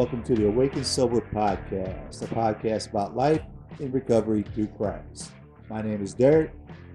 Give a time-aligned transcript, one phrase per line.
[0.00, 3.42] Welcome to the Awake and Sober Podcast, a podcast about life
[3.80, 5.30] in recovery through Christ.
[5.68, 6.52] My name is Derek.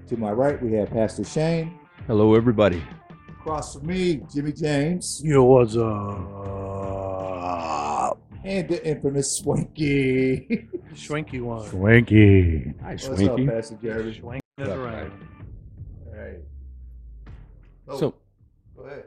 [0.07, 1.77] To my right, we have Pastor Shane.
[2.07, 2.81] Hello, everybody.
[3.29, 5.21] Across from me, Jimmy James.
[5.23, 5.85] Yo, what's up?
[8.43, 10.67] And the infamous Swanky.
[10.95, 11.69] Swanky one.
[11.69, 12.73] Swanky.
[12.81, 13.47] Hi, What's up, Swinky.
[13.47, 14.19] Pastor Jeremy?
[14.19, 15.11] Schwenky it around.
[16.07, 16.39] All right.
[17.87, 18.15] Oh, So
[18.75, 19.03] go ahead.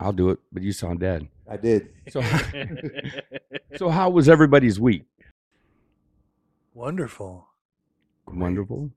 [0.00, 1.28] I'll do it, but you sound dead.
[1.50, 1.88] I did.
[2.10, 2.22] So,
[3.76, 5.06] so how was everybody's week?
[6.74, 7.46] Wonderful.
[8.26, 8.90] Wonderful.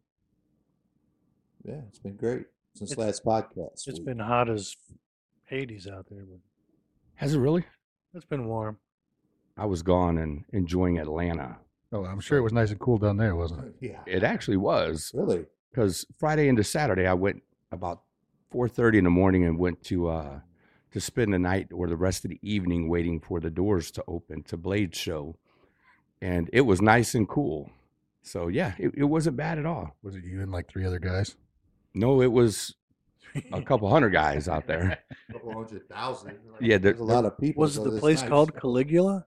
[1.63, 3.87] Yeah, it's been great since It's- last podcast.
[3.87, 4.05] It's week.
[4.05, 4.75] been hot as
[5.45, 6.39] Hades out there, but
[7.15, 7.65] Has it really?
[8.13, 8.77] it's been warm.
[9.57, 11.57] I was gone and enjoying Atlanta.
[11.93, 13.75] Oh, I'm sure it was nice and cool down there, wasn't it?
[13.81, 15.45] Yeah, It actually was really.
[15.71, 18.01] because Friday into Saturday I went about
[18.53, 20.39] 4:30 in the morning and went to uh,
[20.91, 24.03] to spend the night or the rest of the evening waiting for the doors to
[24.07, 25.35] open to Blade Show,
[26.21, 27.71] and it was nice and cool.
[28.23, 29.95] So yeah, it, it wasn't bad at all.
[30.03, 31.35] Was it you and like three other guys?
[31.93, 32.75] No, it was
[33.51, 34.99] a couple hundred guys out there.
[35.29, 36.37] A couple hundred thousand.
[36.59, 37.61] Yeah, there- there's a lot of people.
[37.61, 38.29] Was so the place nice.
[38.29, 39.25] called Caligula?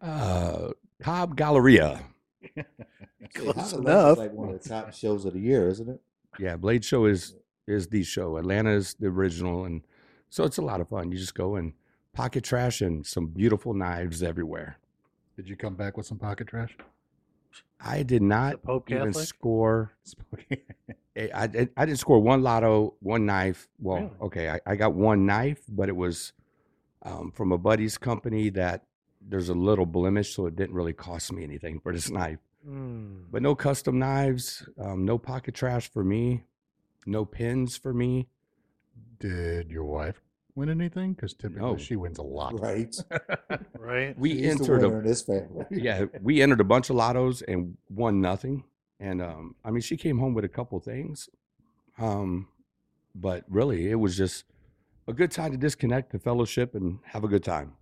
[0.00, 0.70] Uh,
[1.02, 2.00] Cobb Galleria.
[3.34, 4.18] Close Atlanta's enough.
[4.18, 6.00] like one of the top shows of the year, isn't it?
[6.38, 8.36] Yeah, Blade Show is is the show.
[8.38, 9.82] Atlanta is the original, and
[10.30, 11.12] so it's a lot of fun.
[11.12, 11.74] You just go and
[12.12, 14.78] pocket trash and some beautiful knives everywhere.
[15.36, 16.76] Did you come back with some pocket trash?
[17.80, 19.26] I did not even Catholic?
[19.26, 19.92] score.
[21.16, 23.68] I, I, did- I didn't score one lotto, one knife.
[23.80, 24.10] Well, Really?
[24.22, 26.32] okay, I, I got one knife, but it was
[27.02, 28.84] um, from a buddy's company that
[29.26, 32.38] there's a little blemish, so it didn't really cost me anything for this knife.
[32.68, 33.24] Mm.
[33.30, 36.44] But no custom knives, um, no pocket trash for me,
[37.06, 38.28] no pins for me.
[39.20, 40.20] Did your wife
[40.54, 41.12] win anything?
[41.12, 41.76] Because typically No.
[41.76, 42.58] she wins a lot.
[42.58, 42.94] Right.
[43.78, 44.18] Right?
[44.18, 45.64] We He's the entered winner a in this family.
[45.70, 48.64] yeah, we entered a bunch of lottos and won nothing.
[49.00, 51.28] And um, I mean, she came home with a couple things,
[51.98, 52.48] um,
[53.14, 54.44] but really, it was just
[55.08, 57.72] a good time to disconnect, to fellowship, and have a good time.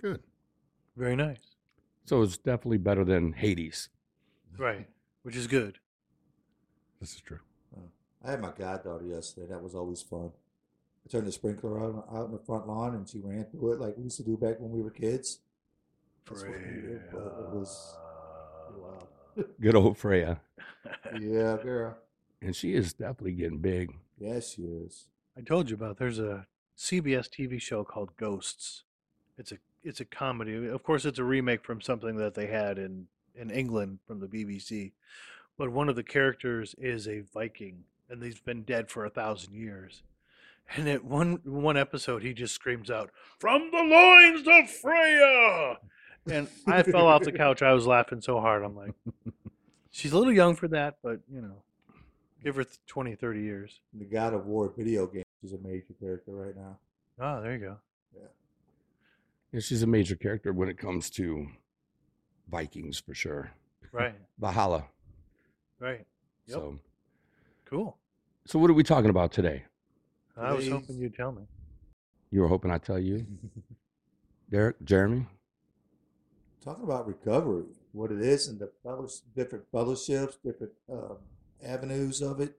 [0.00, 0.22] Good.
[0.96, 1.56] Very nice.
[2.06, 3.90] So it's definitely better than Hades.
[4.58, 4.88] Right.
[5.22, 5.78] Which is good.
[7.00, 7.40] This is true.
[8.24, 9.48] I had my goddaughter yesterday.
[9.50, 10.30] That was always fun.
[11.06, 13.80] I turned the sprinkler out, out in the front lawn, and she ran through it
[13.80, 15.40] like we used to do back when we were kids.
[16.26, 17.96] That's what did, but it was
[18.78, 19.06] wow.
[19.60, 20.40] Good old Freya,
[21.20, 21.98] Yeah, girl.
[22.40, 23.92] and she is definitely getting big.
[24.18, 25.08] Yes, she is.
[25.36, 26.46] I told you about there's a
[26.78, 28.84] CBS TV show called Ghosts.
[29.36, 30.66] It's a it's a comedy.
[30.66, 34.28] Of course, it's a remake from something that they had in in England from the
[34.28, 34.92] BBC.
[35.58, 39.52] But one of the characters is a Viking, and he's been dead for a thousand
[39.54, 40.02] years.
[40.76, 45.78] And at one one episode, he just screams out, "From the loins of Freya!"
[46.30, 47.62] And I fell off the couch.
[47.62, 48.64] I was laughing so hard.
[48.64, 48.94] I'm like,
[49.90, 51.62] she's a little young for that, but you know,
[52.42, 53.80] give her th- 20, 30 years.
[53.92, 55.22] The God of War video game.
[55.42, 56.78] She's a major character right now.
[57.20, 57.76] Oh, there you go.
[59.52, 61.46] Yeah, she's a major character when it comes to
[62.50, 63.52] Vikings for sure.
[63.92, 64.86] Right, Valhalla.
[65.78, 66.06] right.
[66.46, 66.56] Yep.
[66.56, 66.78] So,
[67.66, 67.96] Cool.
[68.46, 69.64] so what are we talking about today?
[70.36, 71.42] I was Today's- hoping you'd tell me.
[72.30, 73.24] You were hoping I'd tell you,
[74.50, 75.26] Derek, Jeremy.
[76.64, 81.18] Talking about recovery, what it is, and the fellows, different fellowships, different um,
[81.64, 82.56] avenues of it,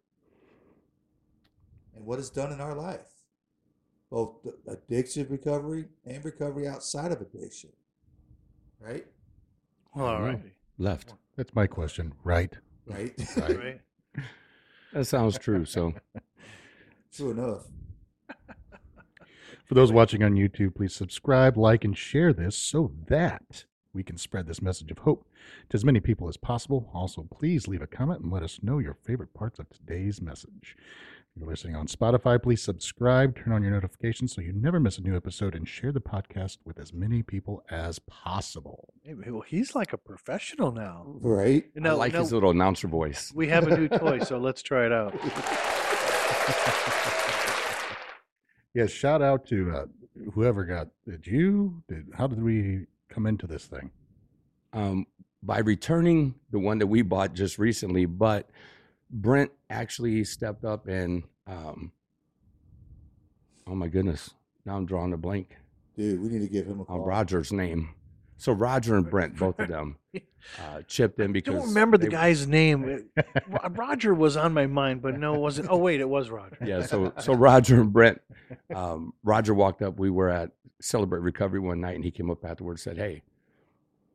[1.96, 3.02] and what it's done in our life,
[4.09, 7.72] both the addiction recovery and recovery outside of addiction.
[8.80, 9.08] Right,
[9.94, 10.25] Well, I all know.
[10.28, 10.52] righty.
[10.78, 11.14] Left.
[11.35, 12.14] That's my question.
[12.24, 12.53] Right.
[12.85, 13.58] right, Right.
[13.58, 13.82] Right.
[14.94, 15.66] That sounds true.
[15.66, 15.94] So.
[17.16, 17.64] True enough.
[19.66, 24.17] For those watching on YouTube, please subscribe, like, and share this so that we can
[24.17, 25.26] spread this message of hope
[25.70, 26.91] to as many people as possible.
[26.94, 30.76] Also, please leave a comment and let us know your favorite parts of today's message.
[31.35, 35.00] If you're listening on Spotify, please subscribe, turn on your notifications so you never miss
[35.00, 38.94] a new episode, and share the podcast with as many people as possible.
[39.02, 41.06] Hey, well, he's like a professional now.
[41.08, 41.66] Right.
[41.76, 43.32] I Now, like now his little announcer voice.
[43.35, 45.14] we have a new toy, so let's try it out.
[48.73, 49.85] Yes, shout out to uh,
[50.33, 50.89] whoever got.
[51.07, 51.81] Did you?
[51.87, 53.89] Did how did we come into this thing?
[54.73, 55.07] Um,
[55.41, 58.49] by returning the one that we bought just recently, but
[59.09, 61.93] Brent actually stepped up and, um,
[63.66, 64.31] oh my goodness,
[64.66, 65.55] now I'm drawing a blank
[65.95, 67.05] Dude, we need to give him a on call.
[67.05, 67.95] Roger's name.
[68.37, 72.08] So Roger and Brent, both of them, uh, chipped in I because don't remember the
[72.08, 73.09] guy's name.
[73.72, 75.70] Roger was on my mind, but no, it wasn't.
[75.70, 76.58] Oh, wait, it was Roger.
[76.64, 78.22] Yeah, so so Roger and Brent,
[78.73, 79.97] um, Roger walked up.
[79.97, 80.52] We were at
[80.82, 83.23] celebrate recovery one night, and he came up afterwards and said, "Hey,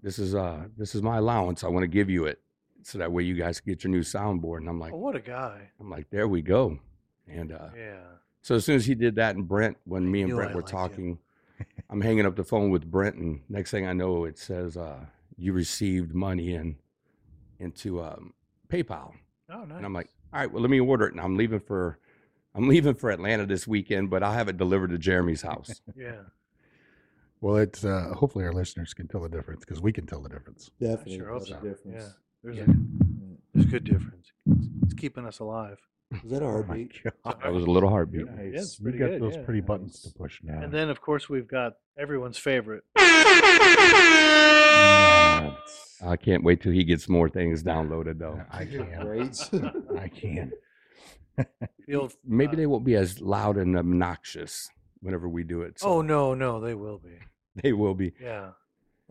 [0.02, 1.64] this is uh this is my allowance.
[1.64, 2.40] I want to give you it,
[2.82, 5.16] so that way you guys can get your new soundboard." And I'm like, Oh, what
[5.16, 5.70] a guy.
[5.80, 6.78] I'm like, there we go.
[7.26, 8.00] And uh, Yeah.
[8.42, 10.62] so as soon as he did that, and Brent, when me and Brent I were
[10.62, 11.18] talking.
[11.60, 14.76] Talking, I'm hanging up the phone with Brent, and next thing I know, it says
[14.76, 16.76] uh, you received money in
[17.58, 18.32] into um,
[18.68, 19.12] PayPal,
[19.52, 19.76] Oh, nice.
[19.76, 21.98] and I'm like, all right, well, let me order it, and I'm leaving for
[22.54, 25.80] I'm leaving for Atlanta this weekend, but I'll have it delivered to Jeremy's house.
[25.96, 26.22] yeah.
[27.40, 30.28] Well, it's uh, hopefully our listeners can tell the difference because we can tell the
[30.28, 30.70] difference.
[30.80, 31.84] Definitely sure makes hope difference.
[32.04, 32.08] Yeah.
[32.42, 32.64] There's Yeah.
[32.64, 32.74] a
[33.54, 34.32] there's good difference.
[34.46, 35.78] It's, it's keeping us alive.
[36.24, 36.92] Is that a Oh my heartbeat?
[37.04, 37.36] God.
[37.42, 38.26] That was a little heartbeat.
[38.26, 39.42] Yeah, it's we pretty got good, those yeah.
[39.44, 40.60] pretty buttons to push now.
[40.60, 42.82] And then, of course, we've got everyone's favorite.
[45.40, 45.54] Yeah,
[46.04, 48.40] I can't wait till he gets more things downloaded, though.
[48.50, 49.00] I can't.
[49.00, 49.50] Grades.
[49.98, 50.52] I can't.
[51.86, 54.68] The Maybe uh, they won't be as loud and obnoxious
[55.00, 55.78] whenever we do it.
[55.82, 57.18] Oh no, no, they will be.
[57.62, 58.12] they will be.
[58.20, 58.50] Yeah,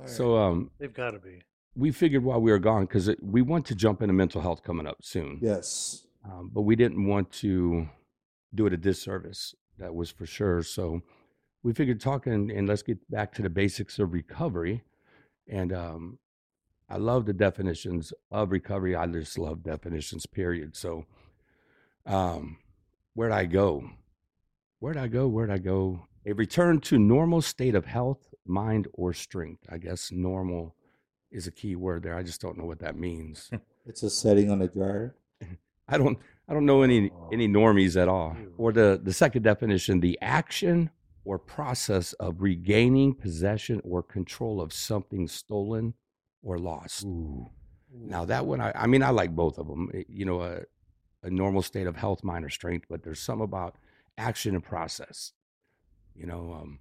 [0.05, 1.41] So um, they've got to be.
[1.75, 4.85] we figured while we were gone because we want to jump into mental health coming
[4.87, 6.05] up soon, yes.
[6.25, 7.87] Um, but we didn't want to
[8.53, 9.55] do it a disservice.
[9.77, 10.63] That was for sure.
[10.63, 11.01] So
[11.63, 14.83] we figured talking and let's get back to the basics of recovery.
[15.47, 16.19] And um,
[16.89, 18.95] I love the definitions of recovery.
[18.95, 20.25] I just love definitions.
[20.25, 20.75] Period.
[20.75, 21.05] So
[22.05, 22.57] um,
[23.13, 23.89] where'd I go?
[24.79, 25.27] Where'd I go?
[25.27, 26.07] Where'd I go?
[26.25, 29.65] A return to normal state of health, mind, or strength.
[29.69, 30.75] I guess normal
[31.31, 32.15] is a key word there.
[32.15, 33.49] I just don't know what that means.
[33.85, 35.15] It's a setting on the dryer.
[35.89, 38.37] I don't I don't know any any normies at all.
[38.57, 40.89] Or the the second definition, the action
[41.25, 45.93] or process of regaining possession or control of something stolen
[46.41, 47.03] or lost.
[47.05, 47.49] Ooh.
[47.91, 49.91] Now that one, I, I mean, I like both of them.
[50.07, 50.61] You know, a,
[51.23, 53.75] a normal state of health, mind, or strength, but there's some about
[54.17, 55.33] action and process.
[56.15, 56.79] You know, um,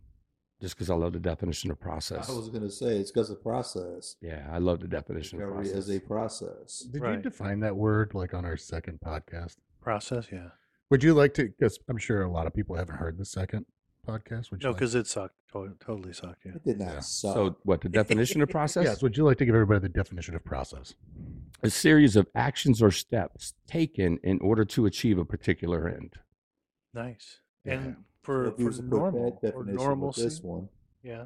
[0.61, 2.29] just because I love the definition of process.
[2.29, 4.17] I was gonna say it's because of process.
[4.21, 5.73] yeah, I love the definition of process.
[5.75, 6.81] is a process.
[6.91, 9.57] Did you define that word like on our second podcast?
[9.81, 10.49] Process, yeah.
[10.91, 11.45] Would you like to?
[11.45, 13.67] Because I'm sure a lot of people haven't heard the second
[14.07, 14.51] podcast.
[14.51, 15.35] Would you No, like- because it sucked.
[15.53, 16.45] To- totally sucked.
[16.45, 16.53] Yeah.
[16.57, 17.01] It did not Yeah.
[17.01, 17.35] suck.
[17.35, 18.85] so, what the definition of process?
[18.85, 19.03] yes.
[19.03, 20.95] Would you like to give everybody the definition of process?
[21.63, 26.15] a series of actions or steps taken in order to achieve a particular end.
[26.95, 27.41] Nice.
[27.65, 27.73] Yeah.
[27.75, 30.69] And So for, for was to put normal that or with normalcy, this one,
[31.03, 31.25] yeah.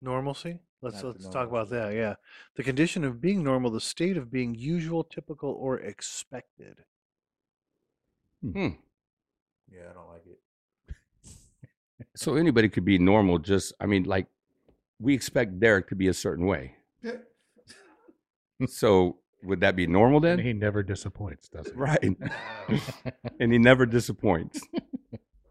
[0.00, 0.60] Normalcy.
[0.82, 1.94] Let's Not let's talk about that.
[1.94, 2.14] Yeah,
[2.54, 6.84] the condition of being normal, the state of being usual, typical, or expected.
[8.40, 8.68] Hmm.
[9.72, 10.94] yeah, I don't like it.
[12.14, 13.40] So anybody could be normal.
[13.40, 14.26] Just, I mean, like
[15.00, 16.76] we expect Derek to be a certain way.
[18.68, 20.46] So would that be normal And then?
[20.46, 21.72] he never disappoints, does he?
[21.74, 22.16] Right.
[23.40, 24.62] and he never disappoints.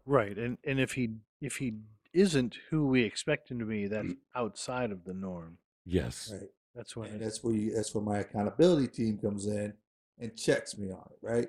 [0.06, 1.10] Right, and and if he
[1.40, 1.74] if he
[2.12, 5.58] isn't who we expect him to be, that's outside of the norm.
[5.84, 6.32] Yes.
[6.32, 6.48] Right.
[6.74, 9.72] That's when And that's where you that's where my accountability team comes in
[10.18, 11.48] and checks me on it, right?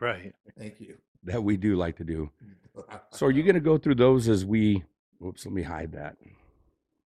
[0.00, 0.34] right.
[0.58, 0.96] Thank you.
[1.24, 2.30] That we do like to do.
[3.10, 4.84] So are you going to go through those as we?
[5.18, 6.16] Whoops, let me hide that.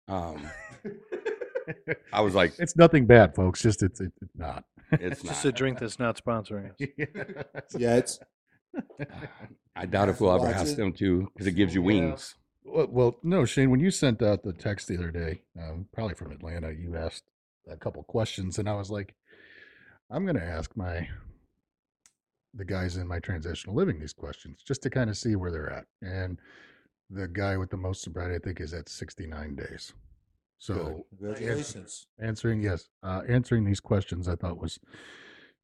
[0.08, 0.48] Um,
[2.12, 3.60] I was like, It's nothing bad, folks.
[3.60, 4.64] Just it's it's it's not.
[4.92, 7.76] it's It's just a drink that's not sponsoring us.
[7.76, 8.18] yeah, it's
[9.76, 11.86] I doubt if we'll ever ask them to because it gives you Yeah.
[11.86, 12.34] wings.
[12.64, 13.70] Well, well, no, Shane.
[13.70, 17.24] When you sent out the text the other day, um, probably from Atlanta, you asked
[17.70, 19.14] a couple questions, and I was like,
[20.10, 21.08] I'm going to ask my
[22.54, 25.70] the guys in my transitional living these questions just to kind of see where they're
[25.72, 25.84] at.
[26.02, 26.38] And
[27.10, 29.92] the guy with the most sobriety, I think, is at 69 days.
[30.58, 32.06] So congratulations.
[32.20, 34.78] answering yes, uh, answering these questions, I thought was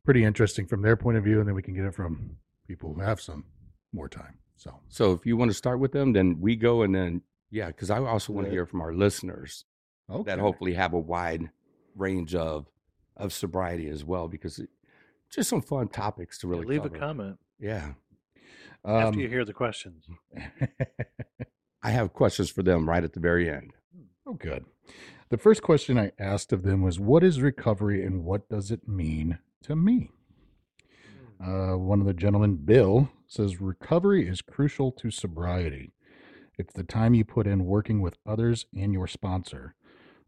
[0.04, 2.92] pretty interesting from their point of view, and then we can get it from people
[2.94, 3.44] who have some
[3.92, 4.38] more time.
[4.56, 7.66] So So if you want to start with them, then we go and then yeah,
[7.68, 9.64] because I also want to hear from our listeners
[10.10, 10.24] okay.
[10.30, 11.50] that hopefully have a wide
[11.96, 12.66] range of
[13.16, 14.68] of sobriety as well because it,
[15.30, 16.96] just some fun topics to Yeah, really leave cover.
[16.96, 17.92] a comment Yeah,
[18.84, 20.04] after you Um, hear the questions.
[21.82, 23.72] I have questions for them right at the very end.
[24.26, 24.64] Oh, good.
[25.28, 28.88] The first question I asked of them was, What is recovery and what does it
[28.88, 30.10] mean to me?
[31.40, 35.92] Uh, one of the gentlemen, Bill, says, Recovery is crucial to sobriety.
[36.58, 39.74] It's the time you put in working with others and your sponsor.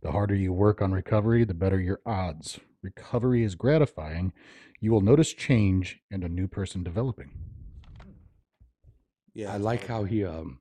[0.03, 2.61] The harder you work on recovery, the better your odds.
[2.83, 4.33] Recovery is gratifying.
[4.81, 7.31] You will notice change and a new person developing.
[9.35, 10.61] Yeah, I like how he um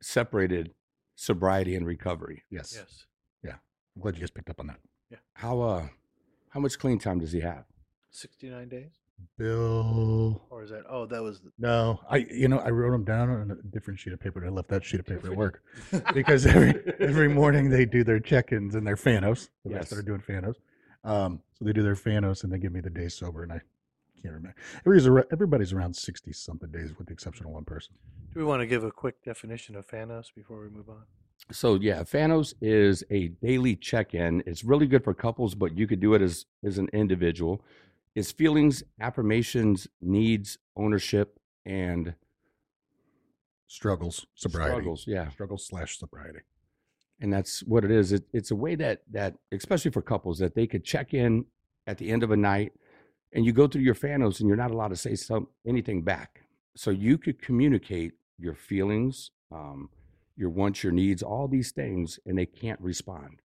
[0.00, 0.72] separated
[1.16, 2.42] sobriety and recovery.
[2.50, 2.74] Yes.
[2.76, 3.06] Yes.
[3.42, 3.56] Yeah.
[3.94, 4.80] I'm glad you guys picked up on that.
[5.10, 5.18] Yeah.
[5.34, 5.88] How uh
[6.50, 7.64] how much clean time does he have?
[8.10, 8.90] 69 days?
[9.38, 10.42] Bill.
[10.50, 10.84] Or is that?
[10.90, 11.40] Oh, that was.
[11.40, 14.40] The, No, I you know I wrote them down on a different sheet of paper.
[14.40, 15.62] and I left that sheet of paper at work
[16.14, 19.48] because every every morning they do their check-ins and their Fanos.
[19.64, 19.78] The Yes.
[19.80, 19.90] yes.
[19.90, 20.56] that are doing Fanos.
[21.04, 23.60] Um, so they do their Fanos and they give me the day sober, and I
[24.20, 24.54] can't remember.
[24.84, 27.94] Everybody's everybody's around sixty something days, with the exception of one person.
[28.34, 31.02] do we want to give a quick definition of Fanos before we move on?
[31.52, 34.42] So yeah, Fanos is a daily check-in.
[34.46, 37.62] It's really good for couples, but you could do it as as an individual.
[38.16, 42.14] It's feelings, affirmations, needs, ownership, and
[43.68, 45.04] Struggles, sobriety, struggles.
[45.06, 46.38] Yeah, struggles slash sobriety.
[47.20, 48.12] and that's what it is.
[48.12, 51.44] It, it's a way that that especially for couples that they could check in
[51.86, 52.72] at the end of a night,
[53.32, 56.42] and you go through your Fanos, and you're not allowed to say some anything back.
[56.76, 59.90] So you could communicate your feelings, um,
[60.36, 63.40] your wants, your needs, all these things, and they can't respond.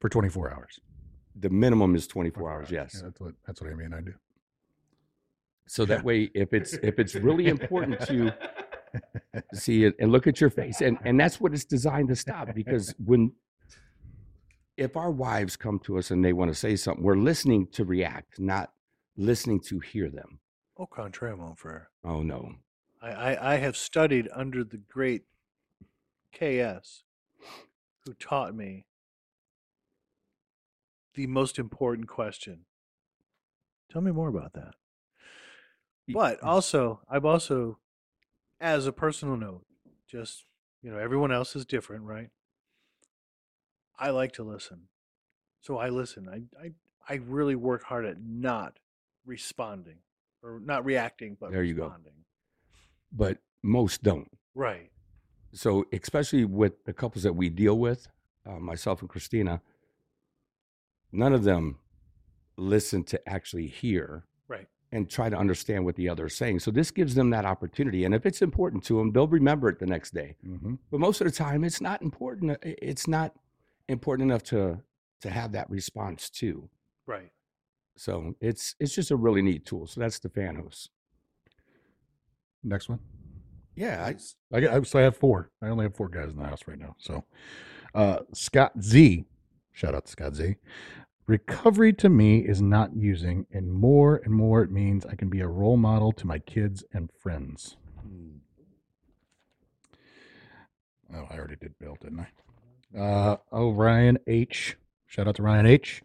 [0.00, 0.80] for 24 hours.
[1.36, 2.70] The minimum is 24 hours.
[2.70, 2.92] Yes.
[2.94, 3.92] Yeah, that's what that's what I mean.
[3.92, 4.14] I do.
[5.66, 8.32] So that way, if it's if it's really important to
[9.54, 12.54] see it and look at your face, and and that's what it's designed to stop.
[12.54, 13.32] Because when
[14.76, 17.84] if our wives come to us and they want to say something, we're listening to
[17.84, 18.72] react, not
[19.16, 20.40] listening to hear them.
[20.76, 21.88] Au contraire, mon frere.
[22.04, 22.52] Oh no,
[23.00, 25.22] I, I, I have studied under the great
[26.32, 27.04] KS,
[28.04, 28.84] who taught me
[31.14, 32.64] the most important question.
[33.90, 34.74] Tell me more about that.
[36.08, 37.78] But also, I've also,
[38.60, 39.64] as a personal note,
[40.06, 40.44] just,
[40.82, 42.28] you know, everyone else is different, right?
[43.98, 44.88] I like to listen.
[45.62, 46.28] So I listen.
[46.28, 46.72] I, I,
[47.08, 48.78] I really work hard at not
[49.24, 49.98] responding
[50.42, 51.94] or not reacting, but There you go.
[53.12, 54.30] but most don't.
[54.54, 54.90] Right.
[55.52, 58.08] So especially with the couples that we deal with,
[58.46, 59.62] uh, myself and Christina,
[61.14, 61.78] none of them
[62.56, 64.66] listen to actually hear Right.
[64.92, 66.60] and try to understand what the other is saying.
[66.60, 68.04] So this gives them that opportunity.
[68.04, 70.36] And if it's important to them, they'll remember it the next day.
[70.46, 70.74] Mm-hmm.
[70.90, 72.52] But most of the time, it's not important.
[72.52, 73.34] uh, It's not
[73.88, 74.80] important enough to
[75.20, 76.68] to have that response too.
[77.06, 77.30] Right.
[77.96, 79.86] So it's it's just a really neat tool.
[79.86, 80.88] So that's the Fanos.
[82.62, 83.00] Next one.
[83.76, 85.50] Yeah, I, I, got- I so I have four.
[85.62, 86.94] I only have four guys in the house right now.
[86.98, 87.24] So,
[87.94, 89.24] uh, Scott Z,
[89.72, 90.56] shout out to Scott Z.
[91.26, 95.40] Recovery to me is not using, and more and more it means I can be
[95.40, 97.76] a role model to my kids and friends.
[98.02, 98.36] Hmm.
[101.14, 102.98] Oh, I already did Bill, didn't I?
[102.98, 104.76] Uh, oh, Ryan H.
[105.06, 106.02] Shout out to Ryan H.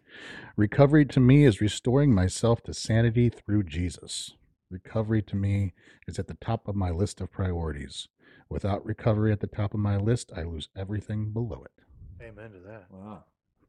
[0.56, 4.32] Recovery to me is restoring myself to sanity through Jesus.
[4.70, 5.74] Recovery to me
[6.08, 8.08] is at the top of my list of priorities.
[8.48, 12.24] Without recovery at the top of my list, I lose everything below it.
[12.24, 12.86] Amen to that.
[12.90, 13.24] Wow.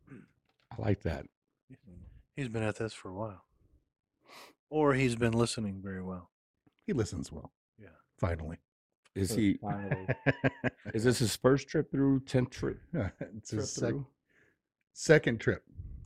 [0.72, 1.25] I like that.
[2.36, 3.44] He's been at this for a while.
[4.70, 6.30] Or he's been listening very well.
[6.88, 7.51] He listens well.
[7.82, 7.90] Yeah.
[8.20, 8.58] Finally.
[9.16, 9.58] Is So he?
[9.62, 10.08] finally,
[10.94, 12.80] Is this his first trip through tenth trip?
[12.94, 13.96] it's trip his sec-
[14.94, 15.63] second trip.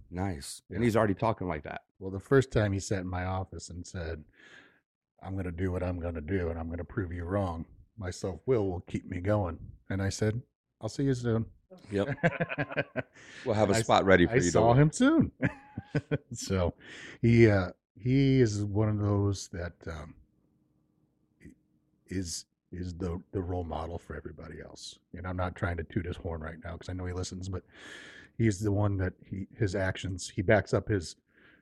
[0.10, 0.62] Nice.
[0.70, 0.76] Yeah.
[0.76, 1.82] And he's already talking like that.
[2.00, 4.24] Well, the first time he sat in my office and said,
[5.22, 7.24] I'm going to do what I'm going to do and I'm going to prove you
[7.26, 7.66] wrong.
[7.98, 9.58] My self will will keep me going.
[9.90, 10.42] And I said,
[10.82, 11.46] I'll see you soon.
[11.91, 12.10] Yep.
[13.46, 14.41] We'll have a spot ready for I you.
[14.41, 15.32] saw don't him soon.
[16.34, 16.74] so
[17.22, 20.15] he, uh, he is one of those that, um,
[22.08, 24.98] is, is the, the role model for everybody else.
[25.15, 27.50] And I'm not trying to toot his horn right now because I know he listens,
[27.50, 27.63] but
[28.38, 31.15] he's the one that he, his actions, he backs up his,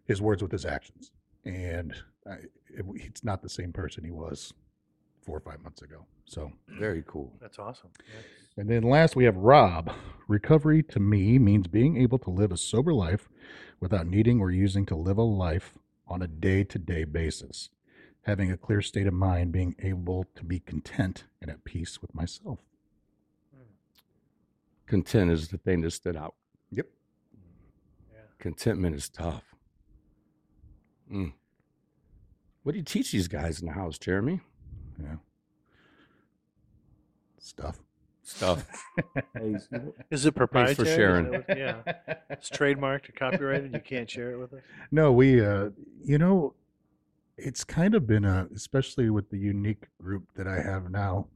[0.05, 1.12] his words with his actions.
[1.46, 1.93] And
[2.25, 2.36] I,
[2.70, 4.53] it, it's not the same person he was
[5.24, 6.06] four or five months ago.
[6.25, 6.80] So, mm.
[6.80, 7.32] Very cool.
[7.42, 7.89] That's awesome.
[7.98, 8.25] That's-
[8.58, 9.92] and then last we have Rob.
[10.27, 13.27] Recovery to me means being able to live a sober life
[13.80, 15.77] without needing or using to live a life
[16.08, 17.70] on a day to day basis.
[18.24, 22.13] Having a clear state of mind, being able to be content and at peace with
[22.15, 22.60] myself.
[23.53, 23.63] Hmm.
[24.88, 26.36] Content is the thing that stood out.
[26.72, 26.86] Yep.
[27.32, 28.13] Hmm.
[28.13, 28.20] yeah.
[28.39, 29.44] Contentment is tough.
[31.12, 31.34] Mm.
[32.63, 34.39] What do you teach these guys in the house, Jeremy?
[35.02, 35.16] Yeah.
[37.40, 37.80] Stuff.
[38.24, 38.66] Stuff.
[39.16, 40.88] hey, you know, Is it proprietary?
[40.88, 41.32] Is sharing.
[41.32, 41.82] that what- yeah.
[42.30, 43.74] It's trademarked or copyrighted.
[43.74, 44.62] You can't share it with us.
[44.92, 45.70] No, we, uh,
[46.04, 46.54] you know,
[47.38, 51.28] it's kind of been a, especially with the unique group that I have now.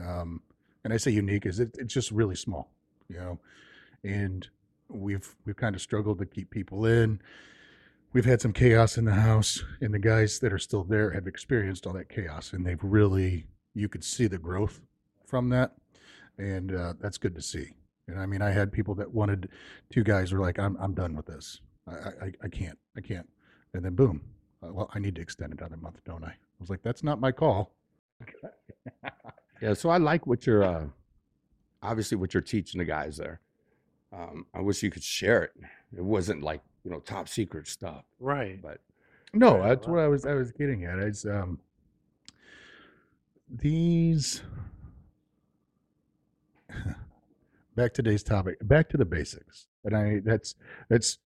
[0.00, 0.40] Um,
[0.84, 2.70] and I say unique is it, it's just really small,
[3.08, 3.38] you know,
[4.02, 4.48] and
[4.88, 7.20] we've, we've kind of struggled to keep people in.
[8.12, 11.28] We've had some chaos in the house and the guys that are still there have
[11.28, 14.80] experienced all that chaos and they've really, you could see the growth
[15.26, 15.74] from that.
[16.36, 17.74] And, uh, that's good to see.
[18.08, 19.48] And I mean, I had people that wanted,
[19.90, 21.60] two guys were like, I'm, I'm done with this.
[21.86, 23.28] I, I, I can't, I can't.
[23.74, 24.22] And then boom,
[24.60, 26.30] uh, well, I need to extend another month, don't I?
[26.30, 27.74] I was like, that's not my call.
[29.62, 30.86] Yeah, so I like what you're uh,
[31.82, 33.40] obviously what you're teaching the guys there.
[34.12, 35.52] Um, I wish you could share it.
[35.96, 38.60] It wasn't like you know top secret stuff, Right.
[38.60, 38.80] but
[39.32, 40.98] No, Right, that's what I was I was getting at.
[40.98, 41.58] It's um
[43.48, 44.42] these
[47.76, 48.56] back to today's topic.
[48.62, 49.66] Back to the basics.
[49.84, 50.54] And I that's
[50.88, 51.18] that's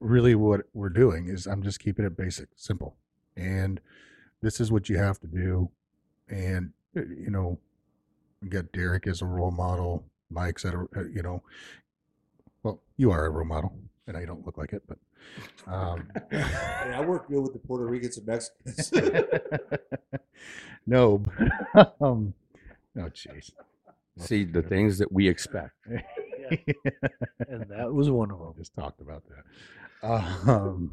[0.00, 2.96] really what we're doing is I'm just keeping it basic, simple.
[3.36, 3.80] And
[4.42, 5.70] this is what you have to do.
[6.28, 7.58] And uh, you know,
[8.42, 11.42] we got Derek as a role model, Mike's at a uh, you know,
[12.62, 13.72] well, you are a role model,
[14.06, 14.98] and I don't look like it, but
[15.72, 18.92] um And I work good with the Puerto Ricans and Mexicans.
[20.86, 21.18] no,
[21.74, 22.34] but, um,
[22.94, 23.52] no, jeez.
[24.18, 25.74] see the things that we expect.
[27.48, 28.54] And that was one of them.
[28.58, 30.48] Just talked about that.
[30.48, 30.90] Um,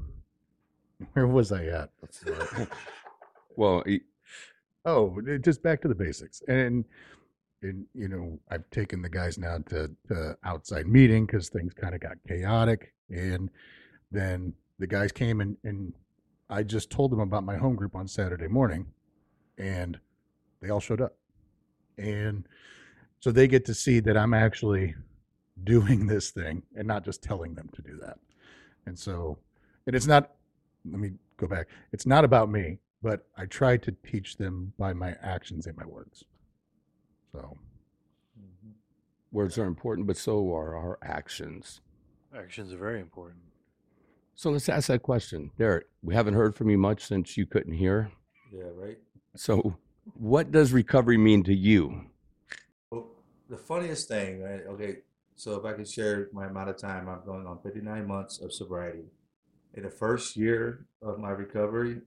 [1.14, 1.90] where was I at?
[2.02, 2.68] before?
[3.56, 3.84] Well,
[4.86, 6.86] oh, just back to the basics, and
[7.62, 12.02] and you know, I've taken the guys now to outside meeting because things kind of
[12.02, 13.50] got chaotic, and
[14.12, 15.94] then the guys came and and
[16.50, 18.88] I just told them about my home group on Saturday morning,
[19.58, 20.00] and
[20.62, 21.16] they all showed up,
[21.98, 22.48] and
[23.20, 24.96] so they get to see that I'm actually
[25.66, 28.18] doing this thing and not just telling them to do that.
[28.86, 29.38] And so,
[29.86, 30.32] and it's not,
[30.90, 31.68] let me go back.
[31.92, 35.86] It's not about me, but I try to teach them by my actions and my
[35.86, 36.24] words.
[37.32, 37.58] So,
[38.40, 38.72] mm-hmm.
[39.32, 41.82] words are important, but so are our actions.
[42.36, 43.42] Actions are very important.
[44.36, 45.88] So let's ask that question, Derek.
[46.02, 48.12] We haven't heard from you much since you couldn't hear.
[48.54, 48.98] yeah, right.
[49.36, 49.76] So,
[50.14, 52.06] what does recovery mean to you?
[52.90, 53.08] Well,
[53.50, 54.62] the funniest thing, right?
[54.70, 54.98] Okay,
[55.36, 58.54] so if I could share my amount of time, I'm going on 59 months of
[58.54, 59.06] sobriety.
[59.74, 62.02] In the first year of my recovery,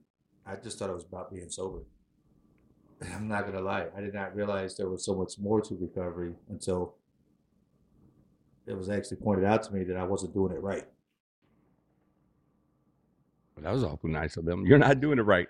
[0.47, 1.83] I just thought it was about being sober.
[3.15, 6.35] I'm not gonna lie, I did not realize there was so much more to recovery
[6.49, 6.95] until
[8.67, 10.87] it was actually pointed out to me that I wasn't doing it right.
[13.57, 14.65] Well, that was awful nice of them.
[14.67, 15.49] You're not doing it right.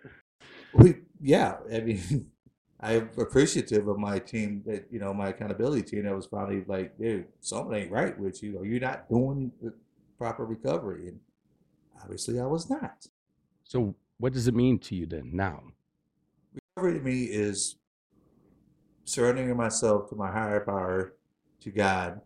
[0.74, 2.30] We, yeah, I mean,
[2.80, 6.98] I'm appreciative of my team that you know my accountability team that was finally like,
[6.98, 9.72] dude, something ain't right with you, or you're not doing the
[10.18, 11.20] proper recovery, and
[12.02, 13.06] obviously I was not.
[13.64, 15.62] So, what does it mean to you then now?
[16.76, 17.76] Recovery to me is
[19.04, 21.12] surrendering myself to my higher power,
[21.60, 22.22] to God,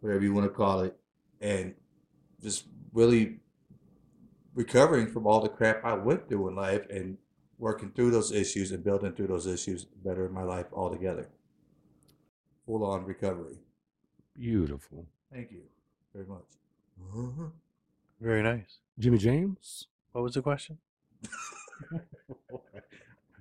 [0.00, 0.96] whatever you want to call it,
[1.42, 1.74] and
[2.42, 3.40] just really
[4.54, 7.18] recovering from all the crap I went through in life and
[7.58, 11.28] working through those issues and building through those issues better in my life altogether.
[12.64, 13.58] Full on recovery.
[14.34, 15.04] Beautiful.
[15.30, 15.60] Thank you
[16.14, 16.46] very much.
[17.14, 17.46] Mm-hmm.
[18.18, 18.78] Very nice.
[18.98, 19.88] Jimmy James?
[20.12, 20.78] What was the question?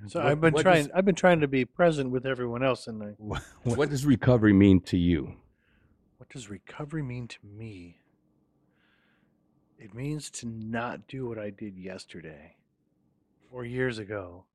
[0.07, 0.83] So What- I've been what trying.
[0.85, 4.05] does- I've been trying to be present with everyone else, and I, what, What does
[4.05, 5.35] recovery mean to you?
[6.17, 7.99] what does recovery mean to me?
[9.77, 12.55] It means to not do what I did yesterday
[13.51, 14.45] or years ago.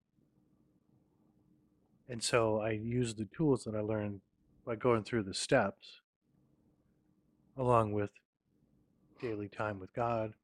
[2.09, 4.20] And so I use the tools that I learned
[4.66, 6.00] by going through the steps,
[7.57, 8.11] along with
[9.20, 10.35] daily time with God,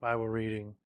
[0.00, 0.76] Bible reading,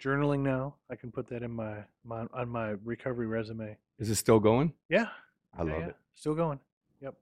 [0.00, 0.74] journaling now.
[0.90, 3.76] I can put that in my, my on my recovery resume.
[3.98, 4.72] Is it still going?
[4.88, 5.08] Yeah.
[5.56, 5.88] I Yeah, love yeah.
[5.88, 5.96] it.
[6.14, 6.60] Still going.
[7.00, 7.14] Yep.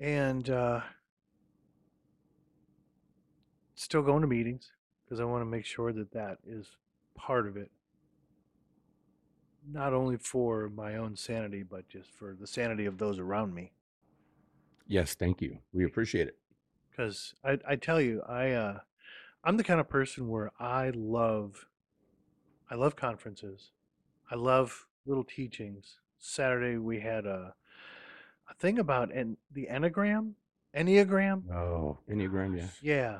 [0.00, 0.80] And uh,
[3.74, 4.70] still going to meetings
[5.04, 6.66] because I want to make sure that that is
[7.14, 7.70] part of it.
[9.70, 13.72] Not only for my own sanity, but just for the sanity of those around me.
[14.88, 15.58] Yes, thank you.
[15.72, 16.36] We appreciate it.
[16.90, 18.78] Because I, I tell you, I, uh,
[19.44, 21.66] I'm the kind of person where I love,
[22.70, 23.70] I love conferences.
[24.30, 25.98] I love little teachings.
[26.18, 27.54] Saturday we had a,
[28.48, 30.32] a thing about en- the enneagram,
[30.76, 31.50] enneagram.
[31.52, 32.68] Oh, Enneagram, yeah.
[32.80, 33.18] Yeah,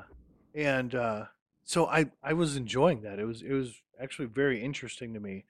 [0.55, 1.25] and uh,
[1.65, 3.19] so I I was enjoying that.
[3.19, 5.43] It was it was actually very interesting to me.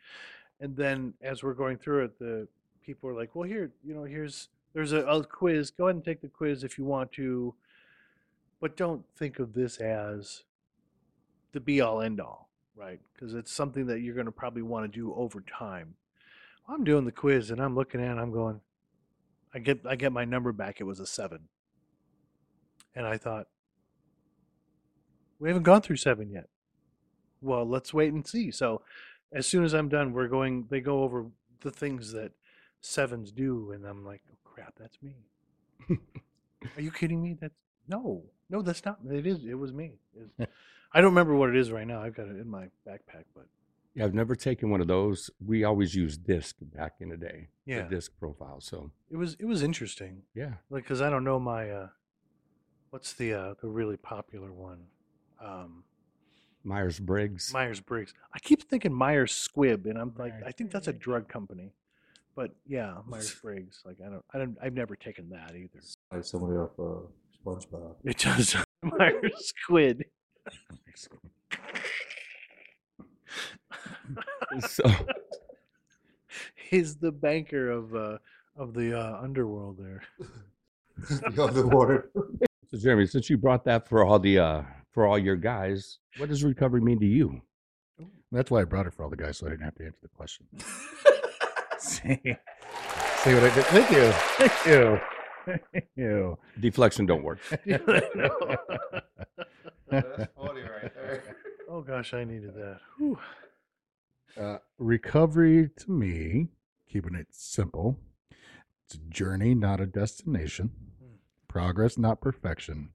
[0.60, 2.48] And then as we're going through it, the
[2.84, 5.70] people are like, "Well, here, you know, here's there's a, a quiz.
[5.70, 7.54] Go ahead and take the quiz if you want to,
[8.60, 10.44] but don't think of this as
[11.54, 13.00] the be all end all, right?
[13.14, 15.96] Because it's something that you're going to probably want to do over time."
[16.68, 18.62] I'm doing the quiz and I'm looking at it, I'm going,
[19.54, 20.80] I get I get my number back.
[20.80, 21.48] It was a seven.
[22.96, 23.48] And I thought,
[25.40, 26.48] we haven't gone through seven yet.
[27.42, 28.52] Well, let's wait and see.
[28.52, 28.82] So
[29.32, 31.26] as soon as I'm done, we're going they go over
[31.62, 32.32] the things that
[32.82, 35.16] sevens do, and I'm like, oh crap, that's me.
[36.78, 37.36] Are you kidding me?
[37.40, 37.54] That's
[37.88, 39.00] No, no, that's not.
[39.10, 39.44] It is.
[39.44, 39.94] It was me.
[40.16, 40.48] It's-
[40.94, 42.02] I don't remember what it is right now.
[42.02, 43.46] I've got it in my backpack, but
[43.96, 45.30] Yeah, I've never taken one of those.
[45.46, 47.50] We always used disc back in the day.
[47.66, 47.84] Yeah.
[47.84, 48.60] The disc profile.
[48.62, 50.22] So it was it was interesting.
[50.36, 50.54] yeah.
[50.70, 51.88] Like, cause I don't know my uh,
[52.92, 54.82] what's the uh the really popular one,
[55.44, 55.84] um,
[56.64, 57.52] Myers Briggs.
[57.54, 58.14] Myers Briggs.
[58.34, 60.56] I keep thinking Myers Squibb, and I'm like, I Myers-Briggs.
[60.58, 61.74] think that's a drug company.
[62.36, 63.82] But yeah, Myers Briggs.
[63.86, 65.82] Like I don't, I don't, I've never taken that either.
[66.12, 67.06] Like somebody off uh,
[67.46, 67.96] SpongeBob.
[68.06, 70.06] It does Myers Squid.
[74.68, 74.84] So
[76.70, 78.18] He's the banker of uh
[78.56, 80.04] of the uh, underworld there.
[81.32, 82.10] the underwater.
[82.70, 86.30] So Jeremy, since you brought that for all the uh for all your guys, what
[86.30, 87.40] does recovery mean to you?
[88.32, 90.00] That's why I brought it for all the guys, so I didn't have to answer
[90.02, 90.48] the question.
[91.78, 93.66] see, see what I did?
[93.66, 95.00] Thank you, thank you,
[95.72, 96.38] thank you.
[96.60, 97.38] Deflection don't work.
[99.90, 101.36] That's funny right there.
[101.70, 102.80] oh gosh, I needed that.
[102.98, 103.18] Whew.
[104.40, 106.48] Uh, recovery to me,
[106.90, 108.00] keeping it simple,
[108.86, 110.72] it's a journey, not a destination.
[111.00, 111.16] Hmm.
[111.48, 112.90] Progress, not perfection.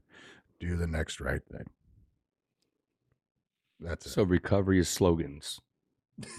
[0.58, 1.66] Do the next right thing.
[3.80, 4.10] That's it.
[4.10, 5.60] So recovery is slogans.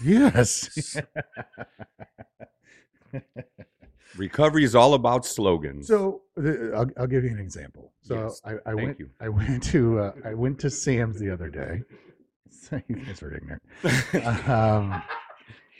[0.04, 0.96] yes.
[4.16, 5.86] Recovery is all about slogans.
[5.86, 7.92] So the, I'll, I'll give you an example.
[8.02, 8.98] So Yes, I, I thank went.
[9.00, 9.10] you.
[9.20, 11.82] I went to uh, I went to Sam's the other day.
[12.88, 14.48] you guys are ignorant.
[14.48, 15.02] Um,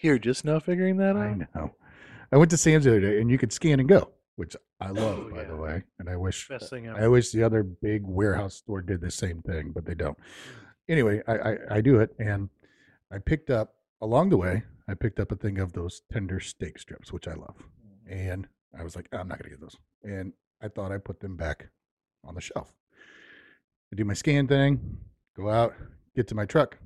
[0.03, 1.23] You're just now figuring that out.
[1.23, 1.75] I know.
[2.33, 4.91] I went to Sam's the other day, and you could scan and go, which I
[4.91, 5.83] love, Oh, by the way.
[5.99, 9.43] And I wish Best thing I wish the other big warehouse store did the same
[9.43, 10.17] thing, but they don't.
[10.89, 12.49] Anyway, I, I, I do it, and
[13.13, 14.63] I picked up along the way.
[14.89, 17.57] I picked up a thing of those tender steak strips, which I love,
[18.11, 18.47] and
[18.79, 21.69] I was like, I'm not gonna get those, and I thought I put them back
[22.25, 22.75] on the shelf.
[23.93, 24.99] I do my scan thing,
[25.37, 25.75] go out,
[26.15, 26.77] get to my truck,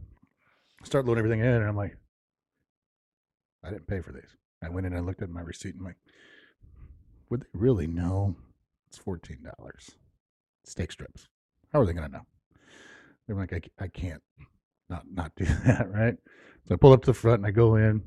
[0.85, 1.97] start loading everything in, and I'm like,
[3.65, 4.37] I didn't pay for these.
[4.63, 5.97] I went in and looked at my receipt and I'm like,
[7.31, 8.37] would they really know?
[8.89, 9.91] It's fourteen dollars.
[10.65, 11.29] Steak strips.
[11.73, 12.27] How are they gonna know?
[13.27, 14.23] They're like, I, I can't
[14.89, 16.17] not not do that, right?
[16.67, 18.03] So I pull up to the front and I go in,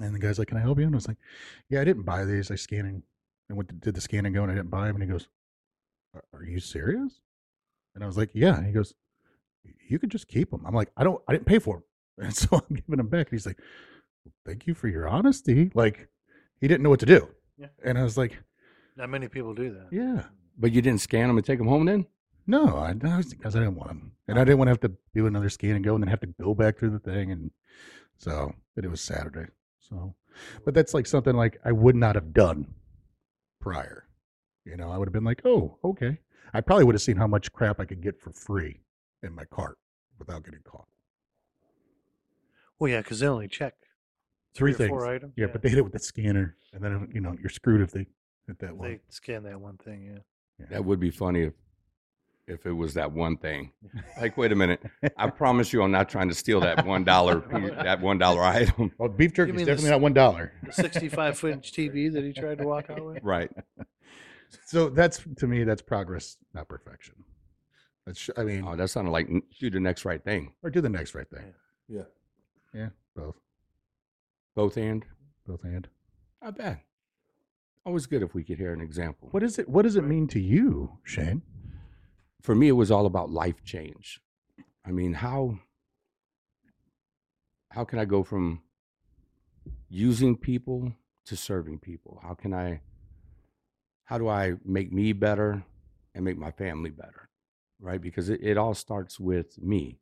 [0.00, 1.18] and the guy's like, "Can I help you?" And I was like,
[1.68, 2.50] "Yeah, I didn't buy these.
[2.50, 3.02] I scanned and
[3.50, 5.10] I went to, did the scan and go, and I didn't buy them." And he
[5.10, 5.28] goes,
[6.14, 7.20] "Are, are you serious?"
[7.94, 8.94] And I was like, "Yeah." And he goes,
[9.88, 11.22] "You could just keep them." I'm like, "I don't.
[11.28, 11.84] I didn't pay for them."
[12.26, 13.26] And so I'm giving them back.
[13.26, 13.58] And he's like,
[14.24, 16.08] well, "Thank you for your honesty." Like,
[16.60, 17.28] he didn't know what to do.
[17.58, 17.68] Yeah.
[17.84, 18.38] And I was like,
[18.96, 19.88] Not many people do that.
[19.92, 20.24] "Yeah."
[20.58, 22.06] but you didn't scan them and take them home then?
[22.46, 25.26] No, I because I didn't want them, and I didn't want to have to do
[25.26, 27.50] another scan and go, and then have to go back through the thing, and
[28.18, 28.54] so.
[28.74, 29.50] But it was Saturday,
[29.88, 30.14] so.
[30.64, 32.74] But that's like something like I would not have done
[33.60, 34.06] prior.
[34.64, 36.18] You know, I would have been like, "Oh, okay."
[36.52, 38.80] I probably would have seen how much crap I could get for free
[39.22, 39.78] in my cart
[40.18, 40.86] without getting caught.
[42.78, 43.74] Well, yeah, because they only check
[44.54, 44.88] Three, or things.
[44.90, 45.34] four items.
[45.36, 47.90] yeah, but they did it with the scanner, and then you know you're screwed if
[47.92, 48.06] they
[48.46, 48.88] hit that one.
[48.90, 50.04] they scan that one thing.
[50.58, 50.66] Yeah.
[50.70, 51.52] That would be funny if
[52.46, 53.72] if it was that one thing.
[54.20, 54.82] Like, wait a minute.
[55.18, 57.40] I promise you I'm not trying to steal that one dollar
[57.82, 58.92] that one dollar item.
[58.98, 60.52] Well, beef jerky is mean definitely this- not one dollar.
[60.64, 63.22] The 65 foot inch TV that he tried to walk out with.
[63.22, 63.50] Right.
[64.64, 67.14] So that's to me, that's progress, not perfection.
[68.06, 70.52] That's, sh- I mean, Oh, that sounded like n- do the next right thing.
[70.62, 71.52] or do the next right thing.
[71.88, 72.02] Yeah.
[72.72, 73.34] Yeah, both,
[74.54, 75.04] Both and.
[75.46, 75.88] both and.
[76.40, 76.80] Not bad.
[77.84, 79.28] Always good if we could hear an example.
[79.32, 79.68] What is it?
[79.68, 81.42] What does it mean to you, Shane?
[82.46, 84.20] For me, it was all about life change.
[84.86, 85.58] I mean, how
[87.70, 88.62] how can I go from
[89.88, 90.92] using people
[91.24, 92.20] to serving people?
[92.22, 92.82] How can I
[94.04, 95.64] how do I make me better
[96.14, 97.28] and make my family better?
[97.80, 98.00] Right?
[98.00, 99.98] Because it, it all starts with me.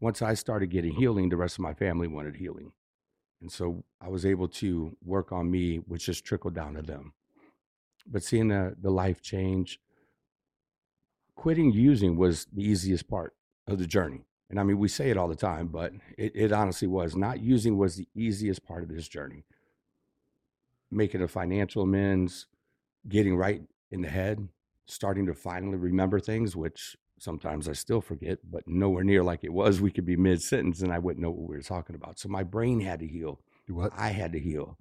[0.00, 2.72] Once I started getting healing, the rest of my family wanted healing.
[3.40, 7.12] And so I was able to work on me, which just trickled down to them.
[8.04, 9.78] But seeing the, the life change,
[11.36, 13.34] quitting using was the easiest part
[13.68, 14.24] of the journey.
[14.48, 17.14] And I mean, we say it all the time, but it, it honestly was.
[17.14, 19.44] Not using was the easiest part of this journey.
[20.90, 22.46] Making a financial amends,
[23.08, 24.48] getting right in the head,
[24.86, 29.52] starting to finally remember things, which sometimes I still forget, but nowhere near like it
[29.52, 29.80] was.
[29.80, 32.18] We could be mid sentence and I wouldn't know what we were talking about.
[32.18, 33.40] So my brain had to heal.
[33.68, 33.92] What?
[33.96, 34.78] I had to heal.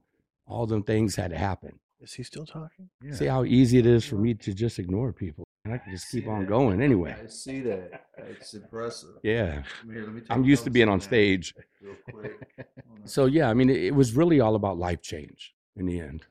[0.47, 1.79] All them things had to happen.
[1.99, 2.89] Is he still talking?
[3.01, 3.13] Yeah.
[3.13, 5.44] See how easy it is for me to just ignore people.
[5.65, 7.15] And I can just keep on going anyway.
[7.21, 8.06] I see that.
[8.17, 9.15] It's impressive.
[9.23, 9.63] Yeah.
[9.91, 11.56] Here, let me take I'm used to notes being on that stage.
[11.82, 12.34] Real quick.
[12.56, 12.67] Hold
[13.01, 13.08] on.
[13.08, 16.23] So yeah, I mean, it, it was really all about life change in the end.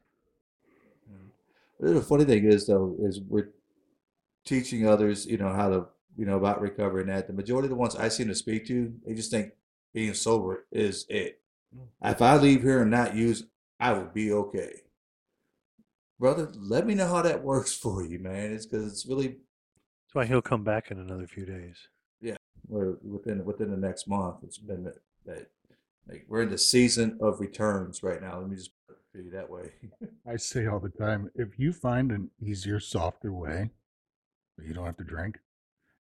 [1.80, 3.50] The funny thing is, though, is we're
[4.44, 7.70] teaching others, you know, how to, you know, about recovery and that, the majority of
[7.70, 9.52] the ones I seem to speak to, they just think
[9.92, 11.40] being sober is it.
[11.76, 12.12] Mm.
[12.12, 13.44] If I leave here and not use,
[13.80, 14.82] I will be okay.
[16.18, 18.52] Brother, let me know how that works for you, man.
[18.52, 21.76] It's because it's really That's why he'll come back in another few days.
[22.20, 22.36] Yeah,
[22.68, 24.36] we're within within the next month.
[24.42, 25.50] It's been that, that
[26.08, 28.38] like we're in the season of returns right now.
[28.38, 29.70] Let me just put it to you that way.
[30.26, 33.70] I say all the time if you find an easier, softer way
[34.56, 35.38] that you don't have to drink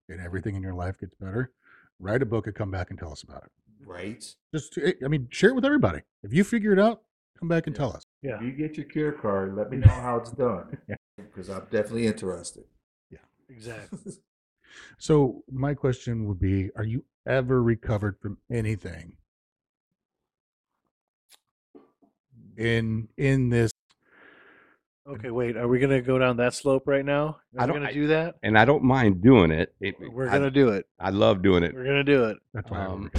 [0.08, 1.52] and everything in your life gets better,
[1.98, 3.50] write a book and come back and tell us about it.
[3.84, 4.24] right?
[4.54, 6.00] Just, I mean, share it with everybody.
[6.22, 7.02] If you figure it out,
[7.38, 7.78] come back and Yeah.
[7.78, 8.02] tell us.
[8.22, 8.36] Yeah.
[8.36, 10.76] If you get your cure card, let me know how it's done.
[11.16, 12.64] Because I'm definitely interested.
[13.10, 13.18] Yeah,
[13.48, 14.12] exactly.
[14.98, 19.16] So, my question would be Are you ever recovered from anything
[22.56, 23.70] in in this?
[25.06, 25.56] Okay, wait.
[25.56, 27.36] Are we gonna go down that slope right now?
[27.56, 28.34] Are I we don't- gonna I- do that?
[28.42, 29.72] And I don't mind doing it.
[29.80, 30.86] It- We're I- gonna do it.
[30.98, 31.72] I love doing it.
[31.74, 32.38] We're gonna do it.
[32.52, 33.10] That's why Um,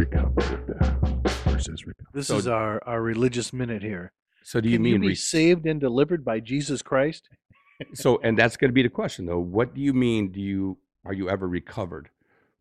[0.00, 0.64] recovered
[1.44, 2.06] versus recovered.
[2.14, 4.12] This So- is our our religious minute here.
[4.42, 7.28] So do you Can mean you be re- saved and delivered by Jesus Christ?
[7.94, 9.38] so and that's going to be the question though.
[9.40, 12.10] What do you mean do you are you ever recovered?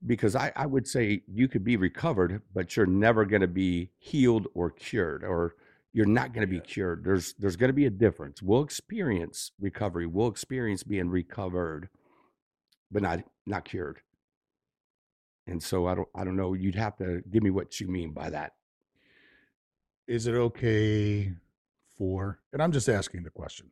[0.06, 3.91] Because i i would say you could be recovered but you're never going to be
[3.97, 5.56] healed or cured or
[5.93, 7.04] you're not going to be cured.
[7.04, 8.41] There's there's going to be a difference.
[8.41, 10.06] We'll experience recovery.
[10.06, 11.89] We'll experience being recovered
[12.91, 13.99] but not not cured
[15.50, 18.12] and so i don't i don't know you'd have to give me what you mean
[18.14, 18.54] by that
[20.08, 21.34] Is it okay
[21.98, 23.68] for, and I'm just asking the question,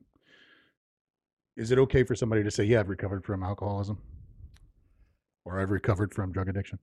[1.55, 3.97] is it okay for somebody to say, Yeah, I've recovered from alcoholism
[5.45, 6.77] or I've recovered from drug addiction?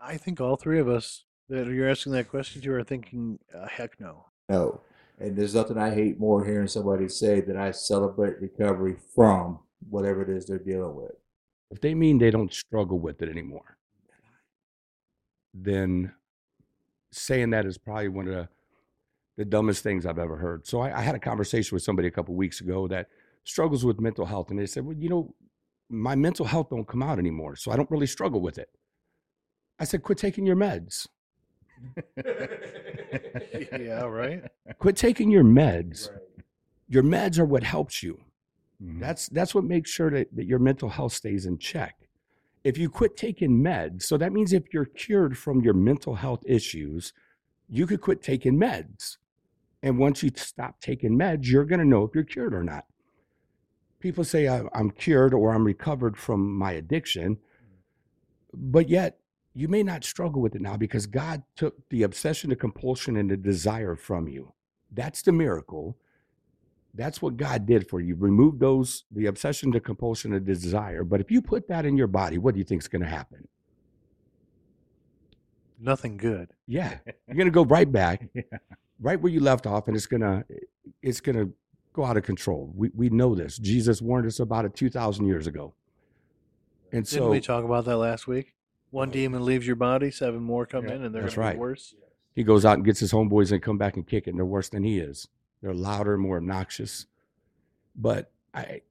[0.00, 3.68] I think all three of us that you're asking that question to are thinking, uh,
[3.68, 4.24] heck no.
[4.48, 4.80] No.
[5.18, 9.58] And there's nothing I hate more hearing somebody say that I celebrate recovery from
[9.90, 11.12] whatever it is they're dealing with.
[11.70, 13.76] If they mean they don't struggle with it anymore,
[15.54, 16.12] then
[17.12, 18.48] saying that is probably one of the,
[19.36, 20.66] the dumbest things I've ever heard.
[20.66, 23.08] So I, I had a conversation with somebody a couple weeks ago that
[23.44, 25.34] struggles with mental health, and they said, "Well, you know,
[25.88, 28.68] my mental health don't come out anymore, so I don't really struggle with it."
[29.78, 31.06] I said, "Quit taking your meds.
[32.16, 34.42] yeah, right.
[34.78, 36.10] Quit taking your meds.
[36.88, 38.20] Your meds are what helps you."
[38.82, 39.00] Mhm.
[39.00, 41.96] That's that's what makes sure that, that your mental health stays in check.
[42.64, 46.42] If you quit taking meds, so that means if you're cured from your mental health
[46.46, 47.12] issues,
[47.68, 49.16] you could quit taking meds.
[49.82, 52.86] And once you stop taking meds, you're going to know if you're cured or not.
[54.00, 57.38] People say "I- I'm cured or I'm recovered from my addiction,
[58.52, 59.18] but yet
[59.54, 63.30] you may not struggle with it now because God took the obsession, the compulsion, and
[63.30, 64.52] the desire from you.
[64.92, 65.96] That's the miracle.
[66.94, 68.16] That's what God did for you.
[68.16, 71.04] Remove those, the obsession, the compulsion, the desire.
[71.04, 73.08] But if you put that in your body, what do you think is going to
[73.08, 73.46] happen?
[75.78, 76.50] Nothing good.
[76.66, 78.42] Yeah, you're going to go right back, Yeah.
[79.00, 80.44] right where you left off, and it's going to,
[81.02, 81.52] it's going to
[81.94, 82.72] go out of control.
[82.76, 83.56] We we know this.
[83.58, 85.72] Jesus warned us about it two thousand years ago.
[86.92, 88.54] And Didn't so we talk about that last week?
[88.90, 91.54] One demon leaves your body, seven more come Yeah, in, and they're that's gonna right.
[91.54, 91.94] be worse.
[92.34, 94.44] he goes out and gets his homeboys and come back and kick it, and they're
[94.44, 95.28] worse than he is.
[95.62, 97.06] They're louder, more obnoxious.
[97.94, 98.82] But I,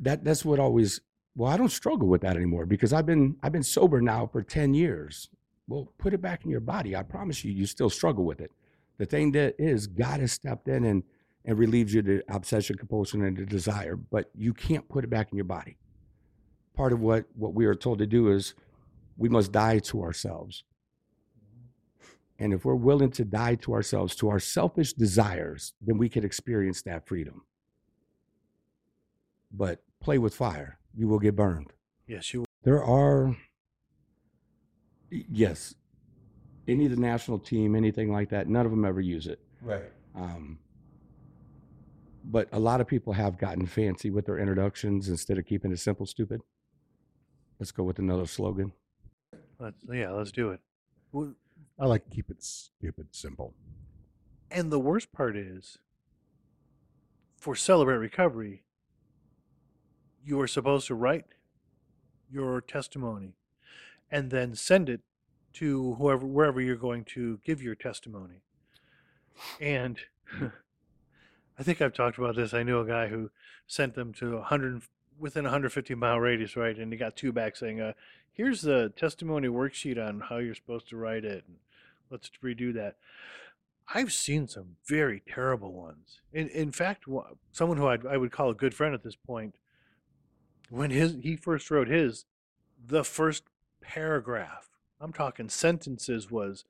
[0.00, 1.00] that that's what always.
[1.34, 4.42] Well, I don't struggle with that anymore because I've been I've been sober now for
[4.42, 5.28] ten years.
[5.68, 6.94] Well, put it back in your body.
[6.94, 8.52] I promise you, you still struggle with it.
[8.98, 11.02] The thing that is, God has stepped in and
[11.44, 15.30] and relieves you the obsession, compulsion, and the desire, but you can't put it back
[15.30, 15.76] in your body.
[16.74, 18.54] Part of what what we are told to do is
[19.16, 20.64] we must die to ourselves.
[22.38, 26.24] And if we're willing to die to ourselves, to our selfish desires, then we can
[26.24, 27.42] experience that freedom.
[29.50, 31.72] But play with fire, you will get burned.
[32.06, 32.40] Yes, you.
[32.40, 32.46] will.
[32.62, 33.34] There are,
[35.10, 35.74] yes,
[36.68, 39.40] any of the national team, anything like that, none of them ever use it.
[39.62, 39.90] Right.
[40.14, 40.58] Um,
[42.24, 45.78] but a lot of people have gotten fancy with their introductions instead of keeping it
[45.78, 46.40] simple, stupid.
[47.58, 48.72] Let's go with another slogan.
[49.58, 50.60] Let's, yeah, let's do it.
[51.78, 53.54] I like to keep it stupid simple.
[54.50, 55.78] And the worst part is,
[57.36, 58.62] for Celebrate Recovery,
[60.24, 61.26] you are supposed to write
[62.30, 63.34] your testimony
[64.10, 65.00] and then send it
[65.52, 68.42] to whoever wherever you're going to give your testimony.
[69.60, 69.98] And
[71.58, 72.54] I think I've talked about this.
[72.54, 73.30] I knew a guy who
[73.66, 74.82] sent them to 100
[75.18, 76.76] within a 150 mile radius, right?
[76.76, 77.92] And he got two back saying, uh,
[78.32, 81.44] "Here's the testimony worksheet on how you're supposed to write it.
[81.46, 81.56] And
[82.10, 82.96] let's redo that."
[83.94, 86.20] I've seen some very terrible ones.
[86.32, 87.04] In in fact,
[87.52, 89.56] someone who I'd, I would call a good friend at this point,
[90.70, 92.24] when his he first wrote his,
[92.84, 93.44] the first
[93.80, 96.64] paragraph, I'm talking sentences, was,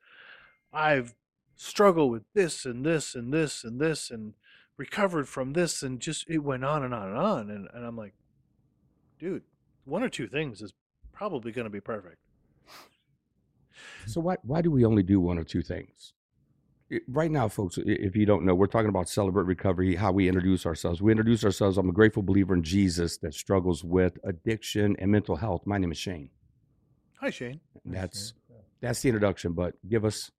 [0.72, 1.14] "I've
[1.56, 4.34] struggled with this and this and this and this and
[4.76, 7.96] recovered from this and just it went on and on and on and, and I'm
[7.96, 8.12] like,
[9.18, 9.42] dude,
[9.84, 10.74] one or two things is
[11.12, 12.18] probably going to be perfect.
[14.06, 16.12] So why why do we only do one or two things?
[16.92, 20.28] I- Right now, folks, if you don't know, we're talking about celebrate recovery, how we
[20.28, 21.02] introduce ourselves.
[21.02, 21.78] We introduce ourselves.
[21.78, 25.62] I'm a grateful believer in Jesus that struggles with addiction and mental health.
[25.66, 26.30] My name is Shane.
[27.20, 27.60] Hi, Shane.
[27.84, 28.34] That's
[28.80, 29.52] that's the introduction.
[29.52, 30.30] But give us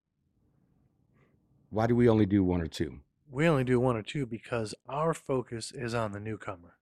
[1.70, 3.01] why do we only do one or two?
[3.29, 6.77] We only do one or two because our focus is on the newcomer.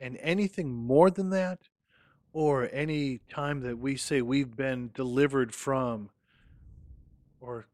[0.00, 1.60] And anything more than that,
[2.32, 6.10] or any time that we say we've been delivered from,
[7.40, 7.66] or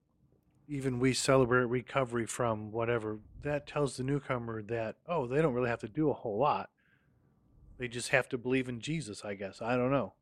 [0.67, 5.69] even we celebrate recovery from whatever, that tells the newcomer that, oh, they don't really
[5.71, 6.71] have to do a whole lot.
[7.79, 9.63] They just have to believe in Jesus, I guess.
[9.63, 10.15] I don't know.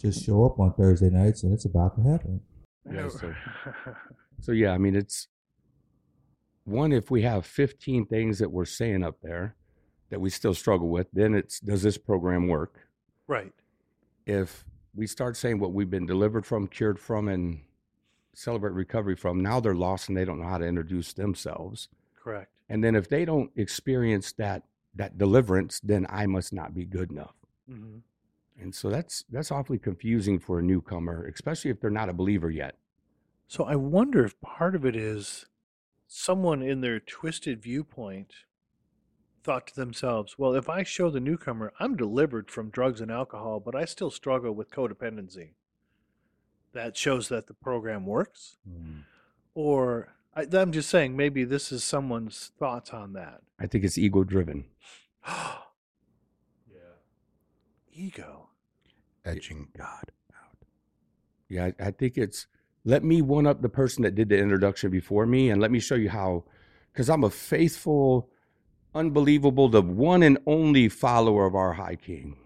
[0.00, 2.40] Just show up on Thursday nights and it's about to happen.
[2.92, 3.34] Yeah, so-
[4.40, 5.28] So yeah, I mean it's
[6.64, 9.56] one if we have 15 things that we're saying up there
[10.10, 12.88] that we still struggle with, then it's does this program work?
[13.26, 13.52] right.
[14.26, 14.64] If
[14.94, 17.60] we start saying what we've been delivered from, cured from, and
[18.34, 21.88] celebrate recovery from, now they're lost and they don't know how to introduce themselves.
[22.20, 22.50] Correct.
[22.68, 24.64] And then if they don't experience that
[24.96, 27.34] that deliverance, then I must not be good enough.
[27.68, 27.98] hmm
[28.60, 32.50] And so that's that's awfully confusing for a newcomer, especially if they're not a believer
[32.50, 32.76] yet.
[33.46, 35.46] So I wonder if part of it is
[36.08, 38.32] someone in their twisted viewpoint
[39.46, 43.60] thought to themselves, well, if I show the newcomer I'm delivered from drugs and alcohol,
[43.60, 45.50] but I still struggle with codependency,
[46.72, 48.56] that shows that the program works?
[48.68, 49.04] Mm.
[49.54, 53.40] Or I, I'm just saying, maybe this is someone's thoughts on that.
[53.60, 54.64] I think it's ego driven.
[56.68, 56.78] Yeah.
[57.94, 58.48] Ego.
[59.24, 60.58] Edging God out.
[61.48, 62.46] Yeah, I, I think it's
[62.84, 65.80] let me one up the person that did the introduction before me and let me
[65.80, 66.44] show you how,
[66.92, 68.28] because I'm a faithful,
[68.96, 72.36] unbelievable, the one and only follower of our High King.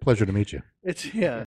[0.00, 0.62] Pleasure to meet you.
[0.82, 1.44] It's, yeah.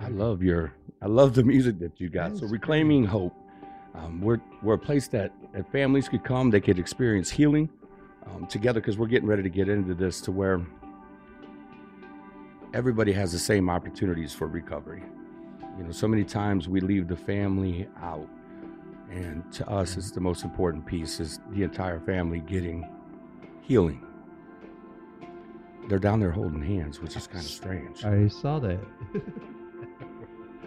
[0.00, 2.30] I love your, I love the music that you got.
[2.30, 3.34] That So is reclaiming hope.
[3.94, 7.68] Um, we're we're a place that, that families could come, they could experience healing
[8.26, 10.64] um, together because we're getting ready to get into this to where
[12.74, 15.02] everybody has the same opportunities for recovery.
[15.78, 18.28] You know, so many times we leave the family out,
[19.10, 22.86] and to us, it's the most important piece is the entire family getting
[23.62, 24.04] healing.
[25.88, 28.04] They're down there holding hands, which is kind of strange.
[28.04, 28.80] I saw that.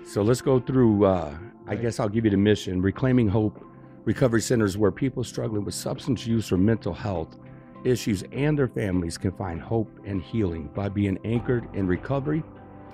[0.04, 1.06] So let's go through.
[1.06, 3.64] Uh, I guess I'll give you the mission Reclaiming Hope
[4.04, 7.38] Recovery Centers, where people struggling with substance use or mental health
[7.84, 12.44] issues and their families can find hope and healing by being anchored in recovery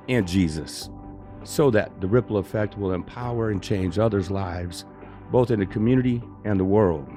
[0.10, 0.90] and Jesus,
[1.44, 4.86] so that the ripple effect will empower and change others' lives,
[5.32, 7.08] both in the community and the world.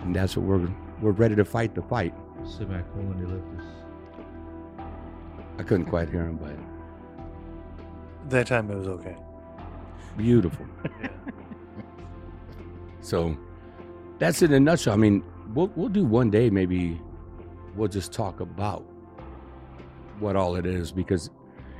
[0.00, 0.68] And that's what we're
[1.00, 2.14] we're ready to fight the fight.
[2.44, 3.66] Semicolon ellipsis.
[5.58, 6.56] I couldn't quite hear him, but
[8.30, 9.16] That time it was okay.
[10.16, 10.66] beautiful.
[13.00, 13.36] So
[14.18, 14.94] that's in a nutshell.
[14.94, 15.22] I mean,
[15.54, 17.00] we'll we'll do one day maybe
[17.76, 18.84] we'll just talk about
[20.20, 21.30] what all it is because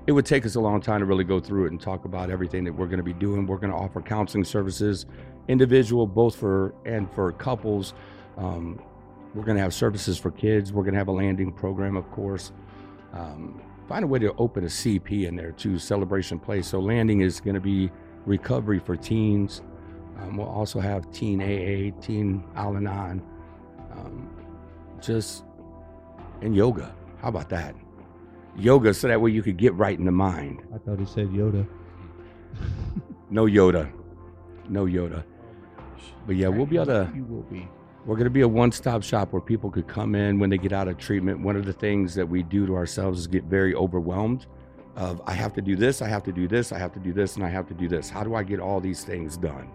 [0.06, 2.30] it would take us a long time to really go through it and talk about
[2.30, 3.46] everything that we're going to be doing.
[3.46, 5.06] We're going to offer counseling services,
[5.48, 7.94] individual, both for and for couples.
[8.36, 8.80] Um,
[9.34, 10.72] we're going to have services for kids.
[10.72, 12.52] We're going to have a landing program, of course.
[13.12, 16.66] Um, find a way to open a CP in there too, celebration place.
[16.68, 17.90] So landing is going to be
[18.26, 19.62] recovery for teens.
[20.20, 23.22] Um, we'll also have Teen AA, Teen Al Anon,
[23.92, 24.30] um,
[25.00, 25.44] just
[26.40, 26.94] and yoga.
[27.20, 27.74] How about that?
[28.56, 30.62] Yoga, so that way you could get right in the mind.
[30.74, 31.66] I thought he said Yoda.
[33.30, 33.90] No Yoda,
[34.68, 35.24] no Yoda.
[36.26, 37.12] But yeah, we'll be able to.
[37.14, 37.68] You will be.
[38.06, 40.72] We're going to be a one-stop shop where people could come in when they get
[40.72, 41.40] out of treatment.
[41.40, 44.46] One of the things that we do to ourselves is get very overwhelmed.
[44.96, 47.12] Of I have to do this, I have to do this, I have to do
[47.12, 48.10] this, and I have to do this.
[48.10, 49.68] How do I get all these things done?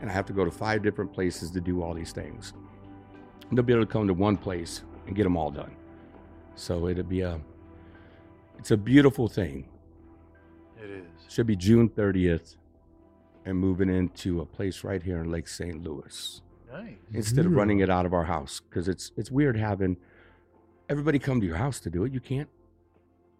[0.00, 2.52] And I have to go to five different places to do all these things.
[3.48, 5.74] And they'll be able to come to one place and get them all done.
[6.54, 7.40] So it'll be a,
[8.60, 9.66] it's a beautiful thing.
[10.82, 11.32] It is.
[11.32, 12.56] Should be June 30th,
[13.46, 15.82] and moving into a place right here in Lake St.
[15.82, 16.94] Louis Nice.
[17.14, 19.96] instead of running it out of our house because it's it's weird having
[20.90, 22.12] everybody come to your house to do it.
[22.12, 22.48] You can't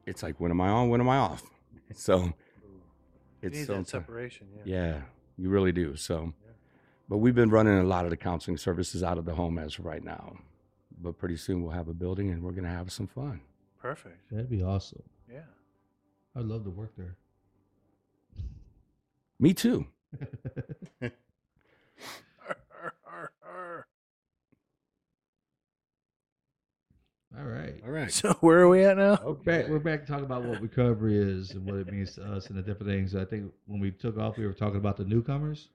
[0.06, 0.88] it's like when am I on?
[0.88, 1.42] When am I off?
[1.94, 2.32] So You
[3.42, 4.46] it's need so that separation.
[4.64, 4.74] Yeah.
[4.76, 5.00] yeah,
[5.36, 5.96] you really do.
[5.96, 6.52] So, Yeah.
[7.08, 9.76] but we've been running a lot of the counseling services out of the home as
[9.78, 10.38] of right now.
[11.02, 13.40] But pretty soon we'll have a building and we're gonna have some fun.
[13.80, 14.30] Perfect.
[14.30, 15.02] That'd be awesome.
[15.30, 15.40] Yeah.
[16.36, 17.16] I'd love to work there.
[19.38, 19.86] Me too.
[27.38, 27.74] All right.
[27.84, 28.12] All right.
[28.12, 29.18] So where are we at now?
[29.24, 32.48] We're back, we're back talking about what recovery is and what it means to us
[32.48, 33.14] and the different things.
[33.14, 35.68] I think when we took off, we were talking about the newcomers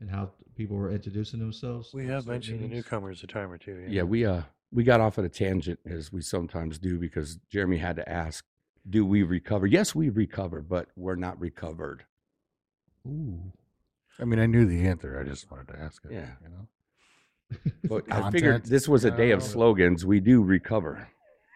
[0.00, 1.92] and how people were introducing themselves.
[1.92, 3.76] We have certain mentioned the newcomers a time or two.
[3.82, 3.88] Yeah.
[3.88, 4.42] Yeah, we uh
[4.72, 8.44] we got off at a tangent as we sometimes do because Jeremy had to ask,
[8.88, 12.04] "Do we recover?" Yes, we recover, but we're not recovered.
[13.06, 13.52] Ooh.
[14.18, 15.18] I mean, I knew the answer.
[15.18, 16.12] I just wanted to ask it.
[16.12, 16.30] Yeah.
[16.42, 16.68] You know.
[17.84, 20.06] But I figured this was a day of slogans.
[20.06, 21.08] We do recover.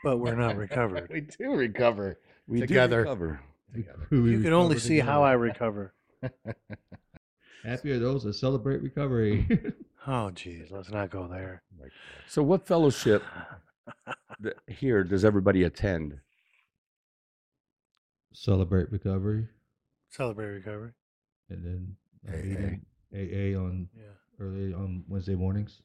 [0.05, 1.09] But we're not recovered.
[1.11, 2.19] we do recover.
[2.47, 3.05] We Together.
[3.05, 3.41] do recover.
[4.11, 5.95] you can only see how I recover.
[7.65, 9.47] Happy are those that celebrate recovery.
[10.09, 10.71] Oh, geez.
[10.71, 11.65] Let's not go there.
[12.29, 13.25] So, what fellowship
[14.41, 16.21] th- here does everybody attend?
[18.33, 19.49] celebrate recovery,
[20.11, 20.93] Celebrate recovery.
[21.51, 21.97] and then
[22.29, 22.45] a AA.
[22.45, 24.03] meeting, AA on Yeah.
[24.39, 25.83] early on Wednesday mornings.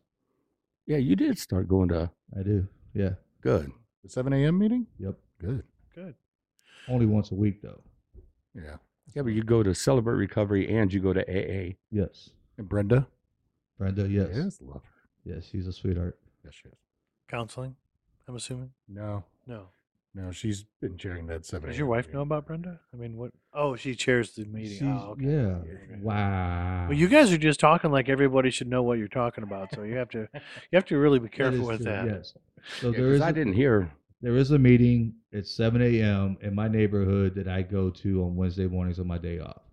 [0.85, 2.11] Yeah, you did start going to.
[2.37, 2.67] I do.
[2.93, 3.13] Yeah.
[3.41, 3.71] Good.
[4.03, 4.57] The 7 a.m.
[4.59, 4.85] meeting?
[4.99, 5.15] Yep.
[5.39, 5.63] Good.
[5.95, 6.13] Good.
[6.87, 7.81] Only once a week though.
[8.53, 8.77] Yeah.
[9.13, 11.75] Yeah, but you go to Celebrate Recovery and you go to AA.
[11.91, 12.29] Yes.
[12.57, 13.07] And Brenda?
[13.77, 14.07] Brenda.
[14.07, 14.29] Yes.
[14.33, 14.57] Yes.
[14.61, 15.09] Love her.
[15.35, 15.45] Yes.
[15.51, 16.17] She's a sweetheart.
[16.45, 16.75] Yes, she is.
[17.27, 17.75] Counseling,
[18.27, 18.71] I'm assuming?
[18.87, 19.23] No.
[19.47, 19.67] No.
[20.13, 22.15] No, she's been chairing that 7 Does your wife meeting.
[22.17, 22.81] know about Brenda?
[22.93, 23.31] I mean, what?
[23.53, 24.77] Oh, she chairs the meeting.
[24.79, 25.23] She's- oh, okay.
[25.25, 25.57] Yeah.
[26.01, 26.87] Wow.
[26.89, 29.73] Well, you guys are just talking like everybody should know what you're talking about.
[29.73, 30.39] So you have to, you
[30.73, 32.05] have to really be careful is with true, that.
[32.07, 32.33] Yes.
[32.81, 33.21] So Yeah, there 'cause is.
[33.21, 33.89] I a- didn't hear.
[34.21, 36.37] There is a meeting at 7 a.m.
[36.41, 39.63] in my neighborhood that I go to on Wednesday mornings on my day off.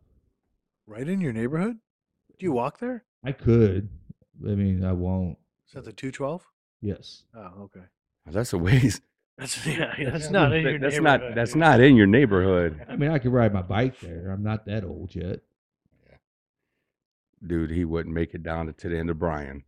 [0.87, 1.77] Right in your neighborhood?
[2.39, 2.55] Do you mm.
[2.55, 3.05] walk there?
[3.23, 3.91] I could.
[4.43, 5.37] I mean, I won't.
[5.67, 6.47] Is that the 212?
[6.81, 7.25] Yes.
[7.37, 7.85] Oh, okay.
[8.27, 9.03] That's a ways.
[9.37, 9.95] That's yeah.
[10.03, 11.21] That's not in your that's neighborhood.
[11.21, 11.35] not.
[11.35, 14.31] That's not in your neighborhood, I mean, I could ride my bike there.
[14.31, 15.41] I'm not that old yet.
[17.47, 17.71] dude.
[17.71, 19.63] He wouldn't make it down to the end of Bryan.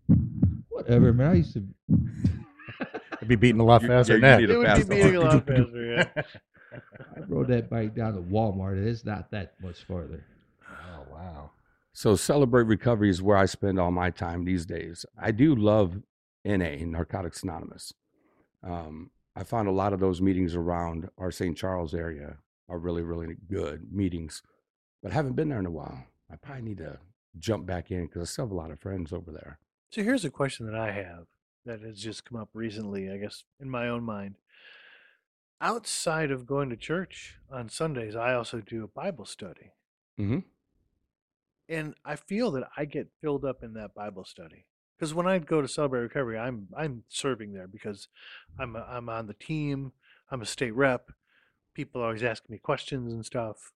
[0.71, 1.31] Whatever, man.
[1.31, 1.67] I used to.
[3.21, 4.51] I'd be beating a lot faster yeah, than that.
[4.51, 5.85] It would be beating a lot faster.
[6.17, 6.23] Yeah.
[7.17, 8.79] I rode that bike down to Walmart.
[8.79, 10.25] and It's not that much farther.
[10.69, 11.51] Oh, wow.
[11.93, 15.05] So celebrate recovery is where I spend all my time these days.
[15.19, 16.01] I do love
[16.45, 17.93] NA, Narcotics Anonymous.
[18.63, 21.57] Um, I found a lot of those meetings around our St.
[21.57, 22.37] Charles area
[22.69, 24.43] are really, really good meetings,
[25.03, 26.05] but I haven't been there in a while.
[26.31, 26.99] I probably need to
[27.39, 29.59] jump back in because I still have a lot of friends over there.
[29.91, 31.27] So here's a question that I have
[31.67, 34.37] that has just come up recently, I guess, in my own mind.
[35.61, 39.73] Outside of going to church on Sundays, I also do a Bible study.
[40.19, 40.39] Mm-hmm.
[41.69, 44.67] And I feel that I get filled up in that Bible study.
[44.99, 48.09] Because when I go to Celebrate Recovery, I'm I'm serving there because
[48.59, 49.93] I'm a, I'm on the team.
[50.31, 51.11] I'm a state rep.
[51.75, 53.73] People are always asking me questions and stuff.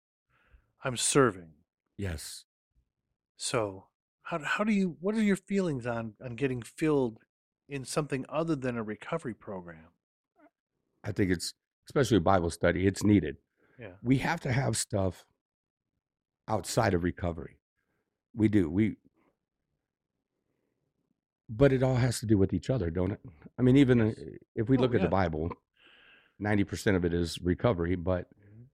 [0.84, 1.52] I'm serving.
[1.96, 2.44] Yes.
[3.36, 3.86] So
[4.24, 7.18] how do- how do you what are your feelings on on getting filled
[7.68, 9.88] in something other than a recovery program?
[11.02, 11.54] I think it's,
[11.88, 13.36] especially a Bible study, it's needed.
[13.78, 13.88] Yeah.
[14.04, 15.24] we have to have stuff
[16.46, 17.58] outside of recovery.
[18.34, 18.70] We do.
[18.70, 18.96] We
[21.48, 23.20] but it all has to do with each other, don't it?
[23.58, 24.16] I mean, even uh, Yes.
[24.54, 25.50] if we Oh, look at the Bible,
[26.40, 28.66] 90% of it is recovery, but Mhm.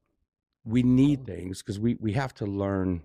[0.64, 3.02] we need things because we, we have to learn,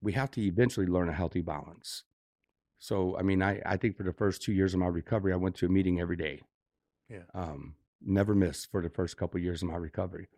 [0.00, 2.04] we have to eventually learn a healthy balance.
[2.82, 5.36] So, I mean, I, I think for the first two years of my recovery, I
[5.36, 6.40] went to a meeting every day.
[7.10, 7.24] Yeah.
[7.34, 10.28] Um, never missed for the first couple of years of my recovery.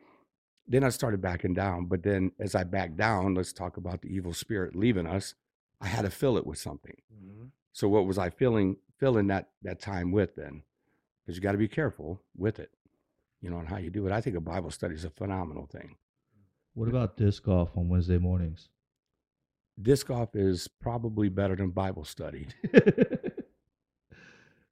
[0.66, 1.86] Then I started backing down.
[1.86, 5.34] But then as I backed down, let's talk about the evil spirit leaving us.
[5.80, 6.96] I had to fill it with something.
[7.14, 7.50] Mhm.
[7.72, 10.62] So what was I filling filling that that time with then?
[11.24, 12.72] Because you got to be careful with it,
[13.40, 14.12] you know, and how you do it.
[14.12, 15.96] I think a Bible study is a phenomenal thing.
[16.74, 18.68] What about disc golf on Wednesday mornings?
[19.80, 22.46] Disc golf is probably better than Bible study.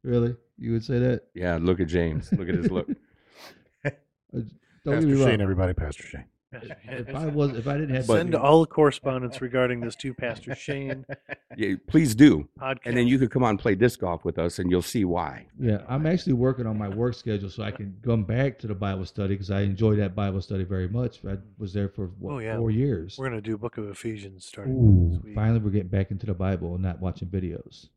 [0.02, 0.36] really?
[0.58, 1.22] You would say that?
[1.34, 2.30] Yeah, look at James.
[2.32, 2.86] Look at his look.
[3.84, 4.50] Don't
[4.84, 5.40] Pastor get me Shane, wrong.
[5.40, 5.74] everybody.
[5.74, 6.24] Pastor Shane.
[6.84, 11.04] If I was, if I didn't have, Send all correspondence regarding this to Pastor Shane
[11.56, 12.48] Yeah, please do.
[12.60, 12.78] podcast.
[12.86, 15.04] And then you could come on and play disc golf with us, and you'll see
[15.04, 15.46] why.
[15.60, 18.74] yeah, I'm actually working on my work schedule so I can come back to the
[18.74, 21.24] Bible study because I enjoy that Bible study very much.
[21.24, 22.56] I was there for what, Oh, yeah.
[22.56, 23.16] four years.
[23.18, 25.34] we're gonna do Book of Ephesians starting Ooh, this week.
[25.34, 27.88] finally, we're getting back into the Bible and not watching videos.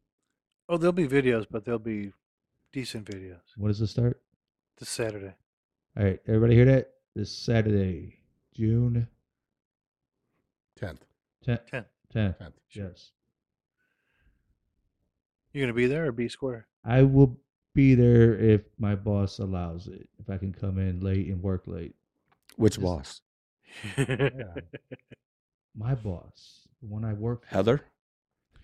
[0.69, 2.13] Oh, there'll be videos, but they'll be
[2.71, 4.21] decent videos What does it start?
[4.79, 5.33] this Saturday.
[5.97, 6.91] All right, everybody hear that?
[7.15, 8.17] this Saturday,
[8.53, 9.07] June
[10.79, 10.99] 10th.
[11.47, 11.59] 10th.
[11.71, 11.85] 10th.
[12.13, 12.37] 10th.
[12.37, 12.53] 10th.
[12.71, 13.11] Yes.
[15.51, 16.67] You gonna be there or be square?
[16.83, 17.37] I will
[17.73, 20.07] be there if my boss allows it.
[20.19, 21.95] If I can come in late and work late.
[22.55, 23.21] Which Just- boss?
[23.97, 24.29] Yeah.
[25.75, 27.55] My boss, the one I work for.
[27.55, 27.81] Heather?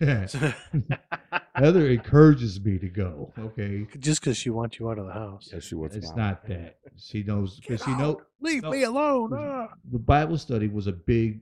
[0.00, 3.32] Heather encourages me to go.
[3.36, 3.86] Okay.
[3.98, 5.50] Just because she wants you out of the house.
[5.52, 5.96] Yes, she was.
[5.96, 6.16] It's mom.
[6.18, 6.78] not that.
[6.98, 7.98] She knows Get because she out.
[7.98, 8.70] know Leave no.
[8.70, 9.32] me alone.
[9.34, 9.68] ah.
[9.90, 11.40] the Bible study was a big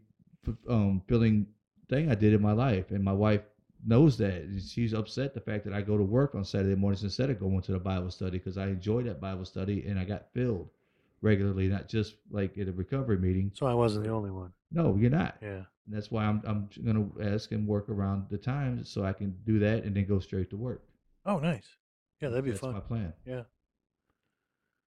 [0.68, 1.46] um filling
[1.88, 3.42] thing I did in my life, and my wife
[3.86, 4.60] knows that.
[4.66, 7.62] She's upset the fact that I go to work on Saturday mornings instead of going
[7.62, 10.68] to the Bible study because I enjoy that Bible study and I got filled
[11.22, 13.52] regularly, not just like at a recovery meeting.
[13.54, 14.52] So I wasn't the only one.
[14.72, 15.36] No, you're not.
[15.40, 15.62] Yeah.
[15.86, 19.34] And that's why I'm I'm gonna ask and work around the times so I can
[19.46, 20.82] do that and then go straight to work.
[21.24, 21.66] Oh, nice.
[22.20, 22.72] Yeah, that'd be that's fun.
[22.74, 23.12] my plan.
[23.24, 23.42] Yeah.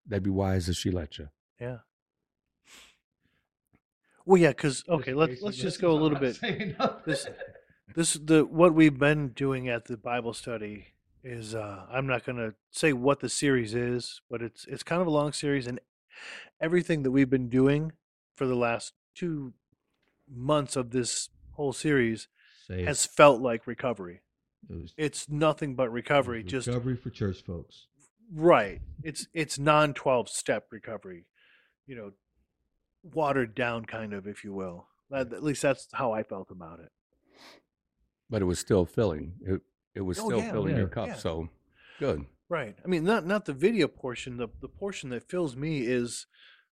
[0.08, 1.30] That'd be wise if she let you.
[1.60, 1.78] Yeah.
[4.26, 6.40] Well, yeah, because okay, let's let's just go a little bit.
[7.06, 7.28] This
[7.96, 10.88] this the what we've been doing at the Bible study
[11.24, 15.02] is uh I'm not going to say what the series is, but it's it's kind
[15.02, 15.80] of a long series and
[16.60, 17.92] everything that we've been doing
[18.36, 19.54] for the last 2
[20.30, 22.28] months of this whole series
[22.70, 22.86] it.
[22.88, 24.22] has felt like recovery.
[24.70, 27.88] It was- It's nothing but it recovery, just recovery for church folks.
[28.34, 28.82] Right.
[29.04, 31.26] It's it's non 12 step recovery.
[31.88, 32.12] You know,
[33.04, 34.88] watered down kind of if you will.
[35.14, 36.92] At least that's how I felt about it.
[38.30, 39.34] But it was still filling.
[39.46, 39.62] It
[39.94, 41.08] it was Oh, still yeah, oh, filling your cup.
[41.08, 41.16] yeah.
[41.16, 41.50] So
[42.00, 42.26] good.
[42.48, 42.76] Right.
[42.84, 44.38] I mean, not not the video portion.
[44.38, 46.28] The the portion that fills me is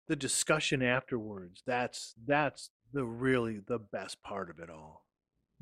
[0.09, 1.62] the discussion afterwards.
[1.66, 5.07] That's that's the really the best part of it all.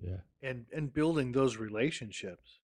[0.01, 0.19] Yeah.
[0.43, 2.61] And and building those relationships.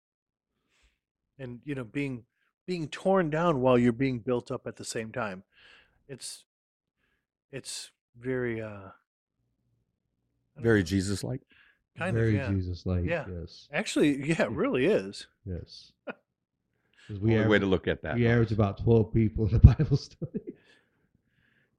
[1.39, 2.25] And you know, being
[2.71, 5.43] being torn down while you're being built up at the same time.
[6.09, 6.45] It's
[7.51, 8.91] it's very uh
[10.57, 11.41] Very Jesus like.
[11.99, 12.49] kind Very of yeah.
[12.57, 13.05] Jesus like.
[13.05, 13.25] Yeah.
[13.29, 13.67] Yes.
[13.73, 15.27] Actually, yeah, it really is.
[15.45, 15.91] Yes.
[16.07, 18.15] 'Cause we Only way to look at that.
[18.15, 20.41] we average about 12 people in the Bible study.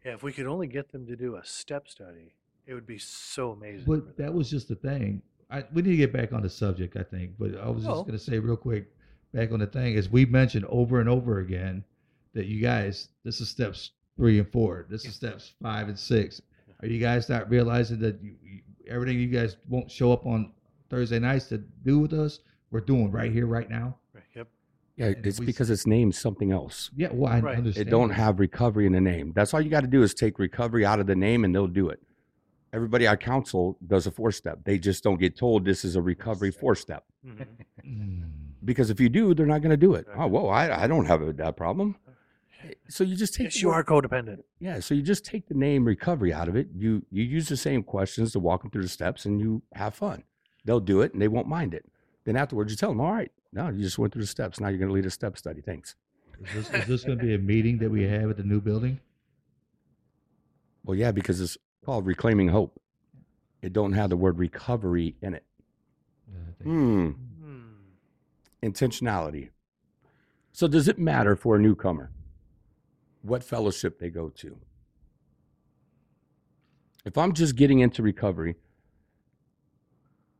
[0.05, 2.33] Yeah, if we could only get them to do a step study,
[2.67, 3.85] it would be so amazing.
[3.87, 5.21] But that was just the thing.
[5.49, 7.31] I, we need to get back on the subject, I think.
[7.39, 8.91] But I was Well- just going to say real quick,
[9.33, 11.83] back on the thing, is we mentioned over and over again,
[12.33, 14.85] that you guys, this is steps three and four.
[14.89, 16.41] This is steps five and six.
[16.81, 20.51] Are you guys not realizing that you, you, everything you guys won't show up on
[20.89, 22.39] Thursday nights to do with us,
[22.71, 23.95] we're doing right here, right now?
[24.13, 24.47] Right, Yep.
[24.97, 26.89] Yeah, And it's we- because it's named something else.
[26.95, 27.53] Yeah, well, I Right.
[27.55, 27.87] It understand.
[27.87, 29.31] It don't have recovery in the name.
[29.35, 31.67] That's all you got to do is take recovery out of the name and they'll
[31.67, 32.01] do it.
[32.73, 34.59] Everybody I counsel does a four step.
[34.63, 37.03] They just don't get told this is a recovery four step.
[37.25, 37.45] Mhm.
[38.63, 40.01] Because if you do, they're not going to do it.
[40.01, 40.23] Exactly.
[40.23, 41.95] Oh, whoa, I, I don't have a, that problem.
[42.87, 44.43] So you just take Yes, you are codependent.
[44.59, 46.67] Yeah, so you just take the name recovery out of it.
[46.77, 49.95] You you use the same questions to walk them through the steps, and you have
[49.95, 50.23] fun.
[50.63, 51.85] They'll do it, and they won't mind it.
[52.23, 54.59] Then afterwards, you tell them, "All right, no, you just went through the steps.
[54.59, 55.61] Now you're going to lead a step study.
[55.61, 55.95] Thanks."
[56.39, 58.61] Is this, is this going to be a meeting that we have at the new
[58.61, 58.99] building?
[60.83, 62.79] Well, yeah, because it's called reclaiming hope.
[63.63, 65.43] It don't have the word recovery in it.
[66.31, 67.11] Yeah, I think- Hmm.
[68.63, 69.49] Intentionality.
[70.51, 72.11] So does it matter for a newcomer
[73.21, 74.57] what fellowship they go to?
[77.05, 78.55] If I'm just getting into recovery,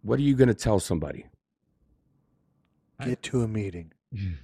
[0.01, 1.25] what are you going to tell somebody?
[3.03, 3.93] Get to a meeting.
[4.13, 4.35] Mm.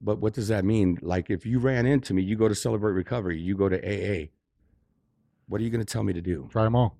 [0.00, 0.98] But what does that mean?
[1.02, 4.28] Like if you ran into me, you go to Celebrate Recovery, you go to AA.
[5.48, 6.48] What are you going to tell me to do?
[6.52, 6.96] Try them all.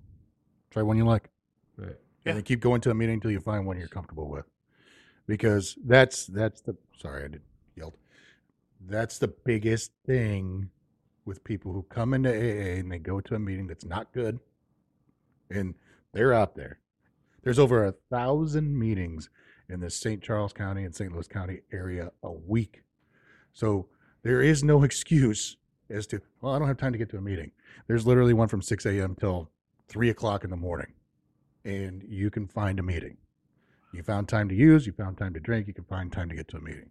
[0.71, 1.29] Try one you like.
[1.77, 1.95] Right.
[2.25, 2.31] Yeah.
[2.31, 4.45] And then keep going to a meeting until you find one you're comfortable with.
[5.27, 7.41] Because that's that's the sorry, I did
[7.75, 7.97] yelled.
[8.87, 10.69] That's the biggest thing
[11.25, 14.39] with people who come into AA and they go to a meeting that's not good.
[15.49, 15.75] And
[16.13, 16.79] they're out there.
[17.43, 19.29] There's over a thousand meetings
[19.69, 20.21] in the St.
[20.21, 21.11] Charles County and St.
[21.11, 22.83] Louis County area a week.
[23.53, 23.87] So
[24.23, 25.57] there is no excuse
[25.89, 27.51] as to, well, I don't have time to get to a meeting.
[27.87, 29.15] There's literally one from 6 a.m.
[29.19, 29.49] till
[29.89, 30.93] 3 o'clock in the morning
[31.63, 33.17] and you can find a meeting.
[33.95, 36.35] You found time to use, you found time to drink, you can find time to
[36.35, 36.89] get to a meeting.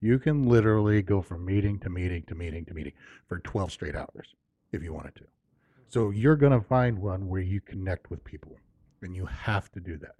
[0.00, 2.92] You can literally go from meeting to meeting to meeting to meeting
[3.26, 4.34] for 12 straight hours
[4.72, 5.24] if you wanted to.
[5.88, 8.56] So you're going to find one where you connect with people
[9.02, 10.16] and you have to do that.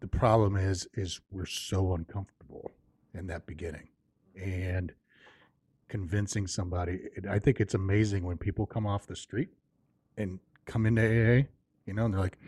[0.00, 2.70] The problem is is we're so uncomfortable
[3.14, 3.88] in that beginning
[4.40, 4.92] and
[5.88, 9.48] convincing somebody I think it's amazing when people come off the street
[10.16, 11.46] and come into AA,
[11.86, 12.38] you know, and they're like,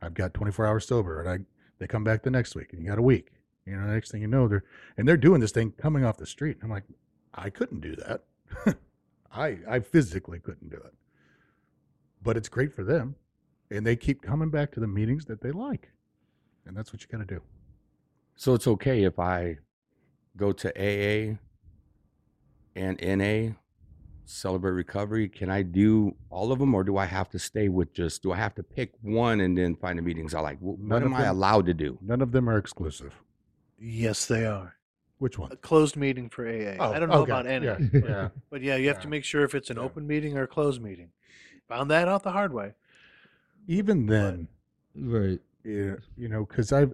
[0.00, 1.38] I've got 24 hours sober, and I
[1.78, 3.32] they come back the next week, and you got a week.
[3.66, 4.64] You know, next thing you know, they're
[4.96, 6.58] and they're doing this thing coming off the street.
[6.62, 6.84] I'm like,
[7.34, 8.24] I couldn't do that.
[9.32, 10.94] I I physically couldn't do it.
[12.22, 13.16] but it's great for them,
[13.70, 15.90] and they keep coming back to the meetings that they like,
[16.66, 17.42] and that's what you got to do.
[18.36, 19.58] So it's okay if I
[20.36, 21.36] go to AA
[22.76, 23.54] and NA,
[24.28, 25.28] Celebrate Recovery.
[25.28, 28.22] Can I do all of them, or do I have to stay with just?
[28.22, 30.58] Do I have to pick one and then find the meetings I like?
[30.58, 31.98] Wh- None What of am I them- allowed to do?
[32.02, 33.14] None of them are exclusive.
[33.78, 34.74] Yes, they are.
[35.18, 35.50] Which one?
[35.52, 36.76] A closed meeting for AA.
[36.78, 38.28] Oh, I don't know okay, about any, yeah, yeah.
[38.50, 39.82] but yeah, you have to make sure if it's an Yeah.
[39.84, 41.10] open meeting or a closed meeting.
[41.68, 42.74] Found that out the hard way.
[43.66, 44.48] Even then,
[44.94, 45.40] Right.
[45.64, 46.92] yeah, you know, because I've,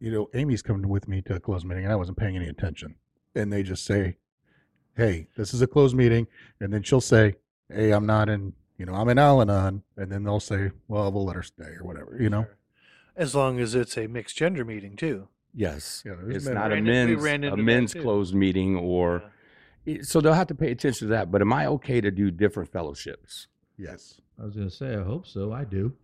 [0.00, 2.48] you know, Amy's coming with me to a closed meeting, and I wasn't paying any
[2.48, 2.94] attention,
[3.34, 4.16] and they just say,
[4.96, 6.26] "Hey, this is a closed meeting,"
[6.60, 7.36] and then she'll say,
[7.68, 11.24] "Hey, I'm not in, you know, I'm in Al-Anon," and then they'll say, "Well, we'll
[11.24, 12.42] let her stay or whatever," you know.
[12.44, 12.56] Sure.
[13.16, 15.28] As long as it's a mixed gender meeting too.
[15.54, 18.74] Yes, Yeah, it's men- not a Ran men's ran a into that men's closed meeting,
[18.76, 19.22] or
[19.84, 19.98] Yeah.
[20.02, 21.30] so they'll have to pay attention to that.
[21.30, 23.48] But am I okay to do different fellowships?
[23.76, 24.20] Yes.
[24.38, 25.52] I was gonna say, I hope so.
[25.52, 25.94] I do.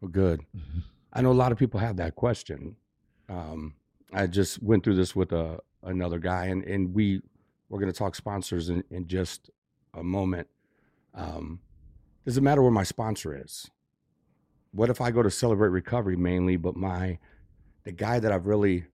[0.00, 0.40] Well, good.
[1.12, 2.76] I know a lot of people have that question.
[3.28, 3.74] Um,
[4.12, 7.22] I just went through this with a another guy, and and we
[7.68, 9.50] we're going to talk sponsors in, in just
[9.94, 10.46] a moment.
[11.14, 11.60] Um,
[12.24, 13.70] does it matter where my sponsor is?
[14.72, 17.18] What if I go to Celebrate Recovery mainly, but my
[17.84, 18.84] the guy that I've really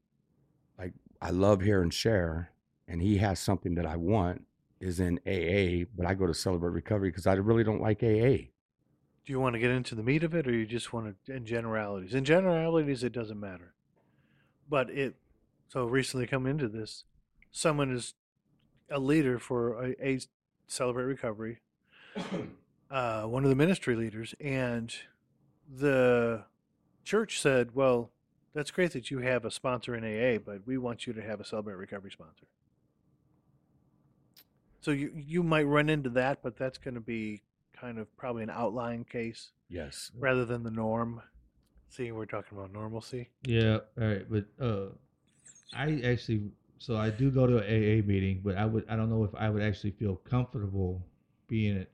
[0.79, 2.53] like I love here and share,
[2.87, 4.45] and he has something that I want
[4.81, 8.49] is in AA, but I go to Celebrate Recovery because I really don't like AA.
[9.27, 11.35] Do you want to get into the meat of it, or you just want to
[11.35, 12.15] in generalities?
[12.15, 13.75] In generalities, it doesn't matter.
[14.71, 15.17] But it
[15.69, 17.05] so recently come into this,
[17.51, 18.15] someone is
[18.91, 20.21] a leader for a, a
[20.67, 21.61] celebrate recovery,
[22.91, 24.95] uh, one of the ministry leaders, and
[25.71, 26.45] the
[27.05, 28.11] church said, "Well,
[28.55, 31.41] that's great that you have a sponsor in AA, but we want you to have
[31.41, 32.47] a celebrate recovery sponsor."
[34.81, 37.43] So you you might run into that, but that's going to be
[37.79, 40.11] kind of probably an outlying case Yes.
[40.19, 41.23] rather than the norm.
[41.91, 43.31] See, we're talking about normalcy.
[43.47, 44.87] Yeah, all right, but uh,
[45.75, 49.11] I actually, so I do go to an AA meeting, but I would, I don't
[49.11, 51.03] know if I would actually feel comfortable
[51.49, 51.87] being a,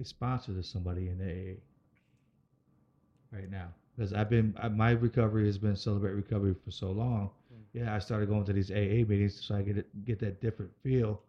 [0.00, 1.60] a sponsor to somebody in AA
[3.32, 7.30] right now because I've been, I, my recovery has been celebrate recovery for so long.
[7.72, 11.20] Yeah, I started going to these AA meetings so I get get that different feel,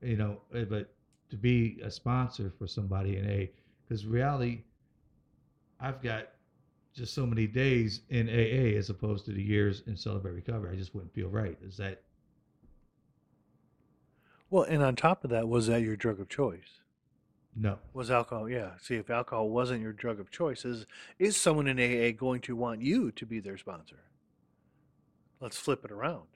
[0.00, 0.40] you know.
[0.54, 0.92] eh, But
[1.30, 3.46] to be a sponsor for somebody in AA,
[3.86, 4.62] because reality,
[5.80, 6.28] I've got
[6.94, 10.72] just so many days in AA as opposed to the years in Celebrate Recovery.
[10.72, 11.56] I just wouldn't feel right.
[11.62, 12.02] Is that
[14.50, 16.80] Well, and on top of that, was that your drug of choice?
[17.54, 17.78] no?
[17.92, 18.48] Was alcohol?
[18.48, 18.70] Yeah.
[18.80, 20.86] See, if alcohol wasn't your drug of choice, is
[21.18, 24.04] is someone in AA going to want you to be their sponsor?
[25.40, 26.28] Let's flip it around.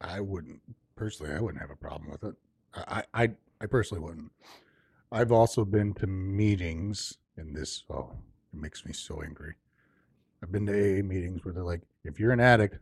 [0.00, 0.60] I wouldn't
[0.96, 1.32] personally.
[1.32, 2.34] I wouldn't have a problem with it.
[2.74, 3.30] I, I,
[3.60, 4.32] I personally wouldn't.
[5.12, 8.12] I've also been to meetings, in this oh,
[8.52, 9.54] it makes me so angry.
[10.42, 12.78] I've been to AA meetings where they're like, "If you're an addict,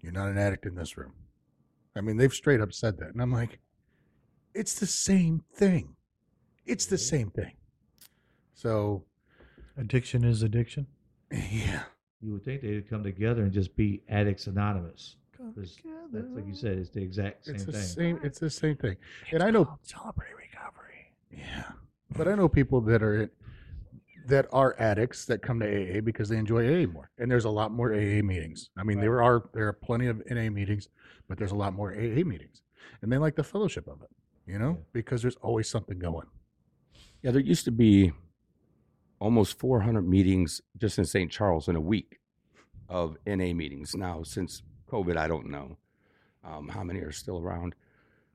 [0.00, 1.12] you're not an addict in this room."
[1.96, 3.58] I mean, they've straight up said that, and I'm like,
[4.54, 5.96] "It's the same thing.
[6.66, 7.54] It's the same thing."
[8.54, 9.04] So,
[9.76, 10.86] Addiction is addiction.
[11.30, 11.84] yeah,
[12.20, 15.16] You would think they'd come together and just be Addicts Anonymous.
[15.32, 15.78] 'Cause
[16.12, 17.82] That's like you said, it's the exact same it's the thing.
[17.82, 18.20] same.
[18.22, 18.96] It's the same thing.
[19.32, 21.14] And I know celebrate recovery.
[21.30, 21.72] Yeah,
[22.10, 23.30] but I know people that are
[24.26, 27.50] that are addicts that come to AA because they enjoy AA more, and there's a
[27.50, 28.70] lot more AA meetings.
[28.76, 30.88] I mean, there are there are plenty of NA meetings,
[31.28, 32.62] but there's a lot more AA meetings,
[33.02, 34.10] and they like the fellowship of it,
[34.46, 34.84] you know, Yeah.
[34.92, 36.26] because there's always something going.
[37.22, 38.12] Yeah, there used to be
[39.20, 41.30] almost 400 meetings just in St.
[41.30, 42.20] Charles in a week
[42.88, 43.94] of NA meetings.
[43.94, 45.76] Now, since COVID, I don't know
[46.42, 47.74] um, how many are still around.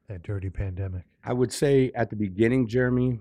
[0.08, 1.04] That dirty pandemic.
[1.24, 3.20] I would say at the beginning, Jeremy,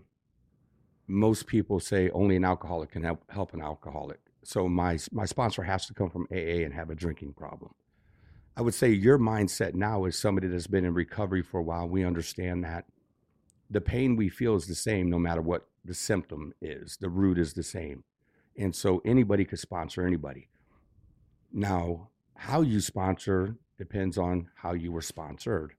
[1.06, 4.20] most people say only an alcoholic can help, help an alcoholic.
[4.42, 7.74] So my my sponsor has to come from AA and have a drinking problem.
[8.56, 11.88] I would say your mindset now is somebody that's been in recovery for a while.
[11.88, 12.84] We understand that
[13.68, 16.96] the pain we feel is the same no matter what the symptom is.
[17.00, 18.04] The root is the same.
[18.56, 20.48] And so anybody could sponsor anybody.
[21.52, 25.74] Now, how you sponsor depends on how you were sponsored.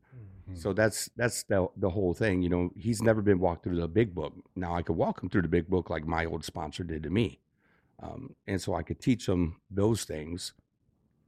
[0.48, 0.56] Hmm.
[0.56, 2.41] So that's that's the the whole thing.
[2.41, 4.34] You know, he's never been walked through the big book.
[4.56, 7.10] Now I could walk him through the big book like my old sponsor did to
[7.10, 7.39] me,
[8.02, 10.54] um, and so I could teach him those things,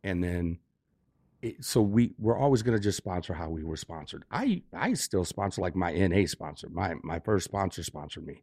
[0.03, 0.59] and then.
[1.39, 4.25] It, so we we're always going to just sponsor how we were sponsored.
[4.31, 6.67] I I still sponsor like my NA sponsor.
[6.67, 8.41] My my first sponsor sponsored me.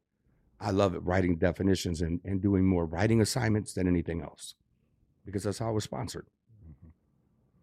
[0.60, 4.54] I love it writing definitions and, and doing more writing assignments than anything else,
[5.26, 6.26] because that's how I was sponsored.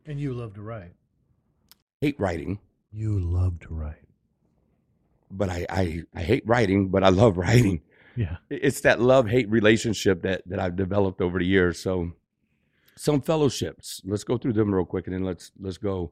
[0.05, 0.93] And you love to write.
[2.01, 2.59] Hate writing.
[2.93, 4.07] You love to write.
[5.29, 7.81] but I, I I hate writing, but I love writing.
[8.17, 8.37] Yeah.
[8.49, 11.79] It's that love hate relationship that that I've developed over the years.
[11.79, 12.11] So
[12.97, 14.01] some fellowships.
[14.03, 16.11] Let's go through them real quick, and then let's let's go.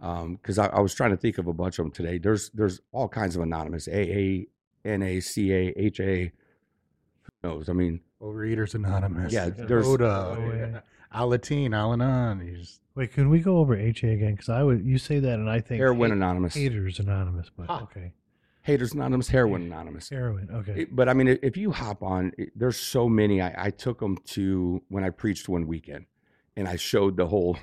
[0.00, 2.18] Um, because I, I was trying to think of a bunch of them today.
[2.18, 4.44] There's there's all kinds of anonymous AA,
[4.84, 6.32] NA, CA, HA.
[7.22, 7.68] Who knows?
[7.68, 9.32] I mean, Overeaters Anonymous.
[9.32, 10.82] Yeah, Oh, there's- Oda,
[11.14, 12.42] Alateen, Alanon.
[12.42, 14.32] He's Wait, can we go over HA again?
[14.32, 17.66] Because I would you say that and I think Heroin hate- Anonymous, haters anonymous, but
[17.68, 17.80] Ha.
[17.84, 18.12] okay,
[18.62, 20.08] Haters Anonymous, Heroin Anonymous.
[20.10, 20.48] heroin.
[20.50, 23.40] Okay, It- but I mean, i- if you hop on, it- there's so many.
[23.40, 26.04] I, I took them to when I preached one weekend,
[26.56, 27.56] and I showed the whole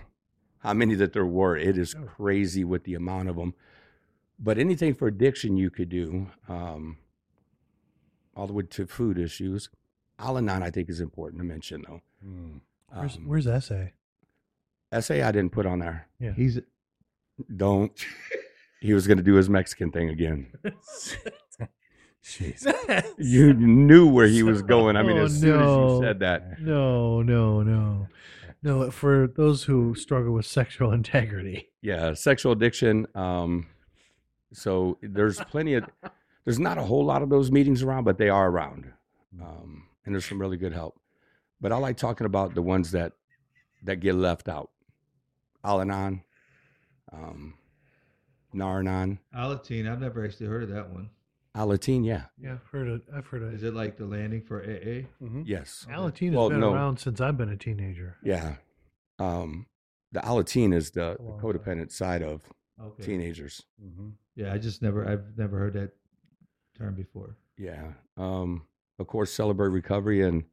[0.60, 1.56] how many that there were.
[1.56, 2.04] It is Oh.
[2.04, 3.54] crazy with the amount of them.
[4.40, 6.98] But anything for addiction you could do, um,
[8.36, 9.70] all the way to food issues.
[10.18, 12.02] Al-Anon, I think, is important to mention though.
[12.26, 12.60] mm,
[12.94, 13.94] where's Um, where's essay?
[15.00, 16.08] SA I didn't put on there.
[16.20, 16.34] Yeah.
[16.34, 16.60] He's
[17.56, 17.92] Don't.
[18.82, 20.48] he was going to do his Mexican thing again.
[22.24, 23.14] jeez.
[23.18, 24.96] You knew where he was going.
[24.98, 28.08] I mean, Oh, as soon as you said that, No, no, no,
[28.64, 28.92] no.
[28.92, 33.66] For those who struggle with sexual integrity, yeah sexual addiction um
[34.52, 35.86] so there's plenty of
[36.44, 38.92] there's not a whole lot of those meetings around but they are around
[39.42, 41.00] um and there's some really good help
[41.62, 43.14] but i like talking about the ones that
[43.84, 44.70] that get left out
[45.64, 46.24] al-anon
[47.12, 47.54] um
[48.54, 49.90] nar-anon Alateen.
[49.92, 51.10] I've never actually heard of that one.
[51.56, 53.02] alateen yeah yeah, I've heard it.
[53.16, 53.68] I've heard Is it.
[53.68, 55.06] it like the landing for AA?
[55.22, 55.44] Mhm.
[55.46, 56.74] yes Alateen has Well, been no.
[56.74, 58.18] around since I've been a teenager.
[58.24, 58.56] yeah
[59.20, 59.66] um
[60.12, 62.42] the alateen is the, A the long codependent side of
[62.82, 63.04] Okay.
[63.04, 64.14] teenagers Mhm.
[64.36, 65.06] Yeah, I just never.
[65.06, 65.92] I've never heard that
[66.78, 67.36] term before.
[67.58, 67.92] Yeah.
[68.16, 68.66] Um,
[68.98, 70.22] of course, celebrate recovery.
[70.22, 70.46] And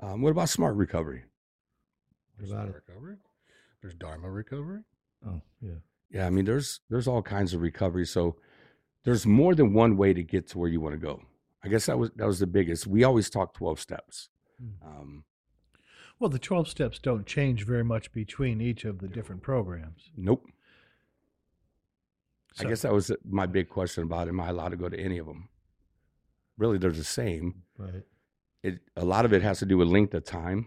[0.00, 1.24] um, what about smart recovery?
[2.38, 2.74] What about it?
[2.74, 3.16] recovery?
[3.80, 4.80] There's Dharma recovery.
[5.26, 5.74] Oh, yeah.
[6.10, 8.06] Yeah, I mean, there's there's all kinds of recovery.
[8.06, 8.36] So
[9.04, 11.22] there's more than one way to get to where you want to go.
[11.64, 12.86] I guess that was that was the biggest.
[12.86, 14.28] We always talk twelve steps.
[14.62, 14.86] Mm.
[14.86, 15.24] Um,
[16.18, 20.10] Well, the twelve steps don't change very much between each of the different programs.
[20.16, 20.44] nope.
[22.60, 25.16] I guess that was my big question about am I allowed to go to any
[25.16, 25.48] of them?
[26.58, 27.62] Really, they're the same.
[27.78, 28.02] Right.
[28.62, 30.66] It a lot of it has to do with length of time,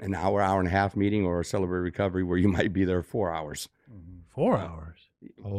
[0.00, 2.84] an hour, hour and a half meeting, or a celebrate recovery where you might be
[2.84, 3.68] there four hours.
[3.92, 4.18] Mm-hmm.
[4.28, 4.98] four uh, hours.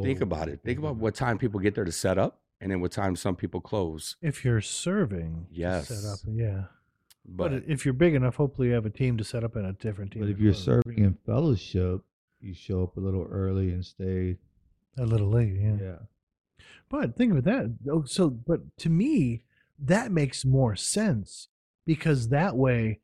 [0.04, 0.62] Think Oh, about it.
[0.64, 3.36] Think about what time people get there to set up, and then what time some
[3.36, 4.16] people close.
[4.22, 5.88] If you're serving, Yes.
[5.88, 6.66] set up, yeah.
[7.28, 9.66] But, But, if you're big enough, hopefully you have a team to set up and
[9.66, 10.22] a different team.
[10.22, 10.64] But if you're close.
[10.64, 12.02] serving in fellowship,
[12.40, 14.38] you show up a little early and stay.
[14.98, 15.78] a little late, yeah.
[15.82, 15.96] Yeah.
[16.88, 17.76] But think of that.
[17.92, 19.45] Oh, so, but to me,
[19.80, 21.48] that makes more sense
[21.86, 23.00] because that way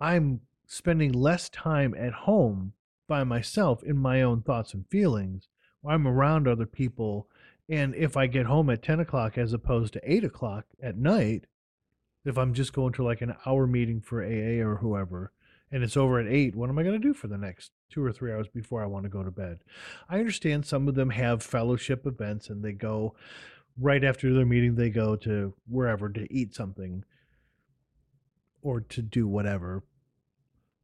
[0.00, 2.72] I'm spending less time at home
[3.06, 5.48] by myself in my own thoughts and feelings.
[5.86, 7.28] I'm around other people.
[7.68, 11.44] And if I get home at 10 o'clock as opposed to 8 o'clock at night,
[12.24, 15.32] if I'm just going to like an hour meeting for AA or whoever,
[15.70, 18.04] and it's over at 8, what am I going to do for the next two
[18.04, 19.60] or three hours before I want to go to bed?
[20.08, 23.14] I understand some of them have fellowship events and they go
[23.80, 27.04] right after their meeting, they go to wherever to eat something
[28.62, 29.84] or to do whatever.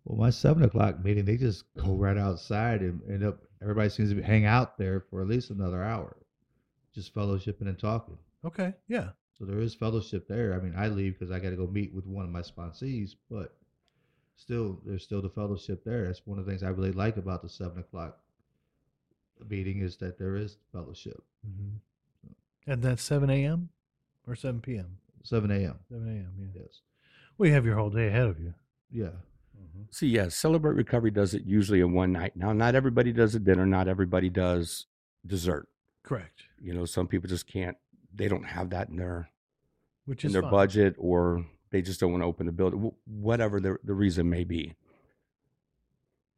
[0.05, 3.41] Well, my seven o'clock meeting, they just go right outside and end up.
[3.63, 6.17] Everybody seems to be, hang out there for at least another hour,
[6.95, 8.17] just fellowshipping and talking.
[8.45, 9.11] Okay, yeah.
[9.39, 10.55] So there is fellowship there.
[10.55, 13.13] I mean, I leave because I got to go meet with one of my sponsees,
[13.31, 13.55] but
[14.37, 16.07] still, there's still the fellowship there.
[16.07, 18.19] That's one of the things I really like about the seven o'clock
[19.49, 21.23] meeting is that there is fellowship.
[21.47, 21.77] Mm-hmm.
[22.67, 23.71] And that's 7 a.m.
[24.27, 24.99] or 7 p.m.?
[25.23, 25.79] Seven a.m.
[25.91, 26.63] 7 a.m., yeah.
[26.63, 26.81] Yes.
[27.37, 28.55] Well, you have your whole day ahead of you.
[28.91, 29.11] Yeah.
[29.61, 29.83] Mm-hmm.
[29.91, 32.37] see, yeah, celebrate recovery does it usually in one night.
[32.37, 33.67] Now, not everybody does a dinner.
[33.67, 34.87] Not everybody does
[35.27, 35.69] dessert.
[36.03, 36.45] Correct.
[36.61, 37.77] You know, some people just can't.
[38.15, 39.31] They don't have that in their
[40.07, 40.51] Which in their fine.
[40.51, 42.91] budget, or they just don't want to open the building.
[43.07, 44.75] Whatever the the reason may be.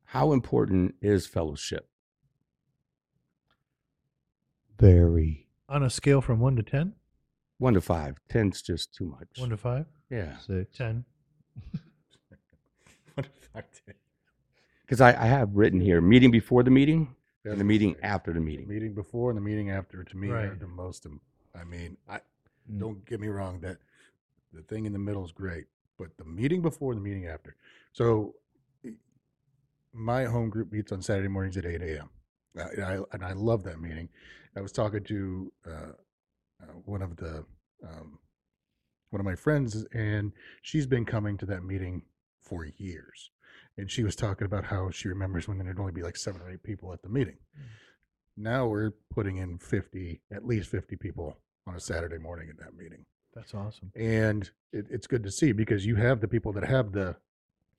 [0.04, 1.88] How important is fellowship?
[4.78, 5.46] Very.
[5.68, 6.94] On a scale from 1 to 10?
[7.58, 8.16] One to five.
[8.28, 9.28] Ten's just too much.
[9.38, 9.86] 1 to 5?
[10.10, 10.76] yeah, Six.
[10.76, 11.04] 10.
[13.14, 13.94] What if I did?
[14.86, 18.04] because I, I have written here meeting before the meeting and the meeting right.
[18.04, 18.68] after the The meeting.
[18.68, 20.58] meeting before and the meeting after, to me, are Right.
[20.60, 21.06] the most.
[21.06, 21.20] im-
[21.54, 22.20] I mean, I
[22.70, 22.78] Mm.
[22.78, 23.78] don't get me wrong that
[24.52, 25.66] the thing in the middle is great,
[25.98, 27.56] but the meeting before and the meeting after.
[27.92, 28.34] So,
[28.84, 28.94] i-
[29.92, 32.08] my home group meets on Saturday mornings at eight a.m.
[32.56, 34.08] Uh, and I and I love that meeting.
[34.56, 35.92] I was talking to uh,
[36.62, 37.44] uh, one of the
[37.82, 38.18] um,
[39.10, 40.32] one of my friends, and
[40.62, 42.02] she's been coming to that meeting
[42.40, 43.30] for years.
[43.76, 46.50] And she was talking about how she remembers when there'd only be like seven or
[46.50, 47.36] eight people at the meeting.
[48.36, 52.74] Now we're putting in 50, at least 50 people on a Saturday morning in that
[52.74, 53.04] meeting.
[53.34, 53.92] That's awesome.
[53.94, 57.16] And it, it's good to see because you have the people that have the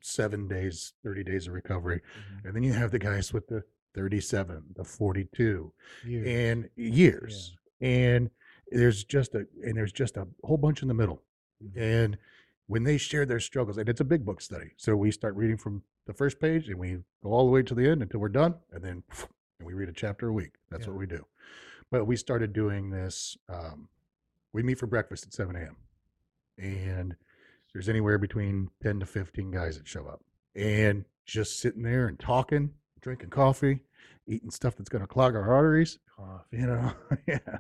[0.01, 2.01] seven days, 30 days of recovery.
[2.01, 2.47] Mm-hmm.
[2.47, 3.63] And then you have the guys with the
[3.94, 5.72] 37, to 42
[6.06, 6.28] Years.
[6.28, 7.56] and years.
[7.82, 8.30] And
[8.72, 11.22] there's just a, and there's just a whole bunch in the middle.
[11.64, 11.78] Mhm.
[11.78, 12.18] And
[12.68, 14.72] when they share their struggles, and it's a big book study.
[14.78, 17.76] So we start reading from the first page and we go all the way to
[17.76, 18.56] the end until we're done.
[18.72, 19.04] And then
[19.60, 20.54] and we read a chapter a week.
[20.70, 20.91] That's Yeah.
[20.91, 21.26] what we do.
[21.91, 23.38] But we started doing this.
[23.48, 23.89] Um,
[24.54, 25.78] we meet for breakfast at 7 a.m.
[26.58, 27.16] And
[27.74, 30.24] there's anywhere between 10 to 15 guys that show up.
[30.56, 32.74] And just sitting there and talking,
[33.04, 33.82] drinking coffee,
[34.26, 36.58] eating stuff that's going to clog our arteries, Coffee.
[36.58, 36.91] you know?
[37.28, 37.38] yeah.
[37.38, 37.60] Mm.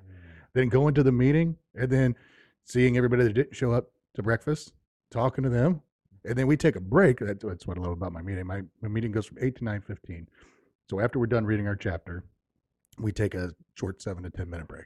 [0.53, 2.15] Then going to the meeting and then
[2.63, 4.73] seeing everybody that didn't show up to breakfast,
[5.11, 5.81] talking to them.
[6.25, 7.19] And then we take a break.
[7.19, 8.47] That's, that's what I love about my meeting.
[8.47, 10.25] My, my meeting goes from 8 to 9.15.
[10.89, 12.23] So after we're done reading our chapter,
[12.97, 14.85] we take a short seven to 10 minute break.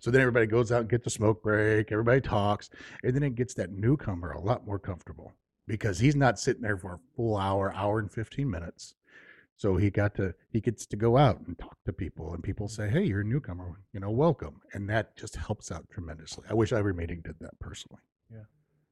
[0.00, 1.92] So then everybody goes out and gets a smoke break.
[1.92, 2.70] Everybody talks.
[3.04, 5.32] And then it gets that newcomer a lot more comfortable
[5.68, 8.94] because he's not sitting there for a full hour, hour and 15 minutes.
[9.56, 12.68] So he got to, he gets to go out and talk to people and people
[12.68, 14.60] say, Hey, you're a newcomer, you know, welcome.
[14.72, 16.44] And that just helps out tremendously.
[16.50, 18.00] I wish every meeting did that personally.
[18.30, 18.44] Yeah,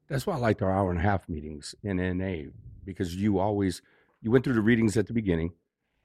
[0.07, 2.49] that's why I liked our hour and a half meetings in NA
[2.85, 3.81] because you always
[4.21, 5.51] you went through the readings at the beginning,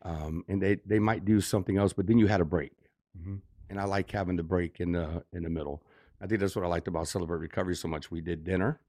[0.03, 2.73] um, and they they might do something else, but then you had a break,
[3.19, 3.43] Mhm.
[3.69, 5.83] and I like having the break in the in the middle.
[6.21, 8.11] I think that's what I liked about Celebrate Recovery so much.
[8.11, 8.81] We did dinner,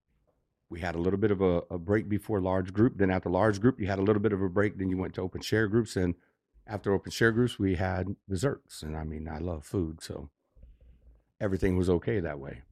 [0.69, 2.97] we had a little bit of a, a break before large group.
[2.97, 4.77] Then after large group, you had a little bit of a break.
[4.77, 6.15] Then you went to open share groups, and
[6.65, 8.83] after open share groups, we had desserts.
[8.83, 10.29] And I mean, I love food, so
[11.39, 12.63] everything was okay that way.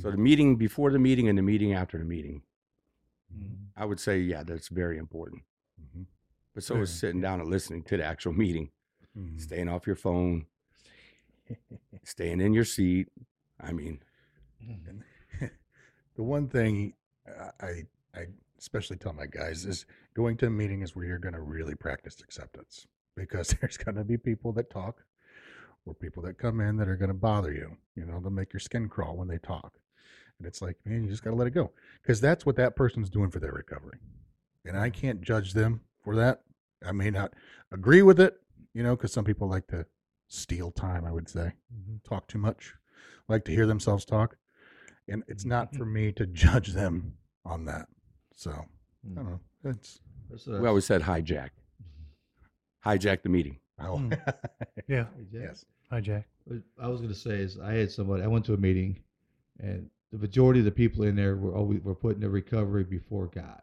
[0.00, 2.42] So the meeting before the meeting and the meeting after the meeting,
[3.76, 5.42] I would say, yeah, that's very important.
[5.80, 6.06] Mhm.
[6.54, 8.70] But so is sitting down and listening to the actual meeting,
[9.16, 9.40] Mhm.
[9.40, 10.46] staying off your phone,
[12.04, 13.08] staying in your seat.
[13.60, 14.00] I mean,
[14.60, 15.02] And
[16.14, 16.94] the one thing
[17.26, 18.26] I- I,
[18.58, 21.74] especially tell my guys is going to a meeting is where you're going to really
[21.74, 25.04] practice acceptance because there's going to be people that talk
[25.86, 27.76] or people that come in that are going to bother you.
[27.94, 29.78] You know, they'll make your skin crawl when they talk.
[30.38, 31.70] And it's like, man, you just got to let it go
[32.02, 33.98] because that's what that person's doing for their recovery.
[34.64, 36.42] And I can't judge them for that.
[36.84, 37.34] I may not
[37.72, 38.34] agree with it,
[38.74, 39.86] you know, because some people like to
[40.28, 42.02] steal time, I would say Mhm.
[42.04, 42.74] talk too much,
[43.28, 44.36] like to hear themselves talk.
[45.10, 47.88] And it's not for me to judge them on that.
[48.34, 49.40] So I don't know.
[49.64, 50.00] It's
[50.30, 51.50] That's a- we always said hijack,
[52.84, 53.58] hijack the meeting.
[53.80, 54.34] oh, Mm.
[54.88, 55.04] Yeah.
[55.16, 55.42] Hey, Jack.
[55.42, 55.64] yes.
[55.90, 56.26] Hi, Jack.
[56.44, 58.22] What I was going to say is I had somebody.
[58.22, 58.98] I went to a meeting,
[59.58, 63.26] and the majority of the people in there were always were putting their recovery before
[63.26, 63.60] God.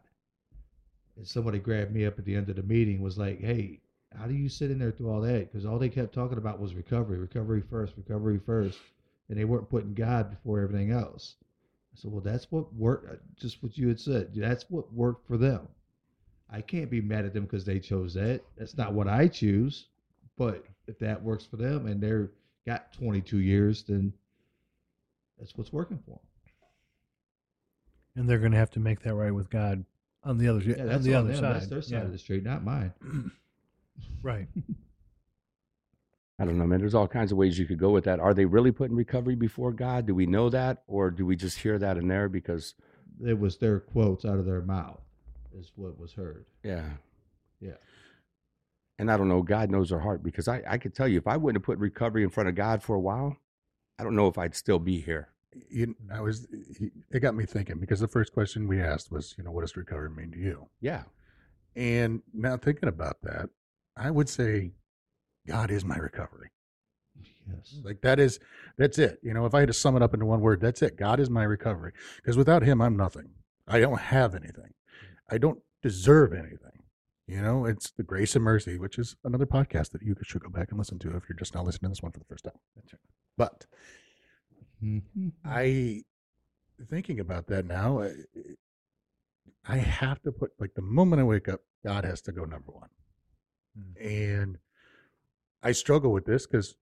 [1.16, 3.80] And somebody grabbed me up at the end of the meeting, was like, "Hey,
[4.16, 5.52] how do you sit in there through all that?
[5.52, 8.78] Because all they kept talking about was recovery, recovery first, recovery first,
[9.30, 11.36] and they weren't putting God before everything else."
[11.94, 13.12] I said, "Well, that's what worked.
[13.12, 14.34] Uh, just what you had said.
[14.36, 15.68] That's what worked for them.
[16.50, 18.42] I can't be mad at them because they chose that.
[18.58, 19.88] That's not what I choose."
[20.38, 22.32] But if that works for them and they're
[22.66, 24.14] got 22 years, then
[25.40, 26.20] that's what's working for them.
[28.16, 29.84] And they're going to have to make that right with God
[30.24, 31.38] on the other Yeah, on the other them.
[31.38, 31.56] side.
[31.56, 32.02] That's their side Yeah.
[32.04, 32.94] of the street, not mine.
[34.22, 34.48] Right.
[36.40, 36.80] I don't know, man.
[36.80, 38.20] There's all kinds of ways you could go with that.
[38.20, 40.06] Are they really putting recovery before God?
[40.06, 42.76] Do we know that, or do we just hear that in there because,
[43.26, 45.02] It was their quotes out of their mouth,
[45.58, 46.46] is what was heard.
[46.64, 46.90] yeah,
[47.60, 47.78] Yeah.
[49.00, 49.44] And I don't know.
[49.44, 51.78] God knows our heart because I I could tell you if I wouldn't have put
[51.78, 53.38] recovery in front of God for a while,
[54.00, 55.30] I don't know if I'd still be here.
[55.70, 56.48] You, I was.
[57.12, 59.78] It got me thinking because the first question we asked was, you know, what does
[59.78, 60.68] recovery mean to you?
[60.82, 61.04] Yeah.
[61.76, 63.50] And now thinking about that,
[63.96, 64.72] I would say,
[65.48, 66.50] God is my recovery.
[67.50, 67.80] Yes.
[67.84, 68.40] Like that is,
[68.78, 69.20] that's it.
[69.24, 70.98] You know, if I had to sum it up into one word, that's it.
[70.98, 71.94] God is my recovery.
[72.18, 73.30] Because without Him, I'm nothing.
[73.68, 74.74] I don't have anything.
[75.30, 76.84] I don't deserve anything.
[77.28, 80.50] You know, it's the grace and mercy, which is another podcast that you should go
[80.50, 82.46] back and listen to if you're just now listening to this one for the first
[82.46, 82.54] time.
[83.38, 83.66] But
[84.84, 85.32] Mhm.
[85.44, 86.04] I,
[86.88, 88.14] thinking about that now, I,
[89.66, 92.72] I have to put like the moment I wake up, God has to go number
[92.72, 92.90] one,
[94.00, 94.58] and
[95.64, 96.76] I struggle with this because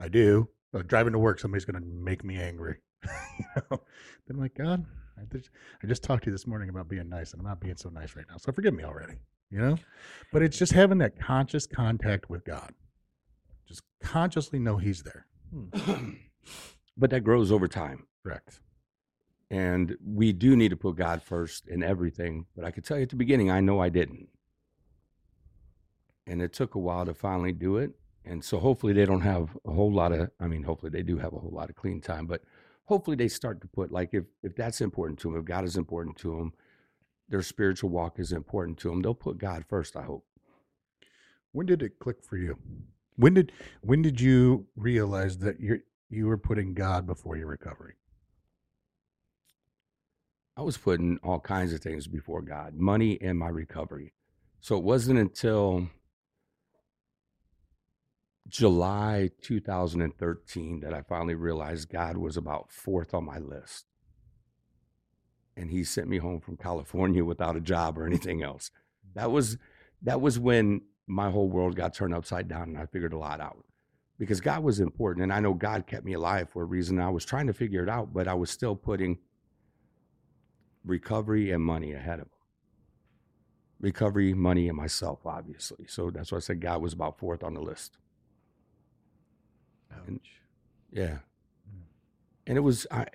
[0.00, 0.48] I do.
[0.74, 2.78] Uh, driving to work, somebody's going to make me angry.
[3.04, 3.80] you know?
[4.26, 4.84] Then I'm like, God,
[5.18, 5.50] I just,
[5.82, 7.90] I just talked to you this morning about being nice, and I'm not being so
[7.90, 8.36] nice right now.
[8.38, 9.14] So forgive me already.
[9.50, 9.76] You know,
[10.32, 12.72] but it's just having that conscious contact with God.
[13.68, 15.26] Just consciously know He's there.
[16.96, 18.06] but that grows over time.
[18.24, 18.60] Correct.
[19.50, 22.46] And we do need to put God first in everything.
[22.56, 24.28] But I could tell you at the beginning, I know I didn't.
[26.26, 27.92] And it took a while to finally do it.
[28.24, 31.18] And so hopefully they don't have a whole lot of, I mean, hopefully they do
[31.18, 32.42] have a whole lot of clean time, but
[32.84, 35.76] hopefully they start to put, like, if, if that's important to them, if God is
[35.76, 36.52] important to them,
[37.28, 40.24] their spiritual walk is important to them, they'll put God first, I hope.
[41.52, 42.58] When did it click for you?
[43.16, 47.94] When did when did you realize that you you were putting God before your recovery?
[50.56, 54.12] I was putting all kinds of things before God, money and my recovery.
[54.60, 55.88] So it wasn't until
[58.48, 63.86] July 2013 that I finally realized God was about fourth on my list.
[65.56, 68.70] And he sent me home from California without a job or anything else.
[69.14, 69.56] That was
[70.02, 73.40] that was when my whole world got turned upside down and I figured a lot
[73.40, 73.64] out.
[74.18, 77.00] Because God was important and I know God kept me alive for a reason.
[77.00, 79.18] I was trying to figure it out, but I was still putting
[80.84, 82.30] recovery and money ahead of him.
[83.80, 85.86] Recovery, money, and myself, obviously.
[85.88, 87.98] So that's why I said God was about fourth on the list.
[90.06, 90.20] And-
[90.90, 91.18] Yeah.
[91.68, 91.82] Hmm.
[92.46, 93.06] And it was, I,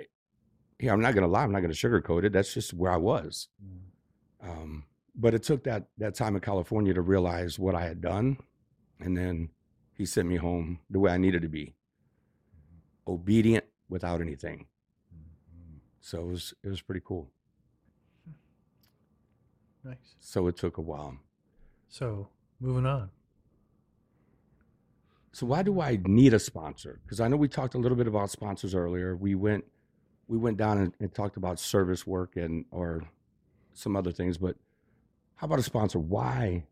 [0.79, 1.43] yeah, I'm not going to lie.
[1.43, 2.33] I'm not going to sugarcoat it.
[2.33, 3.47] That's just where I was.
[3.61, 4.49] Hmm.
[4.49, 8.37] Um, but it took that, that time in California to realize what I had done.
[8.99, 9.49] And then
[9.93, 13.11] he sent me home the way I needed to be mm-hmm.
[13.13, 14.65] obedient without anything.
[15.13, 15.77] Mm-hmm.
[15.99, 17.29] So it was, it was pretty cool.
[19.83, 19.89] Hmm.
[19.89, 20.15] Nice.
[20.19, 21.17] So it took a while.
[21.89, 23.09] So moving on.
[25.31, 26.99] So why do I need a sponsor?
[27.03, 29.15] Because I know we talked a little bit about sponsors earlier.
[29.15, 29.65] We went
[30.27, 33.03] we went down and, and talked about service work and or
[33.73, 34.55] some other things, but
[35.35, 35.99] how about a sponsor?
[35.99, 36.65] Why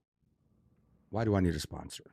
[1.09, 2.03] why do I need a sponsor?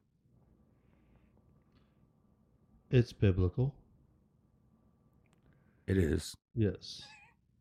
[2.90, 3.74] It's biblical.
[5.86, 6.36] It is.
[6.54, 7.02] Yes.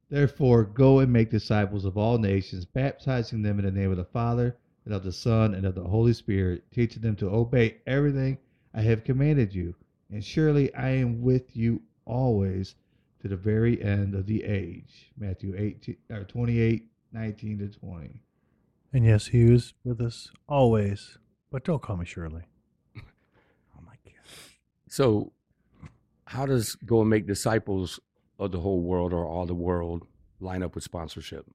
[0.10, 4.06] Therefore, go and make disciples of all nations, baptizing them in the name of the
[4.06, 4.56] Father,
[4.86, 8.38] and of the Son, and of the Holy Spirit, teaching them to obey everything
[8.74, 9.76] I have commanded you.
[10.12, 12.76] And surely I am with you always
[13.22, 15.12] to the very end of the age.
[15.18, 18.22] Matthew 18, or uh, 28, 19 to 20.
[18.94, 21.18] And yes, he was with us always.
[21.52, 22.44] But don't call me Shirley.
[23.76, 24.14] Oh my God.
[24.88, 25.32] So
[26.26, 28.00] how does go and make disciples
[28.40, 30.06] of the whole world or all the world
[30.40, 31.46] line up with sponsorship?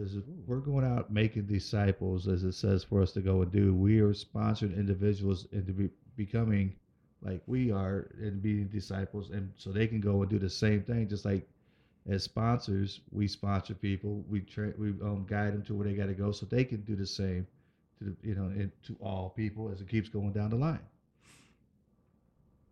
[0.00, 3.74] As we're going out making disciples, as it says for us to go and do,
[3.74, 6.74] we are sponsoring individuals into be, becoming
[7.22, 10.82] like we are and being disciples, and so they can go and do the same
[10.82, 11.08] thing.
[11.08, 11.48] Just like
[12.08, 16.06] as sponsors, we sponsor people, we tra- we um, guide them to where they got
[16.06, 17.46] to go, so they can do the same
[17.98, 20.80] to the, you know and to all people as it keeps going down the line.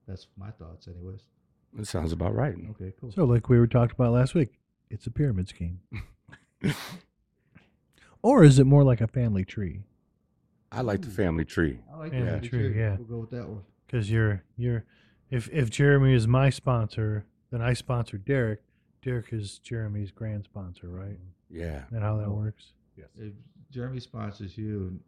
[0.07, 1.20] That's my thoughts, anyways.
[1.74, 2.55] That sounds about right.
[2.70, 3.11] Okay, cool.
[3.11, 4.61] So, like we were talked about last week,
[4.91, 5.81] it's a pyramid scheme.
[8.22, 9.82] or is it more like a family tree?
[10.72, 11.80] I like the family tree.
[11.92, 12.42] I like Yeah, that.
[12.44, 12.96] true, yeah.
[12.96, 13.62] We'll go with that one.
[13.86, 14.84] Because you're you're
[15.30, 18.60] if if Jeremy is my sponsor, then I sponsor Derek.
[19.02, 21.10] Derek is Jeremy's grand sponsor, right?
[21.52, 21.60] Mm-hmm.
[21.60, 21.82] Yeah.
[21.92, 22.32] And how that Oh.
[22.34, 22.72] works?
[22.96, 23.08] Yes.
[23.16, 23.32] if
[23.70, 25.00] Jeremy sponsors you and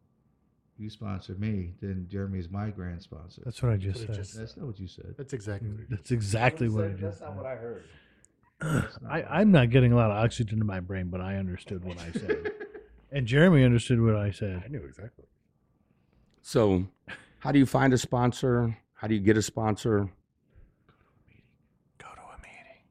[0.76, 3.42] you sponsor me, then Jeremy is my grand sponsor.
[3.44, 4.14] That's what I just That's what said.
[4.14, 5.14] it just- That's not what you said.
[5.18, 5.88] That's exactly what it is.
[5.90, 7.24] That's exactly what I just said.
[7.28, 7.84] Not what I heard.
[9.09, 11.98] I, I'm not getting a lot of oxygen to my brain, but I understood what
[12.00, 12.52] I said.
[13.12, 14.62] and Jeremy understood what I said.
[14.64, 15.24] I knew exactly.
[16.42, 16.86] So,
[17.38, 18.76] how do you find a sponsor?
[18.94, 20.09] How do you get a sponsor?
[21.98, 22.82] Go to a meeting.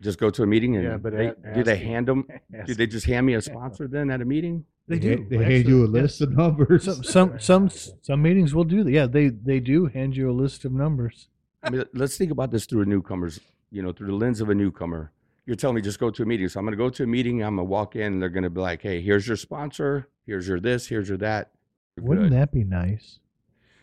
[0.00, 2.26] Just go to a meeting and Yeah, but they, a- do they ask- hand them?
[2.56, 4.64] ask Do they just hand me a sponsor then at a meeting?
[4.88, 5.26] They ha- do.
[5.28, 6.28] They hand you a actually, list yes.
[6.28, 6.84] of numbers.
[6.84, 7.70] Some some some
[8.02, 8.90] some meetings will do that.
[8.90, 11.28] Yeah, they they do hand you a list of numbers.
[11.62, 13.40] I mean, let's think about this through a newcomer's,
[13.72, 15.10] you know, through the lens of a newcomer.
[15.46, 16.48] You're telling me just go to a meeting.
[16.48, 17.42] So I'm going to go to a meeting.
[17.42, 18.14] I'm going to walk in.
[18.14, 20.08] And they're going to be like, "Hey, here's your sponsor.
[20.26, 20.86] Here's your this.
[20.88, 21.52] Here's your that."
[21.96, 22.38] You're Wouldn't good.
[22.38, 23.20] that be nice?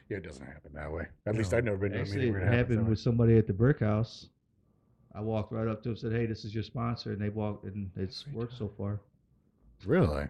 [0.10, 1.08] Yeah, it doesn't happen that way.
[1.26, 3.38] At least I've never been to a meeting it where it happened that with somebody
[3.38, 4.28] at the brick house.
[5.16, 7.30] I walked right up to him and said, "Hey, this is your sponsor," and they
[7.30, 9.00] walked, and it's worked so far.
[9.86, 10.26] Really?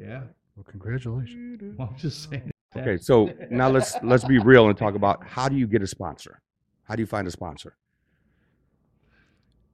[0.00, 0.22] Yeah,
[0.56, 1.74] Well, congratulations.
[1.78, 2.50] well, I'm just saying.
[2.74, 2.80] that.
[2.80, 5.86] Okay, so now let's let's be real and talk about how do you get a
[5.86, 6.40] sponsor?
[6.84, 7.76] How do you find a sponsor?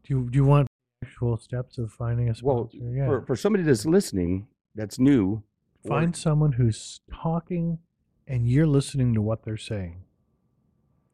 [0.05, 0.68] Do you do you want
[1.03, 2.91] actual steps of finding a Well, sponsor?
[2.93, 3.07] yeah.
[3.07, 5.43] for, for somebody that's listening, that's new,
[5.85, 7.79] or- Find someone who's talking
[8.27, 10.05] and you're listening to what they're saying.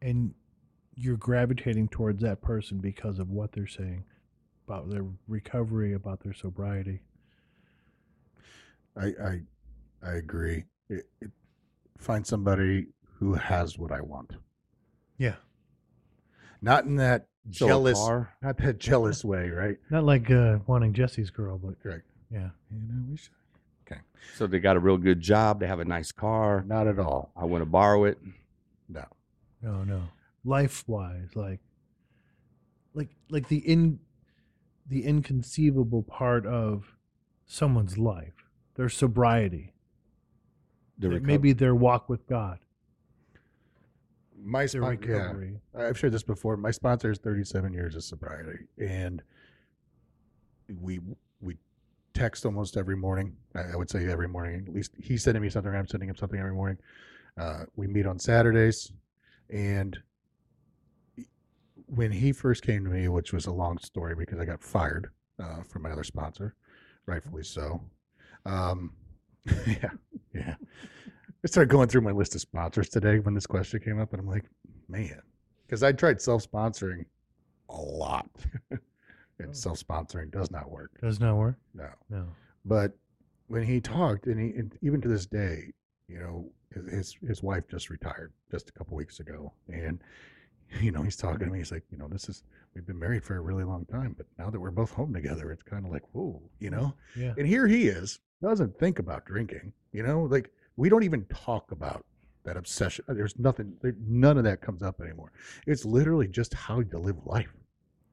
[0.02, 0.34] And
[0.94, 4.04] you're gravitating towards that person because of what they're saying
[4.66, 7.00] about their recovery, about their sobriety.
[8.96, 9.40] I I
[10.02, 10.64] I agree.
[10.88, 11.30] It, it,
[11.98, 14.32] find somebody who has what I want.
[15.18, 15.36] Yeah.
[16.60, 18.34] Not in that So a jealous, car?
[18.42, 19.76] not that jealous way, right?
[19.90, 22.04] Not like uh, wanting Jesse's girl, but Correct.
[22.30, 22.48] yeah.
[22.70, 23.30] You know, we should.
[23.86, 24.00] Okay.
[24.36, 25.60] So they got a real good job.
[25.60, 26.64] They have a nice car.
[26.66, 27.32] Not at all.
[27.36, 28.18] I want to borrow it.
[28.88, 29.04] No.
[29.60, 30.02] No, no.
[30.44, 31.60] Life wise, like
[32.94, 33.98] like like the in
[34.86, 36.96] the inconceivable part of
[37.46, 38.44] someone's life,
[38.76, 39.72] their sobriety,
[40.98, 42.58] The that reco- maybe their walk with God,
[44.44, 45.14] My their spon- yeah.
[45.14, 45.58] recovery.
[45.76, 46.56] I've shared this before.
[46.56, 49.22] My sponsor is 37 years of sobriety, and
[50.80, 51.00] we
[51.40, 51.56] we
[52.12, 53.36] text almost every morning.
[53.54, 54.64] I, I would say every morning.
[54.68, 55.74] At least he's sending me something.
[55.74, 56.78] I'm sending him something every morning.
[57.38, 58.92] Uh, we meet on Saturdays,
[59.48, 59.98] and
[61.86, 65.08] when he first came to me, which was a long story because I got fired
[65.42, 66.54] uh, from my other sponsor,
[67.06, 67.82] rightfully so.
[68.46, 68.92] Um,
[69.66, 69.90] yeah,
[70.34, 70.54] yeah.
[71.44, 74.20] I started going through my list of sponsors today when this question came up, and
[74.20, 74.44] I'm like,
[74.88, 75.20] man,
[75.66, 77.04] because I tried self-sponsoring
[77.68, 78.28] a lot,
[78.72, 79.44] Oh.
[79.46, 80.92] and self-sponsoring does not work.
[81.02, 81.56] Does not work.
[81.74, 82.26] No, No.
[82.64, 82.96] but
[83.48, 85.72] when he talked, and he, and even to this day,
[86.08, 89.98] you know, his- his his wife just retired just a couple weeks ago, and
[90.80, 91.58] you know, he's talking to me.
[91.58, 92.42] He's like, you know, this is
[92.74, 95.50] we've been married for a really long time, but now that we're both home together,
[95.52, 96.94] it's kind of like, whoa, you know.
[97.16, 97.34] Yeah.
[97.36, 101.72] And here he is, doesn't think about drinking, you know, like we don't even talk
[101.72, 102.04] about
[102.44, 103.04] that obsession.
[103.08, 105.32] Uh, there's nothing, there, none of that comes up anymore.
[105.66, 107.52] It's literally just how to live life.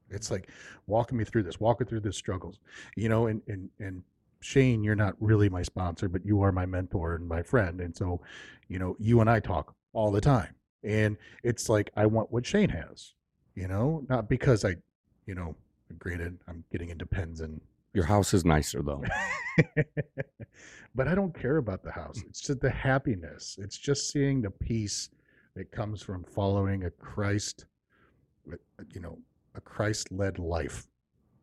[0.09, 0.49] It's like
[0.88, 2.59] walking me through this, walking through the struggles,
[2.95, 4.03] you know, and, and, and
[4.41, 7.80] Shane, you're not really my sponsor, but you are my mentor and my friend.
[7.80, 8.22] And so,
[8.68, 10.55] you know, you and I talk all the time.
[10.84, 13.14] And it's like, I want what Shane has,
[13.55, 14.76] you know, not because I,
[15.28, 15.55] you know,
[15.99, 17.62] granted, I'm getting into pens and
[17.93, 19.03] Your house is nicer though.
[20.95, 22.21] but I don't care about the house.
[22.27, 23.57] It's just the happiness.
[23.61, 25.09] It's just seeing the peace
[25.55, 27.65] that comes from following a Christ,
[28.51, 28.55] uh,
[28.93, 29.17] you know,
[29.55, 30.87] a Christ-led life,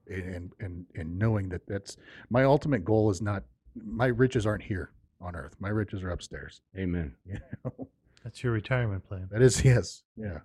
[0.07, 1.97] and and and knowing that that's
[2.31, 3.43] my ultimate goal is not
[3.75, 4.91] my riches aren't here
[5.21, 5.55] on earth.
[5.61, 6.63] My riches are upstairs.
[6.77, 7.15] Amen.
[7.27, 7.89] You know?
[8.25, 9.29] That's your retirement plan.
[9.31, 10.41] That is yes, yeah.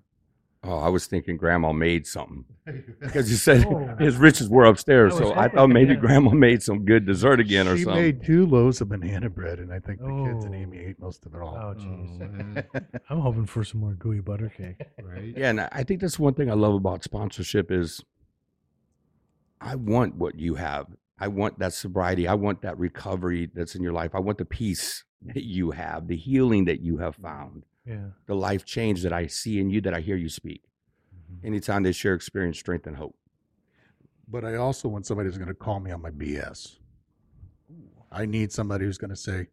[0.65, 2.45] Oh, I was thinking grandma made something
[3.01, 3.95] because you said Oh.
[3.99, 5.13] his riches were upstairs.
[5.15, 5.99] I So I hoping, thought maybe yeah.
[5.99, 8.01] grandma made some good dessert again or she something.
[8.01, 10.57] made two loaves of banana bread, and I think the kids and Oh.
[10.57, 11.55] Amy ate most of it all.
[11.55, 12.65] Oh, jeez.
[12.73, 12.99] Oh.
[13.09, 14.81] I'm hoping for some more gooey butter cake.
[15.03, 15.33] right?
[15.35, 18.01] Yeah, and I think that's one thing I love about sponsorship is
[19.59, 20.87] I want what you have.
[21.19, 22.27] I want that sobriety.
[22.27, 24.11] I want that recovery that's in your life.
[24.13, 28.11] I want the peace that you have, the healing that you have found, Yeah.
[28.27, 30.63] the life change that I see in you that I hear you speak.
[31.13, 31.47] Mm-hmm.
[31.47, 33.15] Anytime they share experience, strength, and hope.
[34.27, 36.77] But I also want somebody who's going to call me on my BS.
[38.11, 39.47] I need somebody who's going to say,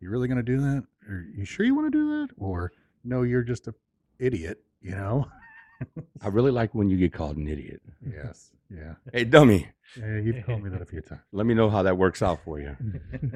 [0.00, 0.84] "You really going to do that?
[1.08, 2.72] Are you sure you want to do that?" Or,
[3.04, 3.74] "No, you're just a
[4.18, 5.28] idiot." You know?
[6.22, 7.80] I really like when you get called an idiot.
[8.06, 8.50] yes.
[8.68, 8.94] Yeah.
[9.12, 10.18] Hey, dummy, Yeah.
[10.18, 11.20] You've called me that a few times.
[11.32, 12.76] let me know how that works out for you.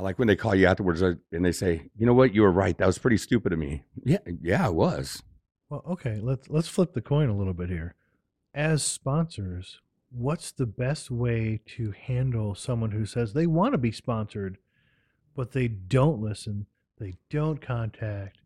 [0.00, 2.40] I like when they call you afterwards uh, and they say, you know what, you
[2.40, 2.76] were right.
[2.78, 3.84] That was pretty stupid of me.
[4.02, 5.22] Yeah, yeah, it was.
[5.68, 7.94] Well, okay, let's let's flip the coin a little bit here.
[8.54, 9.78] As sponsors,
[10.10, 14.56] what's the best way to handle someone who says they want to be sponsored,
[15.36, 16.64] but they don't listen,
[16.98, 18.38] they don't contact,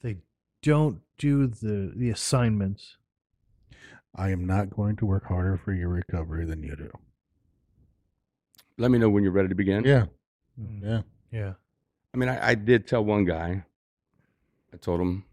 [0.00, 0.18] they
[0.62, 2.98] don't do the the assignments?
[4.14, 6.90] I am not going to work harder for your recovery than you do.
[8.78, 9.82] Let me know when you're ready to begin.
[9.82, 10.04] Yeah.
[10.60, 10.82] Mm.
[10.82, 11.02] Yeah.
[11.30, 11.52] Yeah.
[12.12, 13.64] I mean, I, I did tell one guy,
[14.72, 15.24] I told him,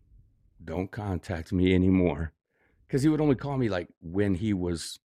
[0.63, 2.33] don't contact me anymore.
[2.87, 4.99] Because he would only call me like when he was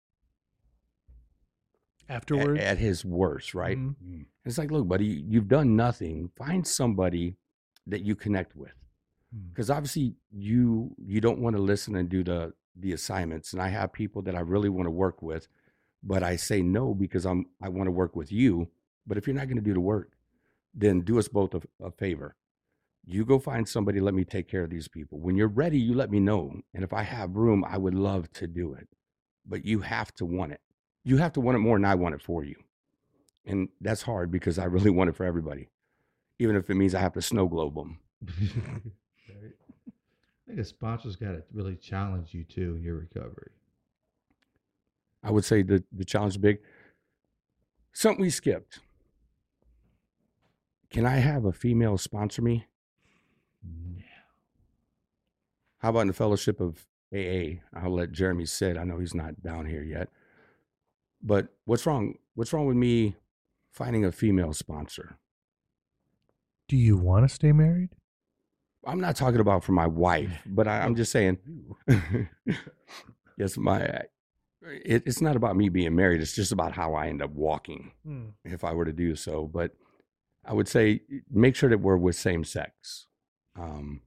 [2.10, 3.78] Afterwards, at his worst, right?
[3.78, 3.96] Mhm.
[4.06, 4.26] Mm.
[4.46, 6.30] It's like, look, buddy, you've done nothing.
[6.38, 7.38] Find somebody
[7.88, 8.74] that you connect with.
[9.36, 9.50] Mm.
[9.50, 13.54] Because obviously you you don't want to listen and do the the assignments.
[13.54, 15.48] And I have people that I really want to work with,
[16.02, 18.70] but I say no because I'm I want to work with you.
[19.06, 20.12] But if you're not going to do the work,
[20.74, 22.36] then do us both a, a favor.
[23.06, 25.20] You go find somebody, let me take care of these people.
[25.20, 26.54] When you're ready, you let me know.
[26.74, 28.88] And if I have room, I would love to do it.
[29.46, 30.62] But you have to want it.
[31.04, 32.56] You have to want it more than I want it for you.
[33.46, 35.70] And that's hard because I really want it for everybody,
[36.40, 38.00] even if it means I have to snow globe them.
[39.30, 39.54] Right.
[40.46, 43.52] I think a sponsor's got to really challenge you too in your recovery.
[45.24, 46.60] I would say the, the challenge is big.
[47.94, 48.80] Something we skipped.
[50.94, 52.66] Can I have a female sponsor me?
[53.64, 54.02] No.
[55.80, 57.60] How about in the fellowship of AA?
[57.76, 58.78] I'll let Jeremy sit.
[58.78, 60.10] I know he's not down here yet.
[61.22, 62.16] But what's wrong?
[62.36, 63.16] What's wrong with me
[63.72, 65.18] finding a female sponsor?
[66.70, 67.90] do you want to stay married?
[68.86, 71.38] I'm not talking about for my wife, but I, I'm just saying.
[73.38, 73.82] yes, my
[74.62, 76.22] It, it's not about me being married.
[76.22, 78.30] It's just about how I end up walking Hmm.
[78.46, 79.46] if I were to do so.
[79.46, 79.76] But
[80.46, 81.02] I would say
[81.32, 83.08] make sure that we're with same sex,
[83.56, 84.02] um,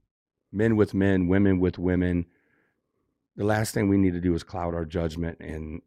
[0.52, 2.26] men with men, women with women.
[3.36, 5.38] The last thing we need to do is cloud our judgment.
[5.40, 5.82] And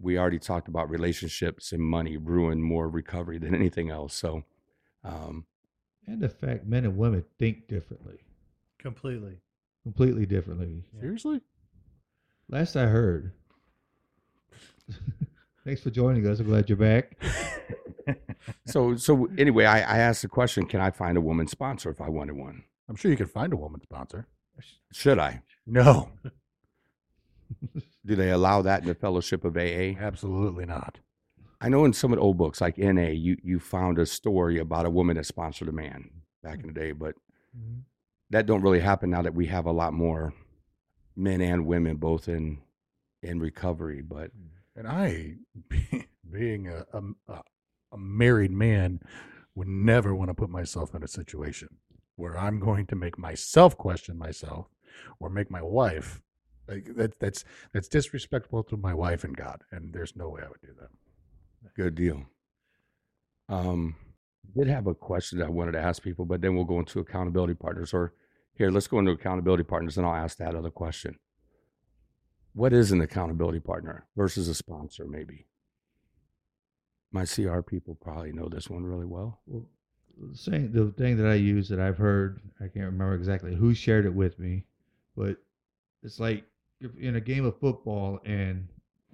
[0.00, 4.14] we already talked about relationships and money ruin more recovery than anything else.
[4.14, 4.44] So,
[5.04, 5.46] um,
[6.06, 8.18] And the fact men and women think differently,
[8.78, 9.38] Completely.
[9.84, 10.84] completely differently.
[11.00, 11.40] Seriously?
[12.48, 13.32] Last I heard.
[15.64, 16.40] Thanks for joining us.
[16.40, 17.16] I'm glad you're back.
[18.66, 22.00] so, so anyway, I, I asked the question: Can I find a woman sponsor if
[22.00, 22.64] I wanted one?
[22.88, 24.26] I'm sure you could find a woman sponsor.
[24.92, 25.42] Should I?
[25.66, 26.10] No,
[28.04, 29.94] Do they allow that in the Fellowship of AA?
[30.00, 30.98] absolutely not.
[31.60, 34.58] I know in some of the old books, like NA, you you found a story
[34.58, 36.10] about a woman that sponsored a man
[36.42, 37.14] back in the day, but
[37.56, 37.82] Mhm.
[38.30, 40.32] that don't really happen now that we have a lot more
[41.14, 42.60] men and women both in
[43.22, 44.02] in recovery.
[44.02, 44.32] But
[44.74, 45.36] And I,
[45.68, 47.42] be- being a, a,
[47.92, 49.00] a- married man,
[49.54, 51.68] would never want to put myself in a situation
[52.16, 54.68] where I'm going to make myself question myself
[55.20, 56.20] or make my wife.
[56.68, 60.48] Like that, that's that's disrespectful to my wife and God, and there's no way I
[60.48, 61.74] would do that.
[61.74, 62.22] good deal.
[63.48, 63.96] Um,
[64.56, 67.00] did have a question that I wanted to ask people, but then we'll go into
[67.00, 67.92] accountability partners.
[67.92, 68.12] Or
[68.54, 71.16] here, let's go into accountability partners, and I'll ask that other question.
[72.54, 75.06] What is an accountability partner versus a sponsor?
[75.06, 75.46] Maybe
[77.12, 79.40] my CR people probably know this one really well.
[79.46, 79.66] Well,
[80.18, 84.06] the the thing that I use that I've heard, I can't remember exactly who shared
[84.06, 84.64] it with me,
[85.16, 85.36] but
[86.02, 86.44] it's like
[86.98, 88.66] in a game of football and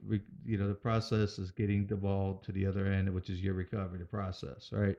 [0.05, 3.41] re, you know the process is getting the ball to the other end, which is
[3.41, 4.97] your recovery, process, right?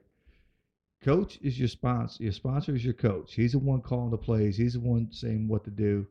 [1.02, 2.24] Coach is your sponsor.
[2.24, 3.34] Your sponsor is your coach.
[3.34, 4.58] He's the one calling the plays.
[4.58, 6.06] He's the one saying what to do.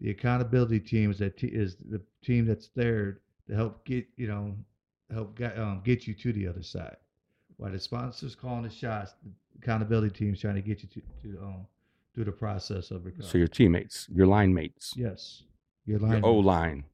[0.00, 4.28] The accountability team is that te- is the team that's there to help get you
[4.28, 4.56] know
[5.12, 6.96] help get, um, get you to the other side.
[7.56, 9.30] While the sponsors calling the shots, the
[9.62, 11.66] accountability team's trying to get you to, to um,
[12.14, 13.26] through the process of recovery.
[13.28, 15.42] So your teammates, your line mates, yes,
[15.84, 16.24] your your line.
[16.24, 16.84] O line.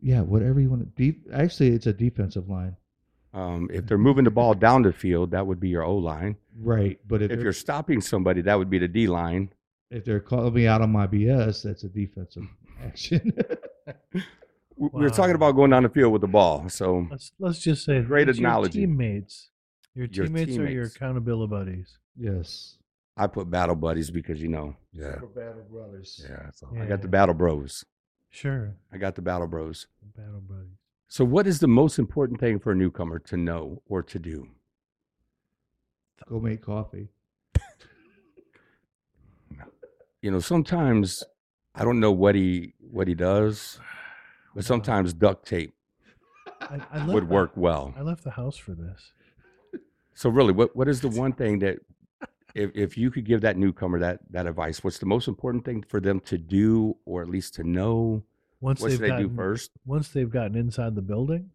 [0.00, 1.02] yeah, whatever you want to.
[1.02, 1.26] Deep.
[1.32, 2.76] Actually, it's a defensive line.
[3.32, 6.36] Um, if they're moving the ball down the field, that would be your O line.
[6.58, 9.52] Right, but if, If you're stopping somebody, that would be the D line.
[9.90, 12.44] if they're calling me out on my BS, that's a defensive
[12.82, 13.32] action.
[14.80, 16.68] We we were talking about going down the field with the ball.
[16.70, 19.50] So Let's let's just say Great it's your teammates.
[19.94, 21.98] Your Your teammates are your accountability buddies.
[22.18, 22.76] yes.
[23.16, 26.24] I put battle buddies because you know Yeah, battle brothers.
[26.26, 26.40] yeah.
[26.44, 26.76] That's all.
[26.80, 27.84] I got the battle bros.
[28.30, 28.74] Sure.
[28.92, 29.86] I got the battle bros.
[30.16, 30.78] Battle buddies.
[31.08, 34.48] So, what is the most important thing for a newcomer to know or to do?
[36.28, 37.08] Go make coffee.
[40.22, 41.24] You know, sometimes
[41.74, 43.80] I don't know what he what he does,
[44.54, 45.74] but sometimes duct tape
[46.60, 47.94] I, I would the- work well.
[47.96, 49.12] I left the house for this.
[50.14, 51.78] So, really, what what is the one thing that
[52.54, 55.82] if if you could give that newcomer that that advice, what's the most important thing
[55.88, 58.22] for them to do, or at least to know?
[58.60, 59.70] Once What they've they gotten, do first?
[59.86, 61.50] Once they've gotten inside the building,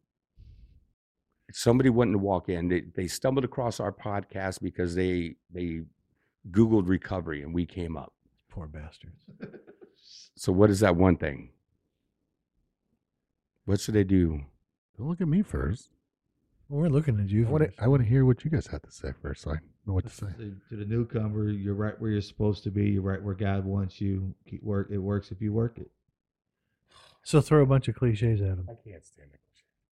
[1.51, 5.81] somebody wanting to walk in they, they stumbled across our podcast because they they
[6.51, 8.13] googled recovery and we came up
[8.49, 9.21] poor bastards.
[10.35, 11.49] so what is that one thing
[13.65, 14.41] what should I do
[14.97, 15.89] Don't look at me first.
[16.69, 17.47] Well, we're looking at you.
[17.47, 17.77] I want first.
[17.77, 17.83] to.
[17.83, 20.03] I want to hear what you guys have to say first, so I know what
[20.05, 20.27] to say.
[20.37, 22.85] To, to the newcomer, you're right where you're supposed to be.
[22.89, 24.33] You're right where God wants you.
[24.49, 24.87] Keep work.
[24.91, 25.91] It works if you work it.
[27.23, 28.67] So throw a bunch of cliches at him.
[28.69, 29.39] I can't stand it.